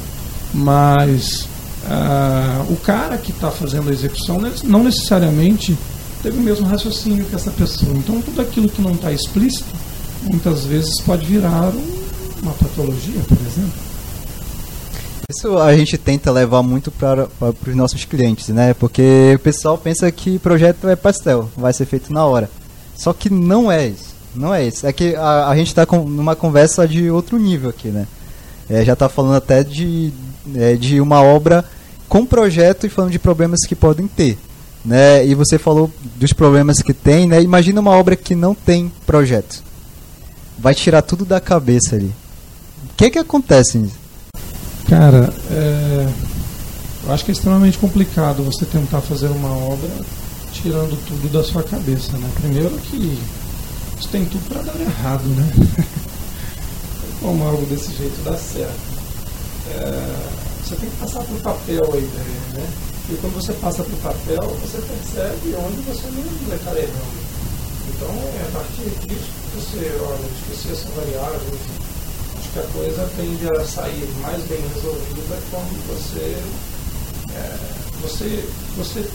Mas 0.53 1.47
ah, 1.87 2.63
o 2.69 2.75
cara 2.77 3.17
que 3.17 3.31
está 3.31 3.51
fazendo 3.51 3.89
a 3.89 3.93
execução 3.93 4.39
não 4.63 4.83
necessariamente 4.83 5.77
teve 6.23 6.37
o 6.37 6.41
mesmo 6.41 6.65
raciocínio 6.65 7.25
que 7.25 7.35
essa 7.35 7.51
pessoa. 7.51 7.93
Então, 7.95 8.21
tudo 8.21 8.41
aquilo 8.41 8.67
que 8.67 8.81
não 8.81 8.93
está 8.93 9.11
explícito, 9.11 9.65
muitas 10.29 10.65
vezes 10.65 10.99
pode 11.01 11.25
virar 11.25 11.71
uma 12.41 12.53
patologia, 12.53 13.21
por 13.27 13.37
exemplo. 13.37 13.85
Isso 15.29 15.57
a 15.57 15.75
gente 15.75 15.97
tenta 15.97 16.31
levar 16.31 16.61
muito 16.61 16.91
para 16.91 17.27
os 17.67 17.75
nossos 17.75 18.05
clientes, 18.05 18.49
né? 18.49 18.73
Porque 18.75 19.33
o 19.35 19.39
pessoal 19.39 19.77
pensa 19.77 20.11
que 20.11 20.37
projeto 20.37 20.87
é 20.87 20.95
pastel, 20.95 21.49
vai 21.57 21.73
ser 21.73 21.85
feito 21.85 22.13
na 22.13 22.25
hora. 22.25 22.49
Só 22.95 23.11
que 23.11 23.29
não 23.29 23.71
é 23.71 23.87
isso. 23.87 24.15
Não 24.35 24.53
é 24.53 24.65
isso. 24.67 24.85
É 24.85 24.93
que 24.93 25.15
a, 25.15 25.47
a 25.47 25.55
gente 25.55 25.67
está 25.67 25.85
numa 25.85 26.35
conversa 26.35 26.87
de 26.87 27.09
outro 27.09 27.39
nível 27.39 27.69
aqui, 27.69 27.87
né? 27.87 28.05
É, 28.69 28.83
já 28.83 28.93
está 28.93 29.09
falando 29.09 29.35
até 29.35 29.63
de, 29.63 30.11
é, 30.55 30.75
de 30.75 30.99
uma 30.99 31.21
obra 31.21 31.65
com 32.07 32.25
projeto 32.25 32.85
e 32.85 32.89
falando 32.89 33.11
de 33.11 33.19
problemas 33.19 33.61
que 33.67 33.75
podem 33.75 34.07
ter. 34.07 34.37
Né? 34.83 35.25
E 35.25 35.33
você 35.33 35.57
falou 35.57 35.91
dos 36.15 36.33
problemas 36.33 36.81
que 36.81 36.93
tem, 36.93 37.27
né? 37.27 37.41
Imagina 37.41 37.81
uma 37.81 37.91
obra 37.91 38.15
que 38.15 38.35
não 38.35 38.53
tem 38.53 38.91
projeto. 39.05 39.63
Vai 40.57 40.73
tirar 40.73 41.01
tudo 41.01 41.25
da 41.25 41.39
cabeça 41.39 41.95
ali. 41.95 42.13
O 42.83 42.95
que 42.95 43.09
que 43.09 43.19
acontece? 43.19 43.89
Cara, 44.87 45.33
é... 45.51 46.07
eu 47.05 47.13
acho 47.13 47.25
que 47.25 47.31
é 47.31 47.33
extremamente 47.33 47.77
complicado 47.77 48.43
você 48.43 48.65
tentar 48.65 49.01
fazer 49.01 49.27
uma 49.27 49.51
obra 49.51 49.89
tirando 50.53 50.97
tudo 51.05 51.31
da 51.31 51.43
sua 51.43 51.63
cabeça, 51.63 52.17
né? 52.17 52.29
Primeiro 52.39 52.77
que 52.77 53.19
isso 53.99 54.09
tem 54.09 54.25
tudo 54.25 54.47
para 54.47 54.61
dar 54.61 54.79
errado, 54.79 55.23
né? 55.23 55.51
Como 57.21 57.43
algo 57.43 57.65
desse 57.65 57.95
jeito 57.95 58.23
dá 58.23 58.37
certo. 58.37 58.95
É 59.71 60.45
você 60.65 60.75
tem 60.77 60.89
que 60.89 60.95
passar 60.95 61.23
para 61.23 61.35
o 61.35 61.39
papel 61.41 61.83
a 61.83 61.97
ideia, 61.97 62.41
né? 62.55 62.67
E 63.11 63.15
quando 63.17 63.35
você 63.35 63.53
passa 63.53 63.83
para 63.83 63.93
o 63.93 63.97
papel, 63.97 64.41
você 64.61 64.79
percebe 64.79 65.55
onde 65.63 65.81
você 65.81 66.07
não 66.07 66.55
está 66.55 66.71
errando. 66.71 67.34
Então, 67.89 68.09
é 68.09 68.47
a 68.47 68.51
partir 68.57 68.89
disso 69.07 69.29
que 69.41 69.59
você 69.59 69.91
olha, 70.01 70.19
esquecer 70.39 70.73
essa 70.73 70.89
variável, 70.95 71.57
acho 72.37 72.49
que 72.49 72.59
a 72.59 72.63
coisa 72.73 73.09
tende 73.17 73.49
a 73.49 73.65
sair 73.65 74.09
mais 74.21 74.41
bem 74.43 74.63
resolvida 74.73 75.37
quando 75.51 75.87
você, 75.87 76.37
é, 77.35 77.57
você, 78.01 78.43
você 78.77 79.05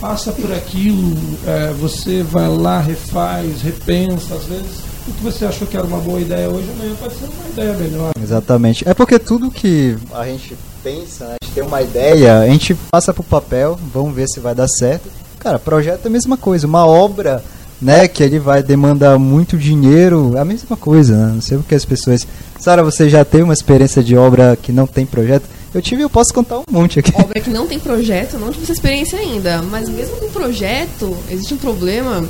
passa 0.00 0.32
por 0.32 0.52
aquilo, 0.52 1.16
é, 1.46 1.72
você 1.72 2.22
vai 2.22 2.48
lá, 2.48 2.80
refaz, 2.80 3.62
repensa, 3.62 4.34
às 4.34 4.44
vezes 4.44 4.90
o 5.08 5.12
que 5.12 5.22
você 5.22 5.44
achou 5.44 5.66
que 5.66 5.76
era 5.76 5.86
uma 5.86 5.98
boa 5.98 6.20
ideia 6.20 6.48
hoje, 6.48 6.68
amanhã 6.70 6.94
pode 6.96 7.14
ser 7.14 7.24
uma 7.24 7.48
ideia 7.48 7.72
melhor. 7.74 8.12
Exatamente. 8.22 8.88
É 8.88 8.94
porque 8.94 9.18
tudo 9.18 9.50
que 9.50 9.96
a 10.12 10.24
gente 10.24 10.56
pensa, 10.82 11.26
né, 11.26 11.36
a 11.40 11.44
gente 11.44 11.54
tem 11.54 11.62
uma 11.62 11.82
ideia, 11.82 12.38
a 12.40 12.46
gente 12.46 12.74
passa 12.90 13.12
pro 13.12 13.22
papel, 13.22 13.78
vamos 13.92 14.14
ver 14.14 14.28
se 14.28 14.40
vai 14.40 14.54
dar 14.54 14.68
certo. 14.68 15.08
Cara, 15.38 15.58
projeto 15.58 16.04
é 16.04 16.08
a 16.08 16.10
mesma 16.10 16.36
coisa. 16.36 16.66
Uma 16.66 16.86
obra, 16.86 17.42
né, 17.80 18.06
que 18.06 18.22
ele 18.22 18.38
vai 18.38 18.62
demandar 18.62 19.18
muito 19.18 19.56
dinheiro, 19.56 20.36
é 20.36 20.40
a 20.40 20.44
mesma 20.44 20.76
coisa, 20.76 21.16
né? 21.16 21.32
Não 21.34 21.40
sei 21.40 21.56
porque 21.56 21.74
as 21.74 21.84
pessoas. 21.84 22.26
Sara, 22.58 22.82
você 22.82 23.08
já 23.08 23.24
teve 23.24 23.42
uma 23.42 23.54
experiência 23.54 24.02
de 24.02 24.16
obra 24.16 24.56
que 24.60 24.70
não 24.70 24.86
tem 24.86 25.06
projeto? 25.06 25.44
Eu 25.72 25.80
tive, 25.80 26.02
eu 26.02 26.10
posso 26.10 26.34
contar 26.34 26.58
um 26.58 26.64
monte 26.70 26.98
aqui. 26.98 27.12
Obra 27.14 27.40
que 27.40 27.48
não 27.48 27.66
tem 27.66 27.78
projeto, 27.78 28.38
não 28.38 28.50
tive 28.50 28.64
essa 28.64 28.72
experiência 28.72 29.18
ainda. 29.18 29.62
Mas 29.62 29.88
mesmo 29.88 30.16
com 30.16 30.28
projeto, 30.30 31.16
existe 31.30 31.54
um 31.54 31.58
problema 31.58 32.28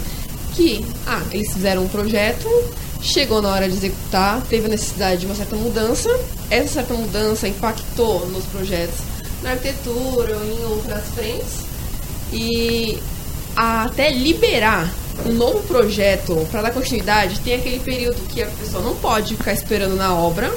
que, 0.54 0.84
ah, 1.06 1.22
eles 1.32 1.52
fizeram 1.52 1.84
um 1.84 1.88
projeto, 1.88 2.46
chegou 3.00 3.40
na 3.40 3.48
hora 3.48 3.68
de 3.68 3.76
executar, 3.76 4.42
teve 4.42 4.66
a 4.66 4.68
necessidade 4.68 5.20
de 5.20 5.26
uma 5.26 5.34
certa 5.34 5.56
mudança, 5.56 6.08
essa 6.50 6.74
certa 6.74 6.94
mudança 6.94 7.48
impactou 7.48 8.28
nos 8.28 8.44
projetos 8.44 8.98
na 9.42 9.52
arquitetura 9.52 10.36
ou 10.36 10.44
em 10.44 10.64
outras 10.66 11.04
frentes, 11.14 11.64
e 12.30 12.98
até 13.56 14.10
liberar 14.12 14.92
um 15.26 15.32
novo 15.32 15.60
projeto 15.66 16.46
para 16.50 16.62
dar 16.62 16.72
continuidade, 16.72 17.40
tem 17.40 17.54
aquele 17.54 17.80
período 17.80 18.16
que 18.28 18.42
a 18.42 18.46
pessoa 18.46 18.82
não 18.82 18.96
pode 18.96 19.36
ficar 19.36 19.52
esperando 19.52 19.96
na 19.96 20.14
obra 20.14 20.52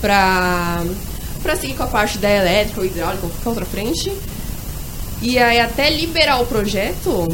para 0.00 0.82
para 1.42 1.56
seguir 1.56 1.74
com 1.74 1.84
a 1.84 1.86
parte 1.86 2.18
da 2.18 2.28
elétrica 2.28 2.80
ou 2.80 2.86
hidráulica 2.86 3.24
ou 3.24 3.30
qualquer 3.30 3.48
outra 3.48 3.64
frente. 3.64 4.12
E 5.22 5.38
aí 5.38 5.60
até 5.60 5.90
liberar 5.90 6.40
o 6.40 6.46
projeto, 6.46 7.28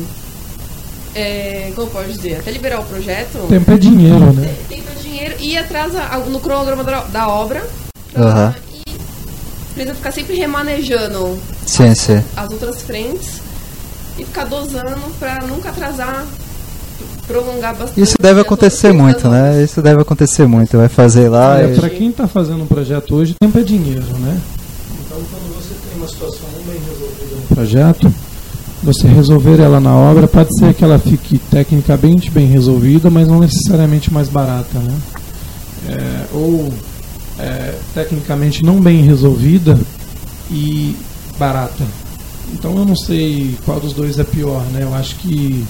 é, 1.15 1.73
como 1.75 1.91
pode 1.91 2.13
dizer, 2.13 2.37
até 2.37 2.51
liberar 2.51 2.81
o 2.81 2.85
projeto. 2.85 3.49
Tempo 3.49 3.73
é 3.73 3.77
dinheiro, 3.77 4.33
né? 4.33 4.55
Tempo 4.69 4.89
é 4.91 5.03
dinheiro 5.03 5.35
e 5.41 5.57
atrasa 5.57 6.03
no 6.29 6.41
cronograma 6.41 6.85
da, 6.85 7.01
da 7.05 7.29
obra. 7.29 7.67
Uhum. 8.15 8.55
E 8.71 8.83
precisa 9.73 9.95
ficar 9.95 10.13
sempre 10.13 10.37
remanejando 10.37 11.41
sim, 11.67 11.89
as, 11.89 11.99
sim. 11.99 12.23
as 12.37 12.51
outras 12.51 12.83
frentes 12.83 13.41
e 14.19 14.25
ficar 14.25 14.45
dosando 14.45 15.11
para 15.19 15.43
nunca 15.47 15.71
atrasar 15.71 16.27
prolongar 17.27 17.77
bastante. 17.77 18.01
Isso 18.01 18.17
deve 18.21 18.41
acontecer 18.41 18.93
muito, 18.93 19.29
né? 19.29 19.63
Isso 19.63 19.81
deve 19.81 20.03
acontecer 20.03 20.47
muito. 20.47 20.77
Vai 20.77 20.89
fazer 20.89 21.29
lá. 21.29 21.61
É, 21.61 21.73
e... 21.73 21.77
Para 21.77 21.91
quem 21.91 22.11
está 22.11 22.27
fazendo 22.27 22.63
um 22.63 22.67
projeto 22.67 23.15
hoje, 23.15 23.35
tempo 23.41 23.59
é 23.59 23.63
dinheiro, 23.63 24.05
né? 24.19 24.41
Então, 25.07 25.19
quando 25.31 25.55
você 25.55 25.75
tem 25.75 25.99
uma 25.99 26.09
situação 26.09 26.49
não 26.57 26.63
bem 26.65 26.81
resolvida 26.81 27.37
no 27.37 27.55
projeto, 27.55 28.15
você 28.83 29.07
resolver 29.07 29.61
ela 29.61 29.81
na 29.81 29.95
obra, 29.95 30.27
pode 30.27 30.57
ser 30.59 30.75
que 30.75 30.85
ela 30.85 30.99
fique 30.99 31.39
tecnicamente 31.39 32.31
bem 32.31 32.47
resolvida, 32.47 33.09
mas 33.11 33.29
não 33.29 33.41
necessariamente 33.41 34.13
mais 34.13 34.29
barata, 34.29 34.79
né? 34.79 34.99
É, 35.89 36.25
ou 36.33 36.73
é, 37.39 37.75
tecnicamente 37.95 38.65
não 38.65 38.81
bem 38.81 39.03
resolvida 39.03 39.79
e 40.51 40.97
barata. 41.39 41.85
Então 42.53 42.77
eu 42.77 42.85
não 42.85 42.97
sei 42.97 43.57
qual 43.65 43.81
dos 43.81 43.93
dois 43.93 44.19
é 44.19 44.25
pior, 44.25 44.63
né? 44.73 44.83
Eu 44.83 44.95
acho 44.95 45.17
que 45.17 45.65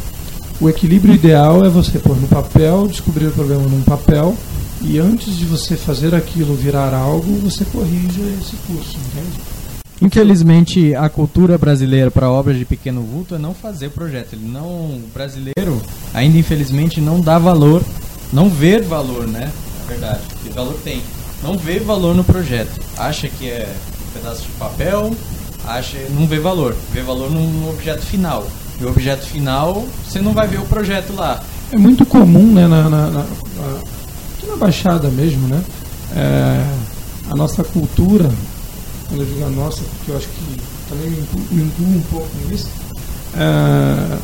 o 0.62 0.68
equilíbrio 0.68 1.12
ideal 1.12 1.64
é 1.64 1.68
você 1.68 1.98
pôr 1.98 2.16
no 2.16 2.28
papel, 2.28 2.86
descobrir 2.86 3.26
o 3.26 3.32
problema 3.32 3.64
num 3.64 3.82
papel 3.82 4.36
e 4.80 4.96
antes 4.96 5.36
de 5.36 5.44
você 5.44 5.76
fazer 5.76 6.14
aquilo 6.14 6.54
virar 6.54 6.94
algo, 6.94 7.34
você 7.38 7.64
corrija 7.64 8.22
esse 8.40 8.54
curso, 8.68 8.96
entende? 8.96 9.40
Infelizmente, 10.00 10.94
a 10.94 11.08
cultura 11.08 11.58
brasileira 11.58 12.12
para 12.12 12.30
obras 12.30 12.56
de 12.56 12.64
pequeno 12.64 13.02
vulto 13.02 13.34
é 13.34 13.38
não 13.38 13.52
fazer 13.52 13.90
projeto. 13.90 14.34
Ele 14.34 14.48
não, 14.48 14.66
o 14.66 15.10
brasileiro 15.12 15.82
ainda 16.14 16.38
infelizmente 16.38 17.00
não 17.00 17.20
dá 17.20 17.38
valor, 17.38 17.82
não 18.32 18.48
vê 18.48 18.78
valor, 18.78 19.26
né? 19.26 19.50
Na 19.80 19.86
verdade, 19.86 20.20
que 20.44 20.48
valor 20.50 20.78
tem. 20.84 21.02
Não 21.42 21.58
vê 21.58 21.80
valor 21.80 22.14
no 22.14 22.22
projeto. 22.22 22.80
Acha 22.96 23.28
que 23.28 23.48
é 23.48 23.68
um 24.06 24.20
pedaço 24.20 24.42
de 24.42 24.52
papel, 24.52 25.12
acha, 25.66 25.98
não 26.10 26.24
vê 26.24 26.38
valor. 26.38 26.76
Vê 26.92 27.02
valor 27.02 27.28
no, 27.32 27.40
no 27.40 27.70
objeto 27.70 28.02
final. 28.02 28.46
E 28.82 28.84
o 28.84 28.88
objeto 28.88 29.24
final, 29.24 29.86
você 30.04 30.20
não 30.20 30.32
vai 30.32 30.48
ver 30.48 30.58
o 30.58 30.64
projeto 30.64 31.14
lá. 31.14 31.40
É 31.70 31.78
muito 31.78 32.04
comum, 32.04 32.52
né, 32.52 32.66
na, 32.66 32.90
na, 32.90 33.10
na, 33.10 33.20
aqui 33.20 34.44
na 34.44 34.56
Baixada 34.56 35.08
mesmo, 35.08 35.46
né? 35.46 35.62
É, 36.16 36.66
a 37.30 37.36
nossa 37.36 37.62
cultura, 37.62 38.28
quando 39.08 39.20
eu 39.20 39.26
digo 39.26 39.44
a 39.44 39.50
nossa, 39.50 39.82
porque 39.84 40.10
eu 40.10 40.16
acho 40.16 40.26
que 40.26 40.60
também 40.88 41.10
me 41.10 41.62
incluo, 41.62 41.96
um 41.96 42.02
pouco 42.10 42.28
nisso, 42.48 42.68
é, 43.36 44.18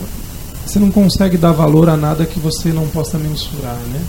você 0.67 0.81
não 0.81 0.91
consegue 0.91 1.37
dar 1.37 1.53
valor 1.53 1.89
a 1.89 1.97
nada 1.97 2.27
que 2.27 2.41
você 2.41 2.71
não 2.73 2.89
possa 2.89 3.17
mensurar, 3.17 3.79
né? 3.93 4.05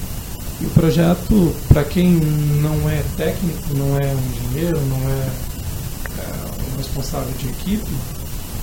E 0.62 0.66
o 0.66 0.70
projeto, 0.72 1.56
para 1.68 1.84
quem 1.84 2.10
não 2.10 2.89
é 2.89 3.04
técnico, 3.16 3.76
não 3.76 4.00
é 4.00 4.16
um 4.16 4.47
engenheiro, 4.47 4.82
não 4.88 5.10
é, 5.10 5.30
é 6.18 6.74
um 6.74 6.78
responsável 6.78 7.32
de 7.38 7.50
equipe, 7.50 7.91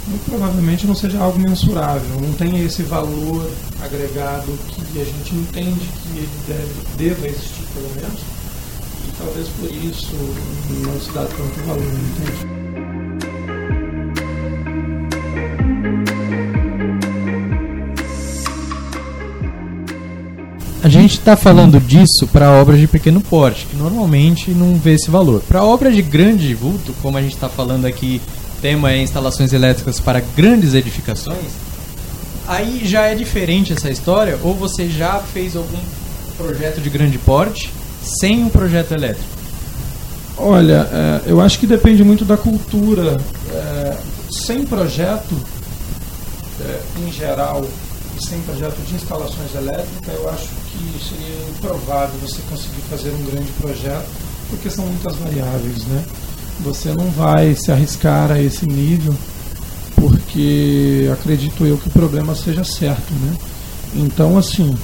muito 0.07 0.25
provavelmente 0.25 0.87
não 0.87 0.95
seja 0.95 1.19
algo 1.19 1.39
mensurável, 1.39 2.21
não 2.21 2.33
tenha 2.33 2.63
esse 2.65 2.83
valor 2.83 3.51
agregado 3.83 4.57
que 4.93 5.01
a 5.01 5.05
gente 5.05 5.35
entende 5.35 5.81
que 5.81 6.19
ele 6.19 6.29
deve, 6.47 6.75
deva 6.97 7.27
existir, 7.27 7.65
pelo 7.75 7.89
menos, 7.97 8.21
e 9.07 9.11
talvez 9.19 9.49
por 9.49 9.71
isso 9.85 10.15
não 10.85 11.01
se 11.01 11.11
dá 11.13 11.25
tanto 11.25 11.67
valor, 11.67 11.83
entende? 11.83 12.57
A 20.83 20.89
gente 20.89 21.15
está 21.15 21.37
falando 21.37 21.81
disso 21.81 22.29
para 22.33 22.49
obras 22.49 22.79
de 22.79 22.87
pequeno 22.87 23.21
porte, 23.21 23.67
que 23.67 23.75
normalmente 23.75 24.53
não 24.53 24.77
vê 24.77 24.95
esse 24.95 25.11
valor. 25.11 25.41
Para 25.41 25.65
obras 25.65 25.97
de 25.97 26.01
grande 26.01 26.55
vulto, 26.55 26.95
como 27.03 27.19
a 27.19 27.23
gente 27.23 27.35
está 27.35 27.49
falando 27.49 27.87
aqui 27.87 28.23
tema 28.67 28.91
é 28.91 29.01
instalações 29.01 29.53
elétricas 29.53 30.01
para 30.01 30.19
grandes 30.19 30.75
edificações, 30.75 31.53
aí 32.49 32.81
já 32.85 33.03
é 33.03 33.15
diferente 33.15 33.73
essa 33.73 33.89
história, 33.89 34.37
ou 34.43 34.55
você 34.55 34.89
já 34.89 35.21
fez 35.21 35.55
algum 35.55 35.79
projeto 36.37 36.81
de 36.81 36.91
grande 36.91 37.17
porte 37.17 37.71
sem 38.03 38.43
um 38.43 38.49
projeto 38.49 38.91
elétrico? 38.91 39.29
Olha, 40.37 40.89
é, 40.93 41.31
eu 41.31 41.41
acho 41.41 41.61
que 41.61 41.67
depende 41.67 42.03
muito 42.03 42.25
da 42.25 42.37
cultura. 42.37 43.17
É, 43.53 43.97
sem 44.33 44.65
projeto, 44.67 45.41
é, 46.61 46.81
em 47.07 47.13
geral, 47.13 47.65
sem 48.19 48.41
projeto 48.41 48.85
de 48.85 48.97
instalações 48.97 49.55
elétricas, 49.55 50.13
eu 50.13 50.29
acho 50.29 50.49
que 50.73 51.09
seria 51.09 51.51
improvável 51.51 52.19
você 52.21 52.43
conseguir 52.51 52.83
fazer 52.91 53.11
um 53.11 53.25
grande 53.27 53.53
projeto, 53.61 54.09
porque 54.51 54.69
são 54.69 54.85
muitas 54.87 55.15
variáveis, 55.15 55.85
né? 55.85 56.05
Você 56.61 56.93
não 56.93 57.11
vai 57.11 57.55
se 57.55 57.71
arriscar 57.71 58.31
a 58.31 58.41
esse 58.41 58.67
nível, 58.67 59.15
porque 59.95 61.09
acredito 61.13 61.67
eu 61.67 61.79
que 61.79 61.89
o 61.89 61.93
problema 61.93 62.35
seja 62.35 62.65
certo, 62.65 63.13
né? 63.15 63.37
Então, 63.95 64.37
assim, 64.37 64.77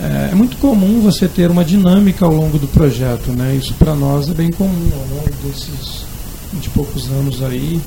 é, 0.00 0.30
é 0.32 0.34
muito 0.34 0.56
comum 0.56 1.00
você 1.00 1.28
ter 1.28 1.50
uma 1.50 1.64
dinâmica 1.64 2.24
ao 2.24 2.34
longo 2.34 2.58
do 2.58 2.66
projeto, 2.68 3.30
né? 3.30 3.54
Isso 3.54 3.74
para 3.74 3.94
nós 3.94 4.28
é 4.28 4.34
bem 4.34 4.50
comum 4.50 4.90
ao 4.92 5.16
longo 5.16 5.30
desses 5.44 6.04
20 6.52 6.64
e 6.64 6.70
poucos 6.70 7.06
anos 7.10 7.42
aí. 7.42 7.80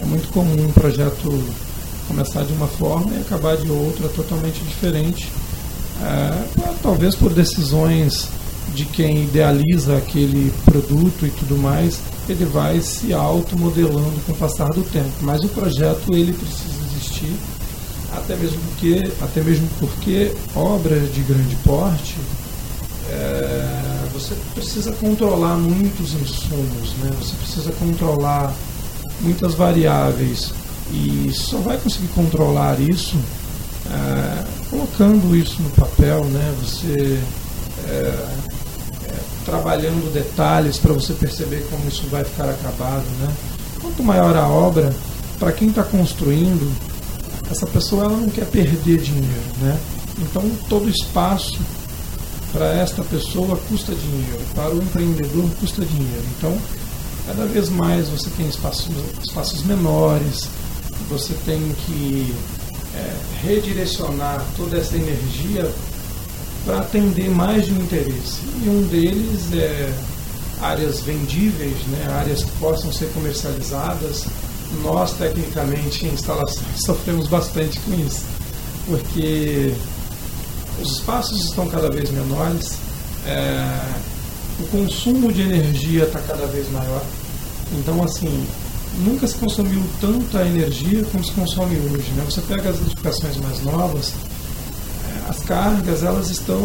É 0.00 0.06
muito 0.06 0.28
comum 0.32 0.66
um 0.66 0.72
projeto 0.72 1.42
começar 2.06 2.42
de 2.44 2.52
uma 2.52 2.66
forma 2.66 3.12
e 3.14 3.20
acabar 3.20 3.56
de 3.56 3.70
outra 3.70 4.08
totalmente 4.08 4.60
diferente. 4.64 5.28
É, 6.02 6.44
talvez 6.82 7.14
por 7.14 7.32
decisões 7.32 8.28
de 8.74 8.84
quem 8.84 9.24
idealiza 9.24 9.96
aquele 9.96 10.52
produto 10.64 11.26
e 11.26 11.30
tudo 11.30 11.56
mais, 11.56 11.98
ele 12.28 12.44
vai 12.44 12.80
se 12.80 13.12
automodelando 13.12 14.20
com 14.26 14.32
o 14.32 14.36
passar 14.36 14.68
do 14.68 14.82
tempo. 14.82 15.12
Mas 15.22 15.42
o 15.42 15.48
projeto 15.48 16.14
ele 16.14 16.32
precisa 16.32 16.74
existir, 16.90 17.34
até 18.12 18.36
mesmo 18.36 18.58
porque, 18.60 19.10
até 19.20 19.40
mesmo 19.40 19.68
porque 19.78 20.32
obras 20.54 21.12
de 21.14 21.20
grande 21.22 21.56
porte 21.64 22.16
é, 23.10 24.08
você 24.12 24.34
precisa 24.54 24.92
controlar 24.92 25.56
muitos 25.56 26.12
insumos, 26.12 26.92
né? 27.02 27.10
você 27.18 27.34
precisa 27.36 27.72
controlar 27.72 28.54
muitas 29.20 29.54
variáveis 29.54 30.52
e 30.92 31.30
só 31.32 31.58
vai 31.58 31.78
conseguir 31.78 32.08
controlar 32.08 32.78
isso 32.80 33.16
é, 33.90 34.44
colocando 34.70 35.34
isso 35.34 35.62
no 35.62 35.70
papel, 35.70 36.24
né? 36.26 36.54
você 36.60 37.18
é, 37.88 38.47
trabalhando 39.48 40.12
detalhes 40.12 40.78
para 40.78 40.92
você 40.92 41.14
perceber 41.14 41.66
como 41.70 41.88
isso 41.88 42.06
vai 42.08 42.22
ficar 42.22 42.50
acabado. 42.50 43.04
Né? 43.20 43.34
Quanto 43.80 44.02
maior 44.02 44.36
a 44.36 44.46
obra, 44.46 44.94
para 45.38 45.52
quem 45.52 45.68
está 45.68 45.82
construindo, 45.82 46.70
essa 47.50 47.66
pessoa 47.66 48.04
ela 48.04 48.16
não 48.16 48.28
quer 48.28 48.44
perder 48.46 48.98
dinheiro. 48.98 49.50
Né? 49.62 49.78
Então, 50.18 50.42
todo 50.68 50.90
espaço 50.90 51.58
para 52.52 52.66
esta 52.74 53.02
pessoa 53.04 53.58
custa 53.68 53.94
dinheiro, 53.94 54.40
para 54.54 54.74
o 54.74 54.78
empreendedor 54.82 55.48
custa 55.60 55.82
dinheiro. 55.84 56.24
Então, 56.36 56.56
cada 57.26 57.46
vez 57.46 57.70
mais 57.70 58.08
você 58.08 58.28
tem 58.36 58.46
espaços, 58.48 58.88
espaços 59.22 59.62
menores, 59.62 60.48
você 61.08 61.32
tem 61.46 61.74
que 61.86 62.34
é, 62.94 63.46
redirecionar 63.46 64.44
toda 64.56 64.76
essa 64.76 64.96
energia 64.96 65.70
para 66.68 66.80
atender 66.80 67.30
mais 67.30 67.64
de 67.64 67.72
um 67.72 67.78
interesse. 67.78 68.42
E 68.62 68.68
um 68.68 68.82
deles 68.88 69.50
é 69.54 69.90
áreas 70.60 71.00
vendíveis, 71.00 71.78
né, 71.86 72.14
áreas 72.20 72.44
que 72.44 72.50
possam 72.58 72.92
ser 72.92 73.06
comercializadas. 73.14 74.26
Nós, 74.82 75.12
tecnicamente, 75.12 76.04
em 76.04 76.12
instalações, 76.12 76.66
sofremos 76.84 77.26
bastante 77.26 77.80
com 77.80 77.94
isso, 77.94 78.20
porque 78.86 79.72
os 80.78 80.98
espaços 80.98 81.42
estão 81.46 81.66
cada 81.70 81.90
vez 81.90 82.10
menores, 82.10 82.76
é, 83.26 83.80
o 84.60 84.66
consumo 84.66 85.32
de 85.32 85.40
energia 85.40 86.04
está 86.04 86.20
cada 86.20 86.46
vez 86.48 86.70
maior. 86.70 87.02
Então, 87.78 88.04
assim, 88.04 88.46
nunca 89.06 89.26
se 89.26 89.36
consumiu 89.36 89.82
tanta 90.02 90.44
energia 90.44 91.02
como 91.10 91.24
se 91.24 91.32
consome 91.32 91.78
hoje. 91.78 92.10
Né? 92.10 92.24
Você 92.26 92.42
pega 92.42 92.68
as 92.68 92.76
edificações 92.76 93.38
mais 93.38 93.64
novas, 93.64 94.12
as 95.28 95.40
cargas 95.40 96.02
elas 96.02 96.30
estão 96.30 96.60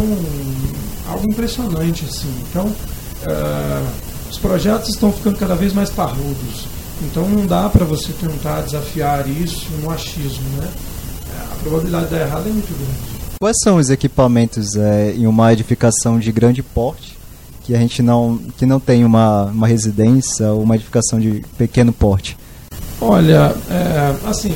algo 1.08 1.30
impressionante 1.30 2.06
assim. 2.06 2.34
Então 2.50 2.66
uh, 2.68 3.88
os 4.30 4.38
projetos 4.38 4.90
estão 4.90 5.12
ficando 5.12 5.38
cada 5.38 5.56
vez 5.56 5.74
mais 5.74 5.90
parrudos. 5.90 6.66
Então 7.02 7.28
não 7.28 7.46
dá 7.46 7.70
para 7.70 7.84
você 7.84 8.14
tentar 8.14 8.62
desafiar 8.62 9.28
isso 9.28 9.68
no 9.82 9.92
achismo, 9.92 10.48
né? 10.58 10.70
A 11.52 11.56
probabilidade 11.58 12.06
de 12.06 12.12
dar 12.12 12.22
errado 12.22 12.48
é 12.48 12.52
muito 12.52 12.74
grande. 12.74 13.14
Quais 13.40 13.58
são 13.62 13.76
os 13.78 13.90
equipamentos 13.90 14.76
é, 14.76 15.12
em 15.12 15.28
uma 15.28 15.52
edificação 15.52 16.18
de 16.18 16.32
grande 16.32 16.64
porte 16.64 17.18
que 17.64 17.76
a 17.76 17.80
gente 17.80 18.02
não 18.02 18.40
que 18.58 18.66
não 18.66 18.80
tem 18.80 19.04
uma, 19.04 19.46
uma 19.46 19.68
residência 19.68 20.52
ou 20.52 20.64
uma 20.64 20.76
edificação 20.76 21.20
de 21.20 21.44
pequeno 21.58 21.92
porte? 21.92 22.38
Olha, 23.02 23.54
é, 23.70 24.16
assim, 24.26 24.56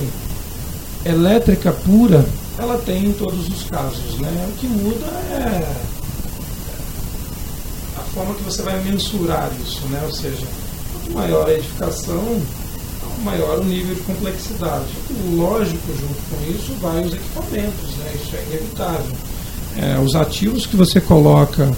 elétrica 1.05 1.71
pura 1.71 2.25
ela 2.57 2.77
tem 2.79 3.05
em 3.05 3.13
todos 3.13 3.47
os 3.47 3.63
casos. 3.69 4.19
Né? 4.19 4.49
O 4.49 4.57
que 4.57 4.67
muda 4.67 5.05
é 5.05 5.75
a 7.97 8.01
forma 8.13 8.33
que 8.35 8.43
você 8.43 8.61
vai 8.61 8.81
mensurar 8.83 9.51
isso. 9.61 9.81
Né? 9.87 10.01
Ou 10.05 10.11
seja, 10.11 10.45
quanto 10.91 11.13
maior 11.13 11.47
a 11.47 11.53
edificação, 11.53 12.41
maior 13.23 13.59
o 13.59 13.63
nível 13.63 13.95
de 13.95 14.01
complexidade. 14.01 14.85
Lógico, 15.33 15.87
junto 15.87 16.21
com 16.29 16.51
isso, 16.51 16.73
vai 16.81 17.03
os 17.03 17.13
equipamentos, 17.13 17.95
né? 17.97 18.13
isso 18.15 18.35
é 18.35 18.43
inevitável. 18.49 19.15
É, 19.77 19.99
os 19.99 20.15
ativos 20.15 20.65
que 20.65 20.75
você 20.75 20.99
coloca, 20.99 21.71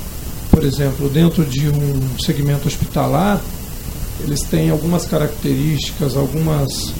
por 0.49 0.63
exemplo, 0.63 1.09
dentro 1.09 1.45
de 1.45 1.67
um 1.67 2.19
segmento 2.19 2.67
hospitalar, 2.67 3.41
eles 4.21 4.41
têm 4.41 4.69
algumas 4.69 5.05
características, 5.05 6.15
algumas, 6.15 6.93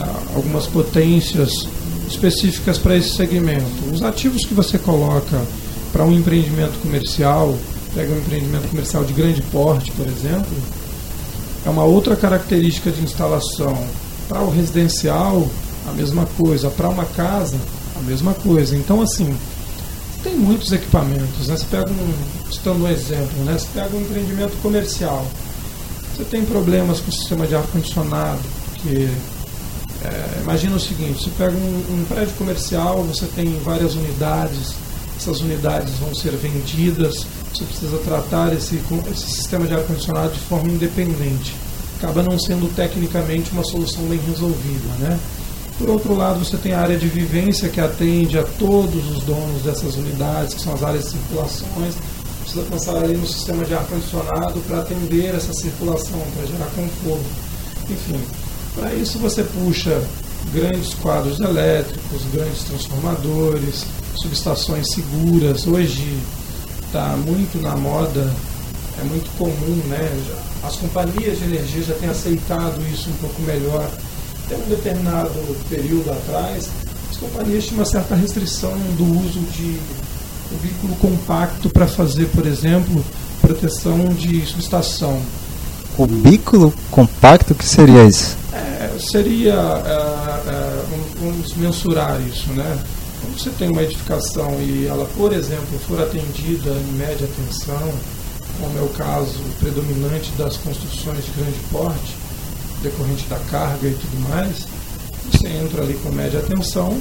ah, 0.00 0.22
algumas 0.34 0.66
potências 0.66 1.66
específicas 2.08 2.78
para 2.78 2.96
esse 2.96 3.14
segmento. 3.14 3.66
Os 3.92 4.02
ativos 4.02 4.44
que 4.44 4.54
você 4.54 4.78
coloca 4.78 5.40
para 5.92 6.04
um 6.04 6.12
empreendimento 6.12 6.80
comercial, 6.80 7.56
pega 7.94 8.12
um 8.12 8.18
empreendimento 8.18 8.68
comercial 8.68 9.04
de 9.04 9.12
grande 9.12 9.42
porte, 9.42 9.90
por 9.92 10.06
exemplo, 10.06 10.56
é 11.66 11.70
uma 11.70 11.84
outra 11.84 12.16
característica 12.16 12.90
de 12.90 13.02
instalação. 13.02 13.76
Para 14.28 14.40
o 14.40 14.50
residencial, 14.50 15.48
a 15.88 15.92
mesma 15.92 16.26
coisa. 16.36 16.70
Para 16.70 16.88
uma 16.88 17.04
casa, 17.04 17.56
a 17.96 18.00
mesma 18.00 18.34
coisa. 18.34 18.76
Então, 18.76 19.02
assim, 19.02 19.34
tem 20.22 20.36
muitos 20.36 20.72
equipamentos. 20.72 21.48
Né? 21.48 21.56
Você 21.56 21.66
pega 21.70 21.90
um, 21.90 22.52
citando 22.52 22.84
um 22.84 22.88
exemplo, 22.88 23.44
né? 23.44 23.56
você 23.58 23.66
pega 23.74 23.96
um 23.96 24.00
empreendimento 24.00 24.56
comercial. 24.62 25.26
Você 26.16 26.24
tem 26.24 26.44
problemas 26.44 27.00
com 27.00 27.10
o 27.10 27.12
sistema 27.12 27.46
de 27.46 27.54
ar-condicionado, 27.54 28.40
porque 28.70 29.08
é, 30.04 30.40
imagina 30.42 30.76
o 30.76 30.80
seguinte, 30.80 31.24
você 31.24 31.30
pega 31.36 31.56
um, 31.56 32.00
um, 32.00 32.04
prédio 32.04 32.34
comercial, 32.34 33.02
você 33.02 33.26
tem 33.26 33.58
várias 33.64 33.94
unidades, 33.94 34.74
essas 35.16 35.40
unidades 35.40 35.94
vão 35.94 36.14
ser 36.14 36.30
vendidas, 36.36 37.26
você 37.52 37.64
precisa 37.64 37.98
tratar 37.98 38.52
esse, 38.52 38.80
esse 39.10 39.30
sistema 39.30 39.66
de 39.66 39.74
ar-condicionado 39.74 40.32
de 40.32 40.40
forma 40.40 40.70
independente. 40.70 41.54
Acaba 41.98 42.22
não 42.22 42.38
sendo 42.38 42.72
tecnicamente 42.76 43.50
uma 43.50 43.64
solução 43.64 44.04
bem 44.04 44.20
resolvida. 44.20 44.88
Né? 45.00 45.18
Por 45.78 45.90
outro 45.90 46.14
lado, 46.14 46.44
você 46.44 46.56
tem 46.56 46.72
a 46.72 46.80
área 46.80 46.96
de 46.96 47.08
vivência 47.08 47.68
que 47.68 47.80
atende 47.80 48.38
a 48.38 48.44
todos 48.44 49.10
os 49.10 49.24
donos 49.24 49.62
dessas 49.62 49.96
unidades, 49.96 50.54
que 50.54 50.60
são 50.60 50.74
as 50.74 50.82
áreas 50.84 51.04
de 51.04 51.10
circulações. 51.10 51.94
Precisa 52.42 52.62
pensar 52.70 52.96
ali 52.96 53.16
no 53.16 53.26
sistema 53.26 53.64
de 53.64 53.74
ar-condicionado 53.74 54.60
para 54.60 54.78
atender 54.78 55.34
essa 55.34 55.52
circulação, 55.52 56.20
para 56.36 56.46
gerar 56.46 56.66
conforto. 56.66 57.24
Enfim, 57.90 58.20
para 58.78 58.94
isso 58.94 59.18
você 59.18 59.42
puxa 59.42 60.00
grandes 60.52 60.94
quadros 60.94 61.40
elétricos, 61.40 62.22
grandes 62.32 62.62
transformadores, 62.62 63.84
subestações 64.14 64.86
seguras. 64.92 65.66
Hoje 65.66 66.18
está 66.86 67.16
muito 67.16 67.60
na 67.60 67.76
moda, 67.76 68.32
é 69.00 69.04
muito 69.04 69.30
comum, 69.36 69.76
né? 69.88 70.24
As 70.62 70.76
companhias 70.76 71.38
de 71.38 71.44
energia 71.44 71.82
já 71.82 71.94
têm 71.94 72.08
aceitado 72.08 72.80
isso 72.92 73.10
um 73.10 73.14
pouco 73.14 73.42
melhor. 73.42 73.90
Tem 74.48 74.58
um 74.58 74.68
determinado 74.68 75.30
período 75.68 76.10
atrás, 76.10 76.68
as 77.10 77.16
companhias 77.16 77.64
tinham 77.64 77.80
uma 77.80 77.84
certa 77.84 78.14
restrição 78.14 78.72
do 78.96 79.04
uso 79.26 79.40
de 79.52 79.78
cubículo 80.48 80.96
compacto 80.96 81.68
para 81.68 81.86
fazer, 81.86 82.26
por 82.28 82.46
exemplo, 82.46 83.04
proteção 83.42 84.08
de 84.14 84.46
subestação. 84.46 85.20
Cubículo 85.98 86.72
compacto, 86.92 87.52
o 87.52 87.56
que 87.56 87.64
seria 87.64 88.04
isso? 88.04 88.36
É, 88.52 88.88
seria, 89.00 89.52
é, 89.52 90.48
é, 90.48 90.84
vamos 91.20 91.52
mensurar 91.54 92.20
isso, 92.20 92.48
né? 92.52 92.78
Quando 93.20 93.36
você 93.36 93.50
tem 93.50 93.68
uma 93.68 93.82
edificação 93.82 94.48
e 94.60 94.86
ela, 94.86 95.04
por 95.16 95.32
exemplo, 95.32 95.76
for 95.88 96.00
atendida 96.00 96.70
em 96.70 96.96
média 96.96 97.28
tensão, 97.34 97.92
como 98.60 98.78
é 98.78 98.82
o 98.82 98.88
caso 98.90 99.40
predominante 99.58 100.30
das 100.38 100.56
construções 100.58 101.24
de 101.24 101.32
grande 101.32 101.58
porte, 101.72 102.16
decorrente 102.80 103.26
da 103.28 103.38
carga 103.50 103.88
e 103.88 103.94
tudo 103.94 104.28
mais, 104.28 104.68
você 105.32 105.48
entra 105.48 105.82
ali 105.82 105.94
com 105.94 106.12
média 106.12 106.40
tensão, 106.42 106.96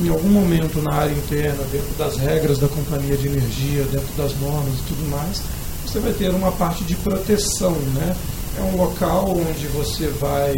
em 0.00 0.08
algum 0.08 0.30
momento 0.30 0.80
na 0.80 0.94
área 0.94 1.12
interna, 1.12 1.62
dentro 1.70 1.94
das 1.98 2.16
regras 2.16 2.56
da 2.56 2.68
companhia 2.68 3.14
de 3.18 3.26
energia, 3.26 3.84
dentro 3.92 4.16
das 4.16 4.34
normas 4.40 4.72
e 4.72 4.88
tudo 4.88 5.10
mais, 5.10 5.42
você 5.84 5.98
vai 5.98 6.14
ter 6.14 6.30
uma 6.30 6.52
parte 6.52 6.82
de 6.84 6.94
proteção, 6.94 7.72
né? 7.94 8.16
É 8.58 8.62
um 8.62 8.76
local 8.76 9.36
onde 9.38 9.68
você 9.68 10.08
vai 10.18 10.52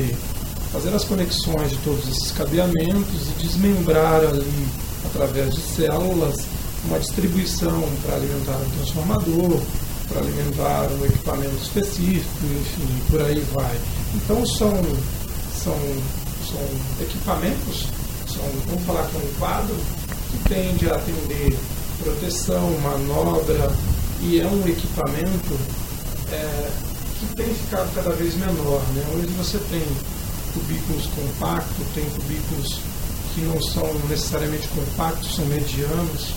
fazer 0.73 0.89
as 0.95 1.05
conexões 1.05 1.69
de 1.69 1.77
todos 1.79 2.09
esses 2.09 2.33
cabeamentos 2.33 3.29
e 3.29 3.43
desmembrar 3.43 4.21
ali 4.21 4.69
através 5.05 5.55
de 5.55 5.61
células 5.61 6.47
uma 6.87 6.99
distribuição 6.99 7.87
para 8.03 8.17
alimentar 8.17 8.57
um 8.57 8.71
transformador, 8.71 9.61
para 10.09 10.21
alimentar 10.23 10.89
um 10.99 11.05
equipamento 11.05 11.57
específico, 11.57 12.47
enfim, 12.59 13.03
por 13.11 13.21
aí 13.21 13.45
vai. 13.53 13.77
Então 14.15 14.47
são, 14.47 14.73
são, 15.63 15.79
são 16.49 17.03
equipamentos, 17.03 17.87
são, 18.27 18.45
vamos 18.67 18.83
falar 18.87 19.07
que 19.09 19.17
é 19.17 19.21
um 19.21 19.33
quadro 19.39 19.77
que 20.31 20.49
tende 20.49 20.89
a 20.89 20.95
atender 20.95 21.55
proteção, 22.03 22.71
manobra 22.81 23.71
e 24.23 24.41
é 24.41 24.47
um 24.47 24.67
equipamento 24.67 25.59
é, 26.33 26.71
tem 27.37 27.55
ficado 27.55 27.95
cada 27.95 28.11
vez 28.11 28.35
menor. 28.37 28.83
Né? 28.95 29.05
Hoje 29.15 29.29
você 29.39 29.59
tem 29.71 29.83
cubículos 30.55 31.07
compactos, 31.07 31.87
tem 31.95 32.05
cubículos 32.11 32.81
que 33.35 33.41
não 33.43 33.63
são 33.63 33.93
necessariamente 34.09 34.69
compactos, 34.69 35.35
são 35.37 35.45
medianos, 35.47 36.35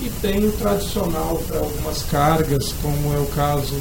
e 0.00 0.10
tem 0.20 0.46
o 0.46 0.52
tradicional 0.52 1.36
para 1.46 1.58
algumas 1.58 2.02
cargas, 2.04 2.72
como 2.82 3.14
é 3.14 3.18
o 3.18 3.26
caso 3.26 3.74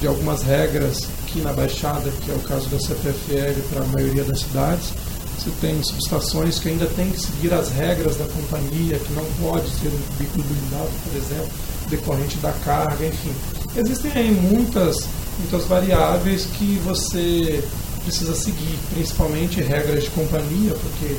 de 0.00 0.06
algumas 0.06 0.42
regras 0.42 1.06
aqui 1.24 1.40
na 1.40 1.52
Baixada, 1.52 2.10
que 2.24 2.30
é 2.30 2.34
o 2.34 2.40
caso 2.40 2.68
da 2.68 2.78
CPFL 2.78 3.60
para 3.72 3.82
a 3.82 3.86
maioria 3.88 4.24
das 4.24 4.40
cidades. 4.40 4.92
Você 5.38 5.50
tem 5.60 5.82
subestações 5.82 6.58
que 6.58 6.68
ainda 6.68 6.86
tem 6.86 7.10
que 7.10 7.20
seguir 7.20 7.52
as 7.52 7.70
regras 7.70 8.16
da 8.16 8.24
companhia, 8.24 8.98
que 8.98 9.12
não 9.12 9.24
pode 9.40 9.68
ser 9.68 9.88
um 9.88 10.02
cubículo 10.12 10.44
blindado, 10.44 10.90
por 11.04 11.16
exemplo, 11.16 11.48
decorrente 11.90 12.36
da 12.38 12.52
carga, 12.64 13.06
enfim. 13.06 13.32
Existem 13.76 14.12
aí 14.12 14.30
muitas, 14.30 15.06
muitas 15.38 15.64
variáveis 15.66 16.46
que 16.46 16.80
você 16.84 17.62
precisa 18.04 18.34
seguir, 18.34 18.78
principalmente 18.94 19.60
regras 19.60 20.04
de 20.04 20.10
companhia, 20.10 20.74
porque 20.74 21.16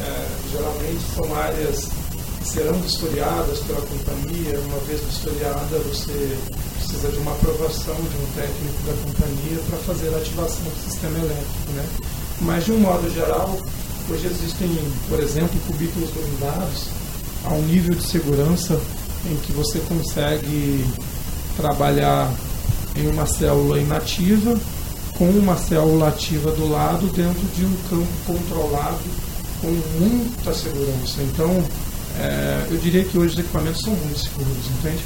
é, 0.00 0.26
geralmente 0.50 1.00
são 1.14 1.34
áreas 1.34 1.88
que 2.40 2.48
serão 2.48 2.74
vistoriadas 2.80 3.58
pela 3.60 3.80
companhia. 3.82 4.58
Uma 4.60 4.78
vez 4.80 5.00
vistoriada, 5.02 5.78
você 5.80 6.38
precisa 6.78 7.08
de 7.08 7.18
uma 7.18 7.32
aprovação 7.32 7.94
de 7.94 8.16
um 8.16 8.26
técnico 8.34 8.82
da 8.86 8.92
companhia 9.04 9.58
para 9.68 9.78
fazer 9.78 10.14
a 10.14 10.16
ativação 10.18 10.64
do 10.64 10.90
sistema 10.90 11.18
elétrico. 11.18 11.72
Né? 11.74 11.86
Mas, 12.40 12.64
de 12.64 12.72
um 12.72 12.78
modo 12.78 13.12
geral, 13.12 13.58
hoje 14.10 14.26
existem, 14.26 14.70
por 15.08 15.20
exemplo, 15.20 15.58
cubículos 15.66 16.10
blindados 16.10 16.86
a 17.44 17.52
um 17.52 17.62
nível 17.62 17.94
de 17.94 18.02
segurança 18.02 18.80
em 19.30 19.36
que 19.36 19.52
você 19.52 19.78
consegue 19.80 20.84
trabalhar 21.56 22.30
em 22.96 23.06
uma 23.08 23.26
célula 23.26 23.78
inativa 23.78 24.58
com 25.16 25.28
uma 25.30 25.56
célula 25.56 26.08
ativa 26.08 26.50
do 26.52 26.68
lado 26.68 27.06
dentro 27.06 27.46
de 27.54 27.64
um 27.64 27.74
campo 27.88 28.08
controlado 28.26 28.98
com 29.60 29.70
muita 29.98 30.52
segurança. 30.52 31.22
Então, 31.22 31.62
é, 32.18 32.66
eu 32.70 32.76
diria 32.78 33.04
que 33.04 33.16
hoje 33.16 33.34
os 33.34 33.38
equipamentos 33.38 33.80
são 33.82 33.94
muito 33.94 34.18
seguros, 34.18 34.66
entende? 34.78 35.04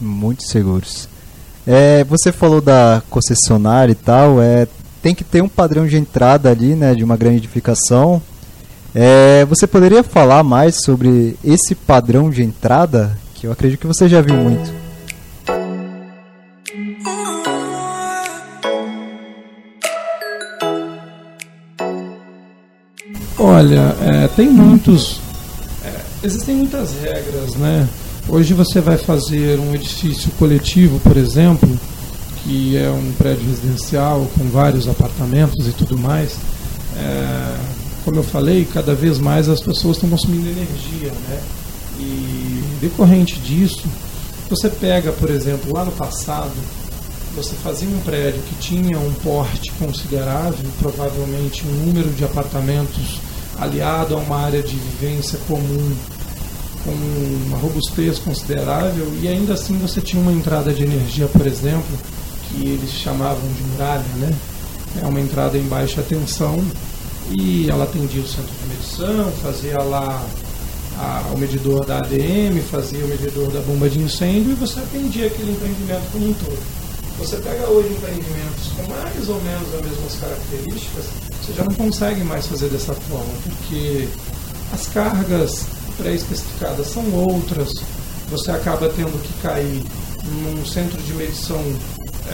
Muito 0.00 0.42
seguros. 0.44 1.08
É, 1.66 2.04
você 2.04 2.32
falou 2.32 2.60
da 2.60 3.02
concessionária 3.08 3.92
e 3.92 3.94
tal, 3.94 4.42
é, 4.42 4.66
tem 5.02 5.14
que 5.14 5.24
ter 5.24 5.42
um 5.42 5.48
padrão 5.48 5.86
de 5.86 5.96
entrada 5.96 6.50
ali, 6.50 6.74
né, 6.74 6.94
de 6.94 7.04
uma 7.04 7.16
grande 7.16 7.36
edificação. 7.36 8.20
É, 8.94 9.44
você 9.46 9.66
poderia 9.66 10.02
falar 10.02 10.42
mais 10.42 10.82
sobre 10.82 11.36
esse 11.44 11.74
padrão 11.74 12.30
de 12.30 12.42
entrada, 12.42 13.16
que 13.34 13.46
eu 13.46 13.52
acredito 13.52 13.80
que 13.80 13.86
você 13.86 14.08
já 14.08 14.20
viu 14.20 14.36
muito. 14.36 14.83
Olha, 23.46 23.94
é, 24.00 24.26
tem 24.28 24.48
muitos. 24.48 25.20
É, 25.84 25.92
existem 26.22 26.56
muitas 26.56 26.94
regras, 26.94 27.54
né? 27.56 27.86
Hoje 28.26 28.54
você 28.54 28.80
vai 28.80 28.96
fazer 28.96 29.60
um 29.60 29.74
edifício 29.74 30.30
coletivo, 30.38 30.98
por 31.00 31.14
exemplo, 31.14 31.68
que 32.42 32.78
é 32.78 32.88
um 32.88 33.12
prédio 33.18 33.46
residencial 33.46 34.26
com 34.34 34.48
vários 34.48 34.88
apartamentos 34.88 35.68
e 35.68 35.72
tudo 35.72 35.98
mais. 35.98 36.38
É, 36.96 37.56
como 38.02 38.16
eu 38.16 38.22
falei, 38.22 38.66
cada 38.72 38.94
vez 38.94 39.18
mais 39.18 39.46
as 39.46 39.60
pessoas 39.60 39.98
estão 39.98 40.08
consumindo 40.08 40.48
energia, 40.48 41.12
né? 41.28 41.40
E 42.00 42.64
decorrente 42.80 43.38
disso, 43.40 43.86
você 44.48 44.70
pega, 44.70 45.12
por 45.12 45.28
exemplo, 45.28 45.70
lá 45.70 45.84
no 45.84 45.92
passado, 45.92 46.54
você 47.36 47.54
fazia 47.56 47.90
um 47.90 48.00
prédio 48.00 48.40
que 48.40 48.54
tinha 48.54 48.98
um 48.98 49.12
porte 49.22 49.70
considerável, 49.72 50.64
provavelmente 50.78 51.62
um 51.66 51.84
número 51.84 52.08
de 52.08 52.24
apartamentos 52.24 53.20
aliado 53.58 54.14
a 54.14 54.18
uma 54.18 54.40
área 54.40 54.62
de 54.62 54.76
vivência 54.76 55.38
comum 55.46 55.96
com 56.84 56.90
uma 57.46 57.56
robustez 57.58 58.18
considerável 58.18 59.10
e 59.22 59.26
ainda 59.26 59.54
assim 59.54 59.78
você 59.78 60.00
tinha 60.00 60.20
uma 60.20 60.32
entrada 60.32 60.72
de 60.72 60.82
energia, 60.84 61.26
por 61.28 61.46
exemplo, 61.46 61.98
que 62.48 62.66
eles 62.66 62.90
chamavam 62.92 63.48
de 63.52 63.62
muralha, 63.62 64.04
né? 64.16 64.32
É 65.02 65.06
uma 65.06 65.20
entrada 65.20 65.56
em 65.56 65.66
baixa 65.66 66.02
tensão 66.02 66.62
e 67.30 67.68
ela 67.70 67.84
atendia 67.84 68.22
o 68.22 68.28
centro 68.28 68.52
de 68.62 68.68
medição, 68.68 69.32
fazia 69.42 69.78
lá 69.78 70.22
a, 70.98 71.32
o 71.34 71.38
medidor 71.38 71.84
da 71.84 71.98
ADM, 71.98 72.60
fazia 72.70 73.04
o 73.04 73.08
medidor 73.08 73.50
da 73.50 73.60
bomba 73.60 73.88
de 73.88 73.98
incêndio 73.98 74.52
e 74.52 74.54
você 74.54 74.78
atendia 74.78 75.26
aquele 75.26 75.52
empreendimento 75.52 76.12
como 76.12 76.28
um 76.28 76.34
todo. 76.34 76.84
Você 77.18 77.36
pega 77.36 77.68
hoje 77.68 77.88
empreendimentos 77.90 78.68
com 78.76 78.92
mais 78.92 79.28
ou 79.28 79.40
menos 79.42 79.74
as 79.74 79.80
mesmas 79.82 80.14
características, 80.20 81.04
você 81.44 81.52
já 81.52 81.64
não 81.64 81.74
consegue 81.74 82.24
mais 82.24 82.46
fazer 82.46 82.68
dessa 82.68 82.94
forma, 82.94 83.34
porque 83.42 84.08
as 84.72 84.86
cargas 84.88 85.66
pré-especificadas 85.98 86.86
são 86.86 87.04
outras, 87.12 87.70
você 88.30 88.50
acaba 88.50 88.88
tendo 88.88 89.22
que 89.22 89.32
cair 89.42 89.82
num 90.24 90.64
centro 90.64 91.00
de 91.02 91.12
medição 91.12 91.62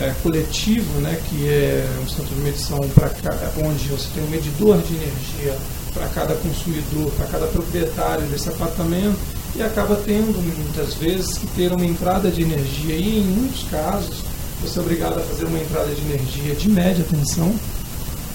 é, 0.00 0.14
coletivo, 0.22 1.00
né, 1.00 1.20
que 1.28 1.48
é 1.48 1.84
um 2.00 2.08
centro 2.08 2.34
de 2.36 2.40
medição 2.42 2.78
para 2.94 3.10
onde 3.58 3.88
você 3.88 4.06
tem 4.14 4.22
um 4.22 4.30
medidor 4.30 4.78
de 4.78 4.94
energia 4.94 5.58
para 5.92 6.06
cada 6.08 6.34
consumidor, 6.36 7.10
para 7.16 7.26
cada 7.26 7.46
proprietário 7.48 8.24
desse 8.28 8.48
apartamento, 8.48 9.18
e 9.56 9.62
acaba 9.62 9.96
tendo 9.96 10.40
muitas 10.40 10.94
vezes 10.94 11.36
que 11.36 11.48
ter 11.48 11.72
uma 11.72 11.84
entrada 11.84 12.30
de 12.30 12.42
energia, 12.42 12.94
e 12.94 13.18
em 13.18 13.24
muitos 13.24 13.68
casos 13.68 14.22
você 14.62 14.78
é 14.78 14.82
obrigado 14.82 15.18
a 15.18 15.22
fazer 15.22 15.46
uma 15.46 15.58
entrada 15.58 15.92
de 15.92 16.00
energia 16.02 16.54
de 16.54 16.68
média 16.68 17.04
tensão, 17.10 17.52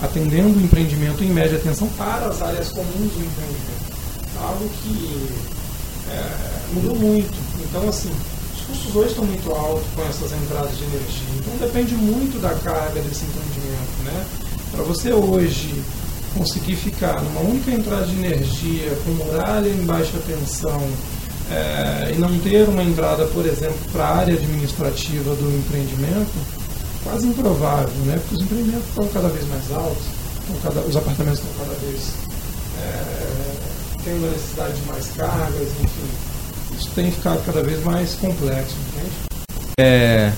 atendendo 0.02 0.58
o 0.60 0.64
empreendimento 0.64 1.24
em 1.24 1.30
média 1.30 1.60
tensão 1.60 1.88
para 1.98 2.28
as 2.28 2.42
áreas 2.42 2.70
comuns 2.70 3.14
do 3.14 3.26
empreendimento. 3.26 3.96
Algo 4.40 4.70
que 4.70 5.30
é, 6.12 6.74
mudou 6.74 6.96
muito. 6.96 7.34
Então, 7.64 7.88
assim, 7.88 8.12
os 8.56 8.62
custos 8.62 8.96
hoje 8.96 9.10
estão 9.10 9.26
muito 9.26 9.52
altos 9.52 9.88
com 9.96 10.02
essas 10.04 10.32
entradas 10.32 10.78
de 10.78 10.84
energia. 10.84 11.28
Então, 11.38 11.68
depende 11.68 11.96
muito 11.96 12.40
da 12.42 12.54
carga 12.56 13.02
desse 13.02 13.26
empreendimento. 13.26 14.04
Né? 14.04 14.26
Para 14.72 14.84
você 14.84 15.14
hoje 15.14 15.84
conseguir 16.34 16.76
ficar 16.76 17.22
numa 17.24 17.42
única 17.42 17.72
entrada 17.72 18.06
de 18.06 18.14
energia, 18.14 18.98
com 19.06 19.12
muralha 19.12 19.70
em 19.70 19.86
baixa 19.86 20.18
tensão, 20.28 20.82
é, 21.50 22.14
e 22.16 22.20
não 22.20 22.38
ter 22.40 22.68
uma 22.68 22.84
entrada, 22.84 23.26
por 23.28 23.46
exemplo, 23.46 23.78
para 23.92 24.04
a 24.04 24.18
área 24.18 24.34
administrativa 24.34 25.34
do 25.36 25.58
empreendimento, 25.58 26.65
quase 27.06 27.28
improvável, 27.28 27.94
né? 28.06 28.18
porque 28.20 28.36
os 28.36 28.42
empreendimentos 28.42 28.90
estão 28.90 29.08
cada 29.10 29.30
vez 29.30 29.48
mais 29.48 29.72
altos, 29.72 30.04
cada, 30.64 30.82
os 30.82 30.98
apartamentos 30.98 31.40
estão 31.40 31.66
cada 31.66 31.80
vez 31.80 32.02
é, 32.82 34.04
tendo 34.04 34.26
a 34.26 34.32
necessidade 34.32 34.74
de 34.74 34.88
mais 34.88 35.08
cargas, 35.16 35.68
enfim. 35.84 36.76
Isso 36.78 36.90
tem 36.96 37.12
ficado 37.12 37.46
cada 37.46 37.62
vez 37.62 37.82
mais 37.84 38.16
complexo, 38.16 38.76
entende? 38.90 39.12
É, 39.80 40.34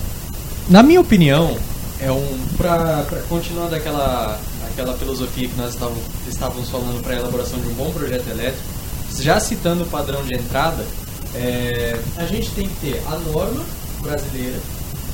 na 0.69 0.83
minha 0.83 0.99
opinião, 0.99 1.57
é 2.01 2.11
um 2.11 2.37
para 2.57 3.05
continuar 3.29 3.69
daquela 3.69 4.39
aquela 4.69 4.95
filosofia 4.95 5.47
que 5.47 5.55
nós 5.55 5.73
estávamos, 5.73 6.03
estávamos 6.27 6.69
falando 6.69 7.01
para 7.01 7.15
a 7.15 7.19
elaboração 7.19 7.59
de 7.59 7.67
um 7.67 7.73
bom 7.73 7.89
projeto 7.91 8.27
elétrico, 8.29 8.67
já 9.19 9.39
citando 9.39 9.83
o 9.83 9.87
padrão 9.87 10.23
de 10.23 10.35
entrada, 10.35 10.85
é, 11.33 11.99
a 12.17 12.25
gente 12.25 12.51
tem 12.51 12.67
que 12.67 12.75
ter 12.75 13.01
a 13.07 13.17
norma 13.17 13.65
brasileira, 14.01 14.59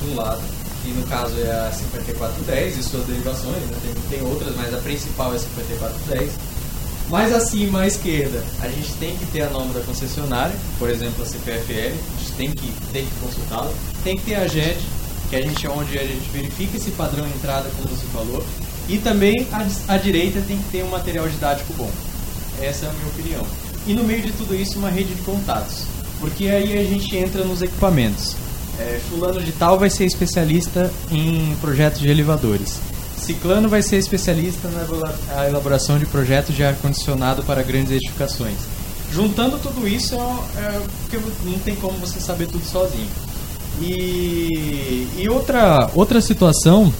de 0.02 0.10
um 0.10 0.16
lado, 0.16 0.42
que 0.84 0.90
no 0.90 1.06
caso 1.06 1.34
é 1.40 1.50
a 1.50 1.72
5410 1.72 2.76
e 2.76 2.82
suas 2.82 3.06
derivações, 3.06 3.56
né? 3.56 3.76
tem, 3.82 4.18
tem 4.18 4.28
outras, 4.28 4.54
mas 4.54 4.72
a 4.74 4.76
principal 4.78 5.32
é 5.32 5.36
a 5.36 5.38
5410. 5.38 6.32
Mais 7.08 7.34
acima 7.34 7.80
à 7.80 7.86
esquerda, 7.86 8.42
a 8.60 8.68
gente 8.68 8.92
tem 8.94 9.16
que 9.16 9.26
ter 9.26 9.42
a 9.42 9.50
norma 9.50 9.72
da 9.72 9.80
concessionária, 9.80 10.54
por 10.78 10.88
exemplo, 10.88 11.22
a 11.22 11.26
CPFL, 11.26 11.94
a 11.94 12.18
gente 12.18 12.32
tem 12.36 12.50
que, 12.50 12.72
tem 12.92 13.04
que 13.04 13.14
consultá-la. 13.20 13.72
Tem 14.02 14.16
que 14.16 14.24
ter 14.24 14.34
a 14.36 14.46
JET, 14.46 14.78
que 15.30 15.36
a 15.36 15.40
gente, 15.40 15.66
onde 15.68 15.98
a 15.98 16.04
gente 16.04 16.28
verifica 16.30 16.76
esse 16.76 16.90
padrão 16.92 17.26
de 17.26 17.34
entrada, 17.34 17.68
como 17.76 17.88
você 17.88 18.06
falou. 18.06 18.44
E 18.88 18.98
também 18.98 19.46
a, 19.52 19.94
a 19.94 19.96
direita 19.96 20.42
tem 20.46 20.58
que 20.58 20.70
ter 20.70 20.84
um 20.84 20.90
material 20.90 21.28
didático 21.28 21.72
bom. 21.74 21.90
Essa 22.60 22.86
é 22.86 22.88
a 22.88 22.92
minha 22.92 23.06
opinião. 23.08 23.46
E 23.86 23.92
no 23.92 24.04
meio 24.04 24.22
de 24.22 24.32
tudo 24.32 24.54
isso, 24.54 24.78
uma 24.78 24.90
rede 24.90 25.14
de 25.14 25.22
contatos. 25.22 25.84
Porque 26.20 26.44
aí 26.44 26.78
a 26.78 26.84
gente 26.84 27.14
entra 27.16 27.44
nos 27.44 27.60
equipamentos. 27.60 28.34
É, 28.78 29.00
fulano 29.08 29.40
de 29.40 29.52
tal 29.52 29.78
vai 29.78 29.90
ser 29.90 30.04
especialista 30.04 30.90
em 31.10 31.56
projetos 31.60 32.00
de 32.00 32.08
elevadores. 32.08 32.80
Ciclano 33.16 33.68
vai 33.68 33.82
ser 33.82 33.96
especialista 33.96 34.68
na 34.68 35.46
elaboração 35.46 35.98
de 35.98 36.06
projetos 36.06 36.54
de 36.54 36.62
ar-condicionado 36.62 37.42
para 37.44 37.62
grandes 37.62 37.92
edificações. 37.92 38.58
Juntando 39.12 39.58
tudo 39.58 39.86
isso, 39.86 40.14
é, 40.16 40.60
é, 40.60 40.82
porque 41.02 41.24
não 41.44 41.58
tem 41.60 41.76
como 41.76 41.96
você 41.98 42.20
saber 42.20 42.48
tudo 42.48 42.64
sozinho. 42.64 43.08
E, 43.80 45.08
e 45.18 45.28
outra, 45.28 45.90
outra 45.94 46.20
situação 46.20 46.92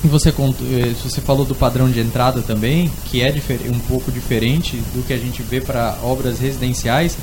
que 0.00 0.08
você, 0.08 0.30
eh, 0.30 0.94
você 1.02 1.20
falou 1.20 1.44
do 1.44 1.54
padrão 1.54 1.90
de 1.90 2.00
entrada 2.00 2.40
também, 2.40 2.90
que 3.06 3.22
é 3.22 3.34
um 3.68 3.78
pouco 3.80 4.10
diferente 4.10 4.76
do 4.94 5.04
que 5.06 5.12
a 5.12 5.18
gente 5.18 5.42
vê 5.42 5.60
para 5.60 5.98
obras 6.02 6.38
residenciais, 6.38 7.16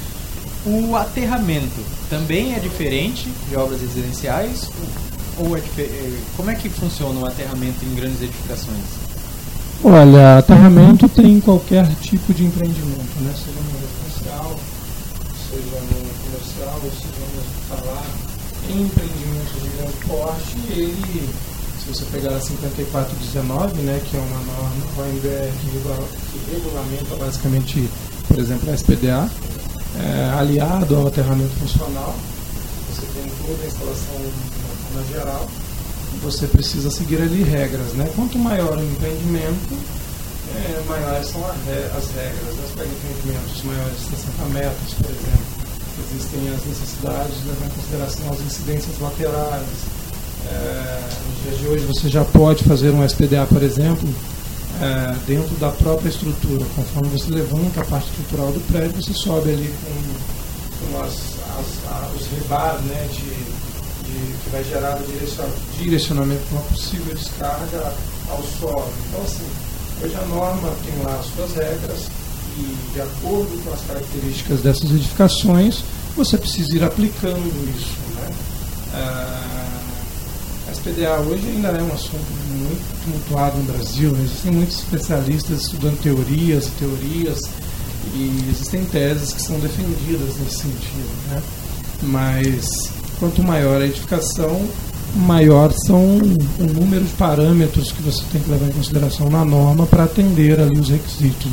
o 0.67 0.95
aterramento 0.97 1.81
também 2.09 2.53
é 2.53 2.59
diferente 2.59 3.29
de 3.49 3.55
obras 3.55 3.79
residenciais? 3.79 4.69
Ou 5.39 5.55
é 5.55 5.61
eh, 5.77 6.17
como 6.35 6.51
é 6.51 6.55
que 6.55 6.67
funciona 6.67 7.19
o 7.19 7.25
aterramento 7.25 7.85
em 7.85 7.95
grandes 7.95 8.21
edificações? 8.21 8.83
Olha, 9.83 10.39
aterramento 10.39 11.07
tem 11.07 11.33
em 11.33 11.39
qualquer 11.39 11.87
tipo 12.01 12.33
de 12.33 12.43
empreendimento, 12.45 13.21
né? 13.21 13.31
seja 13.33 13.59
no 13.61 13.79
residencial, 13.79 14.59
seja 15.49 15.79
no 15.79 15.97
comercial, 16.25 16.81
seja 16.81 17.25
no 17.33 17.39
hospitalar. 17.39 18.05
Em 18.69 18.81
empreendimentos 18.81 19.61
de 19.61 19.69
grande 19.77 19.97
porte, 20.07 20.57
ele, 20.71 21.29
se 21.79 21.87
você 21.87 22.05
pegar 22.11 22.35
a 22.35 22.41
5419, 22.41 23.81
né, 23.83 24.01
que 24.03 24.17
é 24.17 24.19
uma 24.19 24.39
norma 24.39 24.85
OMBR 24.97 25.51
que 25.61 26.51
regulamenta 26.51 27.15
basicamente, 27.15 27.89
por 28.27 28.39
exemplo, 28.39 28.69
a 28.69 28.73
SPDA, 28.73 29.29
é, 29.99 30.39
aliado 30.39 30.95
ao 30.95 31.07
aterramento 31.07 31.55
funcional, 31.59 32.15
você 32.89 33.05
tem 33.13 33.31
toda 33.45 33.63
a 33.63 33.67
instalação 33.67 34.21
forma 34.97 35.03
geral, 35.11 35.47
você 36.23 36.47
precisa 36.47 36.89
seguir 36.89 37.21
ali 37.21 37.43
regras. 37.43 37.93
Né? 37.93 38.09
Quanto 38.15 38.37
maior 38.39 38.77
o 38.77 38.83
empreendimento, 38.83 39.77
é, 40.55 40.83
maiores 40.87 41.27
são 41.27 41.43
as 41.45 42.11
regras. 42.11 42.55
Nós 42.57 42.71
pegamos 42.75 42.97
empreendimentos 42.97 43.63
maiores 43.63 43.97
de 43.99 44.05
60 44.17 44.45
metros, 44.53 44.93
por 44.93 45.09
exemplo. 45.09 45.57
Existem 46.11 46.39
as 46.53 46.65
necessidades 46.65 47.41
de 47.41 47.47
levar 47.49 47.65
em 47.65 47.69
consideração 47.69 48.31
as 48.31 48.41
incidências 48.41 48.99
laterais. 48.99 49.67
É, 50.45 50.99
nos 51.27 51.43
dias 51.43 51.59
de 51.59 51.67
hoje 51.67 51.85
você 51.85 52.09
já 52.09 52.23
pode 52.23 52.63
fazer 52.63 52.91
um 52.91 53.03
SPDA, 53.03 53.45
por 53.47 53.61
exemplo, 53.63 54.07
é, 54.81 55.15
dentro 55.25 55.55
da 55.55 55.69
própria 55.69 56.09
estrutura. 56.09 56.65
Conforme 56.75 57.09
você 57.09 57.31
levanta 57.31 57.81
a 57.81 57.85
parte 57.85 58.09
estrutural 58.09 58.51
do 58.51 58.59
prédio, 58.71 59.01
você 59.01 59.13
sobe 59.13 59.51
ali 59.51 59.73
com, 59.83 60.91
com 60.91 61.01
as, 61.03 61.13
as, 61.57 62.15
os 62.15 62.27
rebar 62.27 62.79
né, 62.83 63.07
de, 63.11 63.21
de, 64.05 64.43
que 64.43 64.49
vai 64.51 64.63
gerar 64.63 64.97
o 64.97 65.77
direcionamento 65.77 66.43
de 66.45 66.53
uma 66.53 66.61
possível 66.63 67.15
descarga 67.15 67.93
ao 68.29 68.43
solo. 68.59 68.93
Então, 69.07 69.23
assim, 69.23 69.47
hoje 70.03 70.15
a 70.15 70.25
norma 70.27 70.71
tem 70.85 71.03
lá 71.03 71.19
as 71.19 71.25
suas 71.27 71.53
regras 71.55 72.07
e, 72.57 72.93
de 72.93 73.01
acordo 73.01 73.63
com 73.63 73.73
as 73.73 73.81
características 73.81 74.61
dessas 74.61 74.91
edificações, 74.91 75.83
você 76.15 76.37
precisa 76.37 76.75
ir 76.75 76.83
aplicando 76.83 77.75
isso. 77.75 77.97
Né? 78.15 78.33
É, 78.93 79.66
PDA 80.79 81.19
hoje 81.19 81.47
ainda 81.47 81.69
é 81.69 81.83
um 81.83 81.93
assunto 81.93 82.25
muito 82.49 83.03
tumultuado 83.03 83.57
no 83.57 83.63
Brasil. 83.63 84.11
Né? 84.11 84.23
Existem 84.23 84.51
muitos 84.51 84.79
especialistas 84.79 85.61
estudando 85.61 86.01
teorias 86.01 86.67
e 86.67 86.71
teorias 86.71 87.41
e 88.13 88.45
existem 88.49 88.85
teses 88.85 89.33
que 89.33 89.41
são 89.41 89.59
defendidas 89.59 90.37
nesse 90.37 90.57
sentido. 90.59 91.09
Né? 91.29 91.41
Mas 92.03 92.65
quanto 93.19 93.43
maior 93.43 93.81
a 93.81 93.85
edificação, 93.85 94.67
maior 95.15 95.71
são 95.85 96.03
o 96.03 96.63
número 96.63 97.03
de 97.03 97.13
parâmetros 97.13 97.91
que 97.91 98.01
você 98.01 98.23
tem 98.31 98.41
que 98.41 98.49
levar 98.49 98.67
em 98.67 98.71
consideração 98.71 99.29
na 99.29 99.43
norma 99.43 99.85
para 99.85 100.03
atender 100.03 100.59
ali 100.59 100.79
os 100.79 100.89
requisitos. 100.89 101.51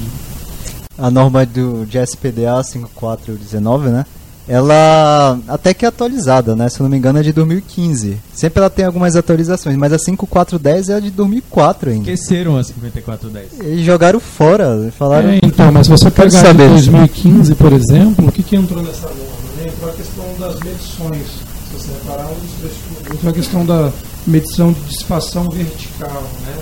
A 0.97 1.11
norma 1.11 1.45
do, 1.45 1.85
de 1.87 1.99
SPDA 1.99 2.63
5419, 2.63 3.89
né? 3.89 4.07
Ela 4.49 5.39
até 5.49 5.73
que 5.73 5.85
é 5.85 5.89
atualizada, 5.89 6.55
né? 6.55 6.69
Se 6.69 6.81
eu 6.81 6.85
não 6.85 6.91
me 6.91 6.99
engano 6.99 7.19
é 7.19 7.23
de 7.23 7.33
2015. 7.33 8.19
Sempre 8.33 8.61
ela 8.61 8.71
tem 8.71 8.85
algumas 8.85 9.17
atualizações, 9.17 9.77
mas 9.77 9.93
a 9.93 9.99
5410 9.99 10.89
é 10.91 10.95
a 10.95 11.01
de 11.01 11.11
2004 11.11 11.91
ainda. 11.91 12.11
Esqueceram 12.11 12.57
a 12.59 12.65
5410. 12.65 13.61
Eles 13.61 13.85
jogaram 13.85 14.21
fora, 14.21 14.93
falaram... 14.99 15.31
É, 15.31 15.41
então, 15.43 15.73
mas 15.73 15.87
se 15.87 15.91
você 15.91 16.11
pegar 16.11 16.31
saber. 16.31 16.69
2015, 16.69 17.55
por 17.55 17.73
exemplo, 17.73 18.29
o 18.29 18.33
que, 18.33 18.43
que 18.43 18.57
entrou 18.57 18.83
nessa 18.83 19.09
norma? 19.09 19.23
Né? 19.59 19.69
Entrou 19.69 19.91
a 19.91 19.95
questão 19.95 20.25
das 20.39 20.61
medições. 20.61 21.27
Se 21.71 21.79
você 21.79 21.93
reparar, 21.93 22.29
um 22.29 23.15
entrou 23.15 23.31
a 23.31 23.35
questão 23.35 23.67
da 23.67 23.93
medição 24.27 24.73
de 24.73 24.81
dissipação 24.81 25.49
vertical, 25.49 26.23
né? 26.47 26.57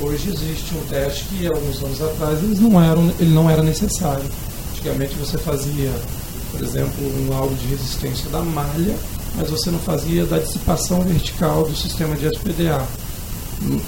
Hoje 0.00 0.28
existe 0.28 0.74
um 0.74 0.80
teste 0.88 1.24
que, 1.24 1.46
alguns 1.46 1.82
anos 1.82 2.02
atrás, 2.02 2.42
eles 2.42 2.60
não 2.60 2.82
eram, 2.82 3.10
ele 3.18 3.34
não 3.34 3.50
era 3.50 3.62
necessário. 3.62 4.24
Antigamente 4.72 5.14
você 5.14 5.38
fazia 5.38 5.90
por 6.56 6.64
exemplo, 6.64 7.04
um 7.04 7.28
laudo 7.30 7.54
de 7.56 7.66
resistência 7.66 8.30
da 8.30 8.40
malha, 8.40 8.96
mas 9.36 9.50
você 9.50 9.70
não 9.70 9.78
fazia 9.78 10.24
da 10.24 10.38
dissipação 10.38 11.02
vertical 11.02 11.64
do 11.64 11.76
sistema 11.76 12.16
de 12.16 12.26
SPDA. 12.26 12.82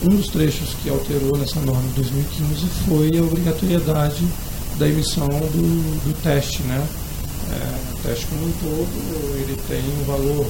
Um 0.03 0.17
dos 0.17 0.29
trechos 0.29 0.75
que 0.83 0.89
alterou 0.91 1.37
nessa 1.37 1.61
norma 1.61 1.83
de 1.89 1.95
2015 1.95 2.67
foi 2.87 3.19
a 3.19 3.23
obrigatoriedade 3.23 4.27
da 4.79 4.87
emissão 4.87 5.29
do, 5.29 6.05
do 6.05 6.23
teste. 6.23 6.63
Né? 6.63 6.87
É, 7.51 7.95
o 7.95 8.03
teste 8.03 8.27
como 8.27 8.47
um 8.47 8.53
todo 8.53 9.39
ele 9.39 9.59
tem 9.67 9.83
um 10.01 10.05
valor 10.05 10.47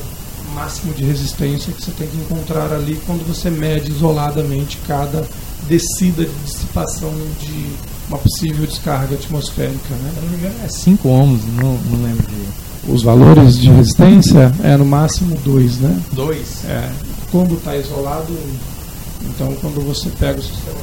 máximo 0.54 0.92
de 0.94 1.04
resistência 1.04 1.72
que 1.72 1.82
você 1.82 1.90
tem 1.92 2.08
que 2.08 2.16
encontrar 2.16 2.72
ali 2.72 3.00
quando 3.06 3.26
você 3.26 3.50
mede 3.50 3.90
isoladamente 3.92 4.78
cada 4.86 5.24
descida 5.66 6.24
de 6.24 6.34
dissipação 6.44 7.12
de 7.40 7.72
uma 8.08 8.18
possível 8.18 8.66
descarga 8.66 9.14
atmosférica. 9.14 9.94
Né? 9.94 10.12
Se 10.14 10.20
não 10.20 10.28
me 10.30 10.36
engano, 10.36 10.54
é 10.64 10.68
5 10.68 11.08
ohms, 11.08 11.42
não, 11.56 11.74
não 11.74 12.02
lembro 12.02 12.26
de. 12.26 12.68
Os 12.90 13.02
valores 13.02 13.58
de 13.58 13.68
resistência 13.70 14.52
é 14.62 14.74
no 14.76 14.84
máximo 14.84 15.36
2, 15.44 15.78
né? 15.80 16.00
2? 16.12 16.64
É, 16.64 16.90
quando 17.30 17.54
está 17.54 17.76
isolado, 17.76 18.34
então 19.22 19.54
quando 19.60 19.84
você 19.84 20.08
pega 20.18 20.38
o 20.38 20.42
sistema 20.42 20.78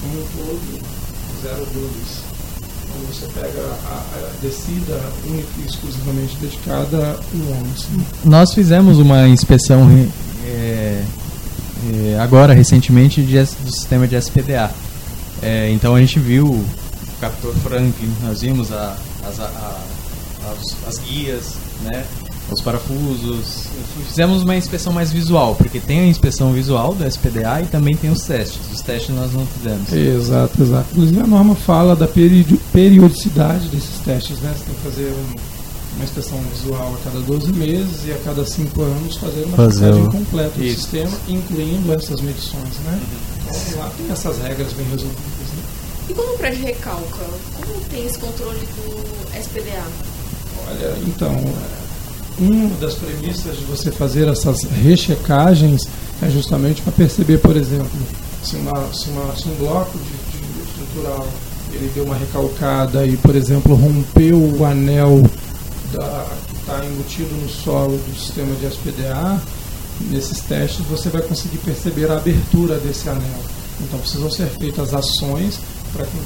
como 0.00 0.20
um 0.20 0.26
todo, 0.36 0.94
0,2. 1.42 2.24
Quando 2.92 3.08
você 3.08 3.26
pega 3.34 3.60
a, 3.86 4.04
a 4.14 4.30
descida 4.40 5.00
única 5.26 5.48
e 5.58 5.66
exclusivamente 5.66 6.36
dedicada 6.36 7.18
a 7.18 7.36
um 7.36 7.58
ônibus. 7.58 7.86
Nós 8.24 8.54
fizemos 8.54 8.98
uma 8.98 9.26
inspeção 9.26 9.88
é, 10.46 11.02
é, 11.92 12.18
agora, 12.18 12.52
recentemente, 12.54 13.22
de, 13.22 13.38
do 13.38 13.70
sistema 13.70 14.06
de 14.06 14.16
SPDA. 14.16 14.70
É, 15.42 15.70
então 15.70 15.94
a 15.94 16.00
gente 16.00 16.18
viu 16.18 16.46
o 16.46 16.66
captor 17.20 17.54
Franklin, 17.56 18.12
nós 18.22 18.40
vimos 18.40 18.72
a, 18.72 18.96
as, 19.26 19.40
a, 19.40 19.80
as, 20.50 20.88
as 20.88 20.98
guias, 20.98 21.54
né? 21.82 22.04
os 22.50 22.60
parafusos. 22.60 23.66
Fizemos 24.06 24.42
uma 24.42 24.56
inspeção 24.56 24.92
mais 24.92 25.12
visual, 25.12 25.54
porque 25.54 25.80
tem 25.80 26.00
a 26.00 26.06
inspeção 26.06 26.52
visual 26.52 26.94
do 26.94 27.06
SPDA 27.06 27.62
e 27.62 27.66
também 27.66 27.96
tem 27.96 28.10
os 28.10 28.22
testes. 28.22 28.60
Os 28.72 28.80
testes 28.80 29.14
nós 29.14 29.32
não 29.32 29.46
fizemos. 29.46 29.92
Exato, 29.92 30.62
exato. 30.62 30.86
Inclusive 30.92 31.20
a 31.20 31.26
norma 31.26 31.54
fala 31.54 31.96
da 31.96 32.06
periodicidade 32.06 33.68
desses 33.68 33.98
testes, 34.04 34.38
né? 34.40 34.52
Você 34.56 34.64
tem 34.64 34.74
que 34.74 34.80
fazer 34.82 35.12
um, 35.12 35.53
uma 35.96 36.04
inspeção 36.04 36.38
visual 36.52 36.94
a 36.94 37.04
cada 37.04 37.20
12 37.20 37.52
meses 37.52 38.04
e 38.06 38.12
a 38.12 38.18
cada 38.24 38.44
5 38.44 38.82
anos 38.82 39.16
fazer 39.16 39.44
uma 39.44 39.56
Fazer 39.56 39.90
o- 39.92 40.10
completa 40.10 40.50
do 40.58 40.64
Isso. 40.64 40.80
sistema, 40.82 41.10
incluindo 41.28 41.92
essas 41.92 42.20
medições, 42.20 42.74
né? 42.84 43.00
Então 43.44 43.78
lá 43.78 43.90
tem 43.96 44.10
essas 44.10 44.38
regras 44.38 44.72
bem 44.72 44.86
resolvidas, 44.90 45.48
né? 45.56 45.62
E 46.10 46.14
quando 46.14 46.34
o 46.34 46.38
prédio 46.38 46.64
recalca, 46.64 47.24
como 47.54 47.80
tem 47.90 48.06
esse 48.06 48.18
controle 48.18 48.58
do 48.58 49.38
SPDA? 49.40 49.84
Olha, 50.68 50.94
então, 51.06 51.34
uma 52.38 52.76
das 52.80 52.94
premissas 52.94 53.56
de 53.56 53.64
você 53.64 53.90
fazer 53.92 54.26
essas 54.28 54.62
rechecagens 54.64 55.86
é 56.22 56.28
justamente 56.30 56.82
para 56.82 56.92
perceber, 56.92 57.38
por 57.38 57.56
exemplo, 57.56 57.90
se, 58.42 58.56
uma, 58.56 58.92
se, 58.92 59.08
uma- 59.10 59.34
se 59.36 59.48
um 59.48 59.54
bloco 59.56 59.96
de, 59.98 60.04
de 60.38 60.68
estrutural 60.68 61.26
ele 61.72 61.90
deu 61.94 62.04
uma 62.04 62.14
recalcada 62.16 63.04
e, 63.06 63.16
por 63.16 63.34
exemplo, 63.34 63.74
rompeu 63.74 64.38
o 64.38 64.64
anel 64.64 65.24
está 65.98 66.84
embutido 66.84 67.34
no 67.36 67.48
solo 67.48 67.96
do 67.96 68.18
sistema 68.18 68.54
de 68.56 68.66
SPDA, 68.66 69.40
nesses 70.10 70.40
testes 70.40 70.84
você 70.86 71.08
vai 71.08 71.22
conseguir 71.22 71.58
perceber 71.58 72.10
a 72.10 72.16
abertura 72.16 72.78
desse 72.78 73.08
anel. 73.08 73.40
Então 73.80 73.98
precisam 73.98 74.30
ser 74.30 74.46
feitas 74.46 74.94
ações 74.94 75.58
para 75.92 76.04
que 76.06 76.16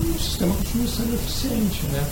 o 0.00 0.18
sistema 0.18 0.54
continue 0.54 0.88
sendo 0.88 1.14
eficiente, 1.14 1.82
né? 1.92 2.04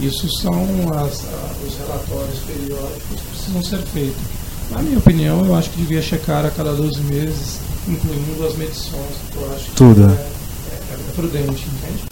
Isso 0.00 0.28
são 0.40 0.54
as- 0.92 1.24
a- 1.24 1.66
os 1.66 1.74
relatórios 1.78 2.38
periódicos 2.46 3.20
que 3.20 3.26
precisam 3.36 3.62
ser 3.64 3.78
feitos. 3.88 4.22
Na 4.70 4.80
minha 4.82 4.98
opinião, 4.98 5.44
eu 5.44 5.54
acho 5.56 5.70
que 5.70 5.78
devia 5.78 6.00
checar 6.02 6.44
a 6.46 6.50
cada 6.50 6.72
12 6.74 7.00
meses, 7.00 7.58
incluindo 7.88 8.46
as 8.46 8.56
medições, 8.56 9.16
que 9.32 9.36
eu 9.36 9.52
acho 9.54 9.64
que 9.64 9.70
Tudo, 9.72 10.02
é, 10.02 10.12
é- 10.12 10.94
é 10.94 11.12
prudente, 11.16 11.66
entende? 11.66 12.09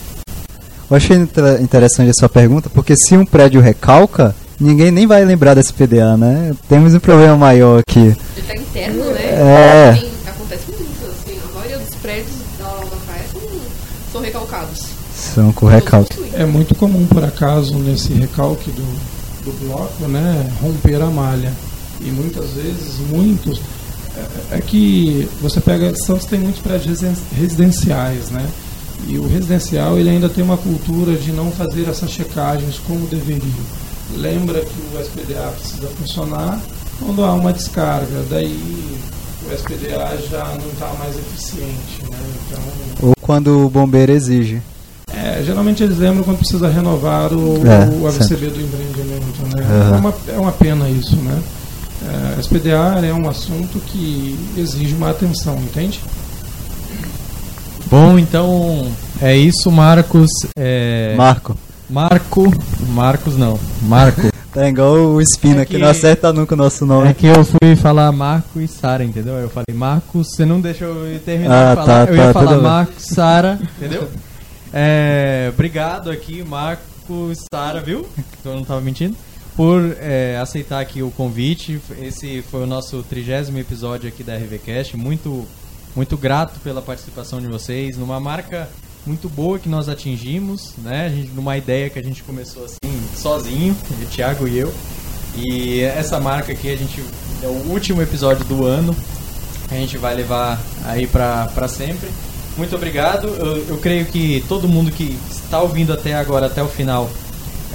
Eu 0.91 0.97
achei 0.97 1.17
inter- 1.17 1.61
interessante 1.61 2.11
essa 2.11 2.29
pergunta, 2.29 2.71
porque 2.71 2.97
se 2.97 3.17
um 3.17 3.25
prédio 3.27 3.61
recalca, 3.61 4.35
ninguém 4.59 4.91
nem 4.91 5.07
vai 5.07 5.25
lembrar 5.25 5.55
desse 5.55 5.73
PDA, 5.73 6.17
né? 6.17 6.55
Temos 6.69 6.95
um 6.95 6.99
problema 7.01 7.37
maior 7.37 7.81
aqui. 7.87 7.99
Ele 8.01 8.17
está 8.39 8.55
interno, 8.57 9.05
né? 9.05 9.25
É. 9.25 9.93
Tem- 10.01 10.11
acontece 10.27 10.65
muito, 10.73 11.07
assim, 11.07 11.39
a 11.51 11.55
maioria 11.59 11.79
dos 11.79 11.95
prédios 11.97 12.37
da 12.59 12.65
Praia 13.07 13.25
são, 13.33 13.41
são 14.13 14.21
recalcados. 14.23 14.87
São 15.15 15.53
com 15.53 15.67
recalque. 15.67 16.17
É 16.35 16.47
muito 16.47 16.75
comum, 16.75 17.07
por 17.07 17.23
acaso, 17.25 17.75
nesse 17.79 18.13
recalque 18.15 18.71
do, 18.71 18.83
do 19.45 19.67
bloco, 19.67 20.09
né, 20.09 20.51
romper 20.63 21.03
a 21.03 21.07
malha. 21.07 21.53
E 22.01 22.11
muitas 22.11 22.51
vezes, 22.53 22.99
muitos. 23.11 23.61
É, 24.53 24.57
é 24.57 24.61
que 24.61 25.29
você 25.43 25.61
pega. 25.61 25.93
Santos 25.97 26.25
tem 26.27 26.39
muitos 26.39 26.61
prédios 26.63 26.87
residen- 27.01 27.17
residenciais, 27.37 28.31
né? 28.31 28.47
E 29.07 29.19
o 29.19 29.27
residencial 29.27 29.99
ele 29.99 30.11
ainda 30.11 30.29
tem 30.29 30.43
uma 30.45 30.57
cultura 30.57 31.15
de 31.17 31.33
não 31.33 31.51
fazer 31.51 31.89
essas 31.89 32.11
checagens 32.11 32.79
como 32.87 33.07
deveria. 33.07 33.43
Lembra 34.17 34.61
que 34.61 34.97
o 34.97 35.01
SPDA 35.01 35.53
precisa 35.59 35.89
funcionar 35.89 36.61
quando 36.99 37.25
há 37.25 37.33
uma 37.35 37.53
descarga, 37.53 38.25
daí 38.29 38.99
o 39.49 39.55
SPDA 39.55 40.19
já 40.31 40.45
não 40.45 40.69
está 40.73 40.93
mais 40.99 41.17
eficiente, 41.17 42.03
né? 42.11 42.19
Então, 42.47 43.09
Ou 43.09 43.15
quando 43.21 43.67
o 43.67 43.71
bombeiro 43.71 44.13
exige. 44.13 44.61
é, 45.15 45.43
geralmente 45.45 45.83
eles 45.83 45.99
lembram 45.99 46.25
quando 46.25 46.39
precisa 46.39 46.69
renovar 46.69 47.33
o, 47.33 47.57
É, 47.67 47.89
o 48.01 48.07
AVCB 48.09 48.49
do 48.49 48.61
empreendimento. 48.61 49.57
Né? 49.57 49.63
Aham. 49.65 49.95
É, 49.95 49.99
uma, 49.99 50.15
é 50.37 50.39
uma 50.41 50.53
pena 50.53 50.89
isso. 50.89 51.17
Né? 51.17 51.41
É, 52.37 52.41
SPDA 52.41 53.01
é 53.07 53.13
um 53.13 53.29
assunto 53.29 53.79
que 53.81 54.39
exige 54.57 54.95
uma 54.95 55.11
atenção, 55.11 55.57
entende? 55.57 56.01
Bom, 57.91 58.19
então 58.19 58.91
é 59.21 59.37
isso, 59.37 59.71
Marcos. 59.71 60.29
É... 60.59 61.15
Marco. 61.17 61.57
Marco. 61.89 62.53
Marcos 62.91 63.37
não. 63.37 63.59
Marco. 63.83 64.21
Tá 64.53 64.69
igual 64.69 64.95
o 64.95 65.21
Espina, 65.21 65.63
É 65.63 65.65
que... 65.65 65.75
que- 65.75 65.79
não 65.81 65.89
acerta 65.89 66.33
nunca 66.33 66.55
o 66.55 66.57
nosso 66.59 66.85
nome. 66.85 67.09
É 67.09 67.15
que 67.15 67.27
eu 67.27 67.45
fui 67.45 67.77
falar 67.77 68.11
Marco 68.13 68.61
e 68.61 68.69
Sara, 68.69 69.05
entendeu? 69.05 69.35
Eu 69.35 69.49
falei 69.49 69.75
Marcos, 69.75 70.29
você 70.35 70.45
não 70.45 70.61
deixou 70.61 70.89
eu 71.07 71.19
terminar 71.21 71.67
Ah, 71.67 71.75
de 71.75 71.81
falar. 71.87 72.07
tá, 72.07 72.13
eu 72.13 72.17
ia 72.17 72.27
tá, 72.27 72.33
falar 72.33 72.47
tudo 72.47 72.55
bem. 72.57 72.71
Marcos, 72.71 73.05
Sara, 73.07 73.59
entendeu? 73.77 74.09
É, 74.73 75.51
obrigado 75.55 76.11
aqui, 76.11 76.43
Marcos, 76.43 77.39
Sara, 77.53 77.81
viu? 77.81 78.07
Que 78.43 78.49
eu 78.49 78.55
não 78.55 78.65
tava 78.65 78.81
mentindo. 78.81 79.15
Por 79.57 79.97
é, 80.01 80.39
aceitar 80.41 80.81
aqui 80.81 81.03
o 81.03 81.11
convite. 81.11 81.81
Esse 82.01 82.43
foi 82.51 82.63
o 82.63 82.67
nosso 82.67 83.03
trigésimo 83.03 83.59
episódio 83.59 84.09
aqui 84.09 84.23
da 84.23 84.37
RVCast. 84.37 84.97
Muito, 84.97 85.45
muito 85.99 86.17
grato 86.17 86.61
pela 86.61 86.81
participação 86.81 87.41
de 87.41 87.49
vocês. 87.49 87.97
Numa 87.97 88.21
marca 88.21 88.69
muito 89.05 89.29
boa 89.29 89.59
que 89.59 89.69
nós 89.69 89.89
atingimos, 89.89 90.75
né? 90.79 91.07
A 91.07 91.09
gente, 91.09 91.31
numa 91.33 91.57
ideia 91.57 91.91
que 91.91 91.99
a 91.99 92.03
gente 92.03 92.23
começou 92.23 92.65
assim, 92.65 93.03
sozinho, 93.17 93.77
o 93.91 94.07
Thiago 94.07 94.47
e 94.47 94.59
eu. 94.59 94.73
E 95.35 95.81
essa 95.81 96.21
marca 96.21 96.53
aqui, 96.53 96.73
a 96.73 96.77
gente 96.77 97.03
é 97.43 97.49
o 97.49 97.73
último 97.73 98.01
episódio 98.01 98.45
do 98.45 98.65
ano. 98.65 98.95
A 99.69 99.75
gente 99.75 99.99
vai 99.99 100.15
levar 100.15 100.61
aí 100.85 101.05
pra 101.09 101.67
sempre. 101.67 102.09
Muito 102.57 102.77
obrigado. 102.77 103.27
Eu, 103.27 103.67
eu 103.71 103.79
creio 103.79 104.07
que 104.07 104.45
todo 104.49 104.69
mundo 104.69 104.93
que 104.93 105.19
está 105.29 105.61
ouvindo 105.61 105.93
até 105.93 106.15
agora, 106.15 106.47
até 106.47 106.63
o 106.63 106.69
final, 106.69 107.11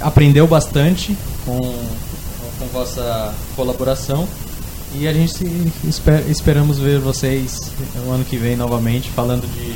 aprendeu 0.00 0.46
bastante 0.46 1.14
com, 1.44 1.58
com 2.58 2.66
vossa 2.72 3.34
colaboração. 3.54 4.26
E 4.98 5.08
a 5.08 5.12
gente 5.12 5.44
esper- 5.88 6.24
esperamos 6.28 6.78
ver 6.78 6.98
vocês 7.00 7.72
no 8.04 8.12
ano 8.12 8.24
que 8.24 8.36
vem 8.36 8.56
novamente 8.56 9.10
falando 9.10 9.42
de 9.46 9.74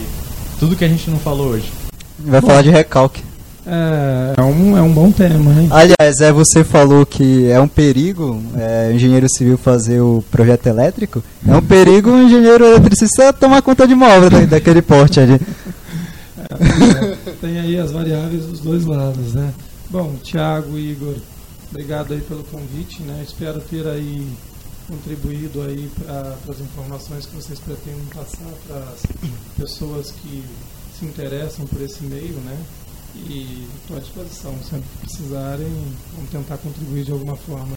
tudo 0.59 0.77
que 0.77 0.85
a 0.85 0.89
gente 0.89 1.11
não 1.11 1.19
falou 1.19 1.49
hoje. 1.49 1.71
Vai 2.19 2.41
falar 2.41 2.63
de 2.63 2.71
recalque. 2.71 3.23
É, 3.67 4.35
é 4.39 4.43
um, 4.43 4.77
é 4.79 4.81
um 4.83 4.91
bom 4.93 5.11
tema, 5.11 5.53
hein? 5.53 5.69
Aliás, 5.71 6.21
é, 6.21 6.33
você 6.33 6.65
falou 6.65 7.05
que 7.05 7.51
é 7.51 7.61
um 7.61 7.69
perigo 7.69 8.41
é, 8.57 8.89
o 8.91 8.95
engenheiro 8.95 9.27
civil 9.29 9.59
fazer 9.59 10.01
o 10.01 10.25
projeto 10.31 10.67
elétrico. 10.69 11.23
É 11.47 11.55
um 11.55 11.61
perigo 11.63 12.11
o 12.11 12.23
engenheiro 12.23 12.65
eletricista 12.65 13.33
tomar 13.33 13.61
conta 13.61 13.87
de 13.87 13.95
móvel 13.95 14.31
da- 14.31 14.47
daquele 14.47 14.81
porte 14.81 15.21
ali. 15.21 15.39
Tem 17.41 17.59
aí 17.61 17.79
as 17.79 17.91
variáveis 17.93 18.45
dos 18.47 18.61
dois 18.61 18.85
lados, 18.87 19.35
né? 19.35 19.53
Bom, 19.91 20.15
Thiago, 20.23 20.79
Igor, 20.79 21.15
obrigado 21.71 22.15
aí 22.15 22.21
pelo 22.21 22.43
convite, 22.45 23.03
né? 23.03 23.23
Espero 23.27 23.61
ter 23.61 23.87
aí 23.87 24.27
contribuído 24.89 25.63
aí 25.63 25.91
para 25.99 26.37
as 26.49 26.61
informações 26.61 27.27
que 27.27 27.37
vocês 27.37 27.59
pretendem 27.61 28.05
passar 28.07 28.51
para 28.67 28.79
as 28.79 29.03
pessoas 29.57 30.11
que 30.11 30.43
se 30.99 31.05
interessam 31.05 31.67
por 31.67 31.81
esse 31.83 32.03
meio, 32.05 32.35
né? 32.41 32.59
E 33.15 33.67
estou 33.81 33.97
à 33.97 34.01
disposição, 34.01 34.55
sempre 34.69 34.89
que 34.89 35.07
precisarem, 35.07 35.71
vamos 36.15 36.31
tentar 36.31 36.57
contribuir 36.59 37.05
de 37.05 37.13
alguma 37.13 37.37
forma. 37.37 37.75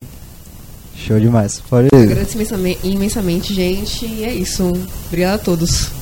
Show 0.96 1.20
demais. 1.20 1.62
Pode 1.70 1.90
Agradeço 1.94 2.36
imensamente, 2.36 2.88
imensamente, 2.88 3.54
gente. 3.54 4.06
E 4.06 4.24
é 4.24 4.34
isso. 4.34 4.72
Obrigada 5.08 5.36
a 5.36 5.40
todos. 5.40 6.01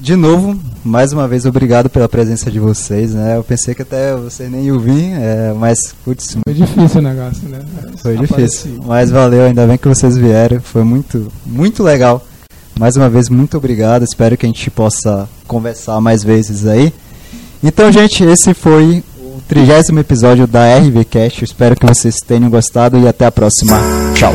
De 0.00 0.16
novo, 0.16 0.58
mais 0.82 1.12
uma 1.12 1.28
vez, 1.28 1.44
obrigado 1.44 1.90
pela 1.90 2.08
presença 2.08 2.50
de 2.50 2.58
vocês. 2.58 3.12
Né? 3.12 3.36
Eu 3.36 3.44
pensei 3.44 3.74
que 3.74 3.82
até 3.82 4.16
vocês 4.16 4.50
nem 4.50 4.64
iam 4.64 4.78
vir, 4.78 5.12
é, 5.12 5.52
mas, 5.54 5.94
putz, 6.04 6.38
Foi 6.42 6.54
difícil 6.54 7.00
o 7.00 7.02
negócio, 7.02 7.48
né? 7.48 7.60
foi 8.00 8.14
Apareci. 8.16 8.34
difícil. 8.34 8.82
Mas 8.86 9.10
valeu, 9.10 9.44
ainda 9.44 9.66
bem 9.66 9.76
que 9.76 9.86
vocês 9.86 10.16
vieram. 10.16 10.60
Foi 10.60 10.84
muito, 10.84 11.30
muito 11.44 11.82
legal. 11.82 12.24
Mais 12.78 12.96
uma 12.96 13.10
vez, 13.10 13.28
muito 13.28 13.58
obrigado. 13.58 14.02
Espero 14.02 14.38
que 14.38 14.46
a 14.46 14.48
gente 14.48 14.70
possa 14.70 15.28
conversar 15.46 16.00
mais 16.00 16.24
vezes 16.24 16.66
aí. 16.66 16.94
Então, 17.62 17.92
gente, 17.92 18.24
esse 18.24 18.54
foi 18.54 19.04
o 19.18 19.42
trigésimo 19.46 19.98
episódio 19.98 20.46
da 20.46 20.78
RVCast. 20.78 21.44
Espero 21.44 21.76
que 21.76 21.84
vocês 21.84 22.16
tenham 22.26 22.48
gostado 22.48 22.98
e 22.98 23.06
até 23.06 23.26
a 23.26 23.30
próxima. 23.30 23.78
Tchau. 24.14 24.32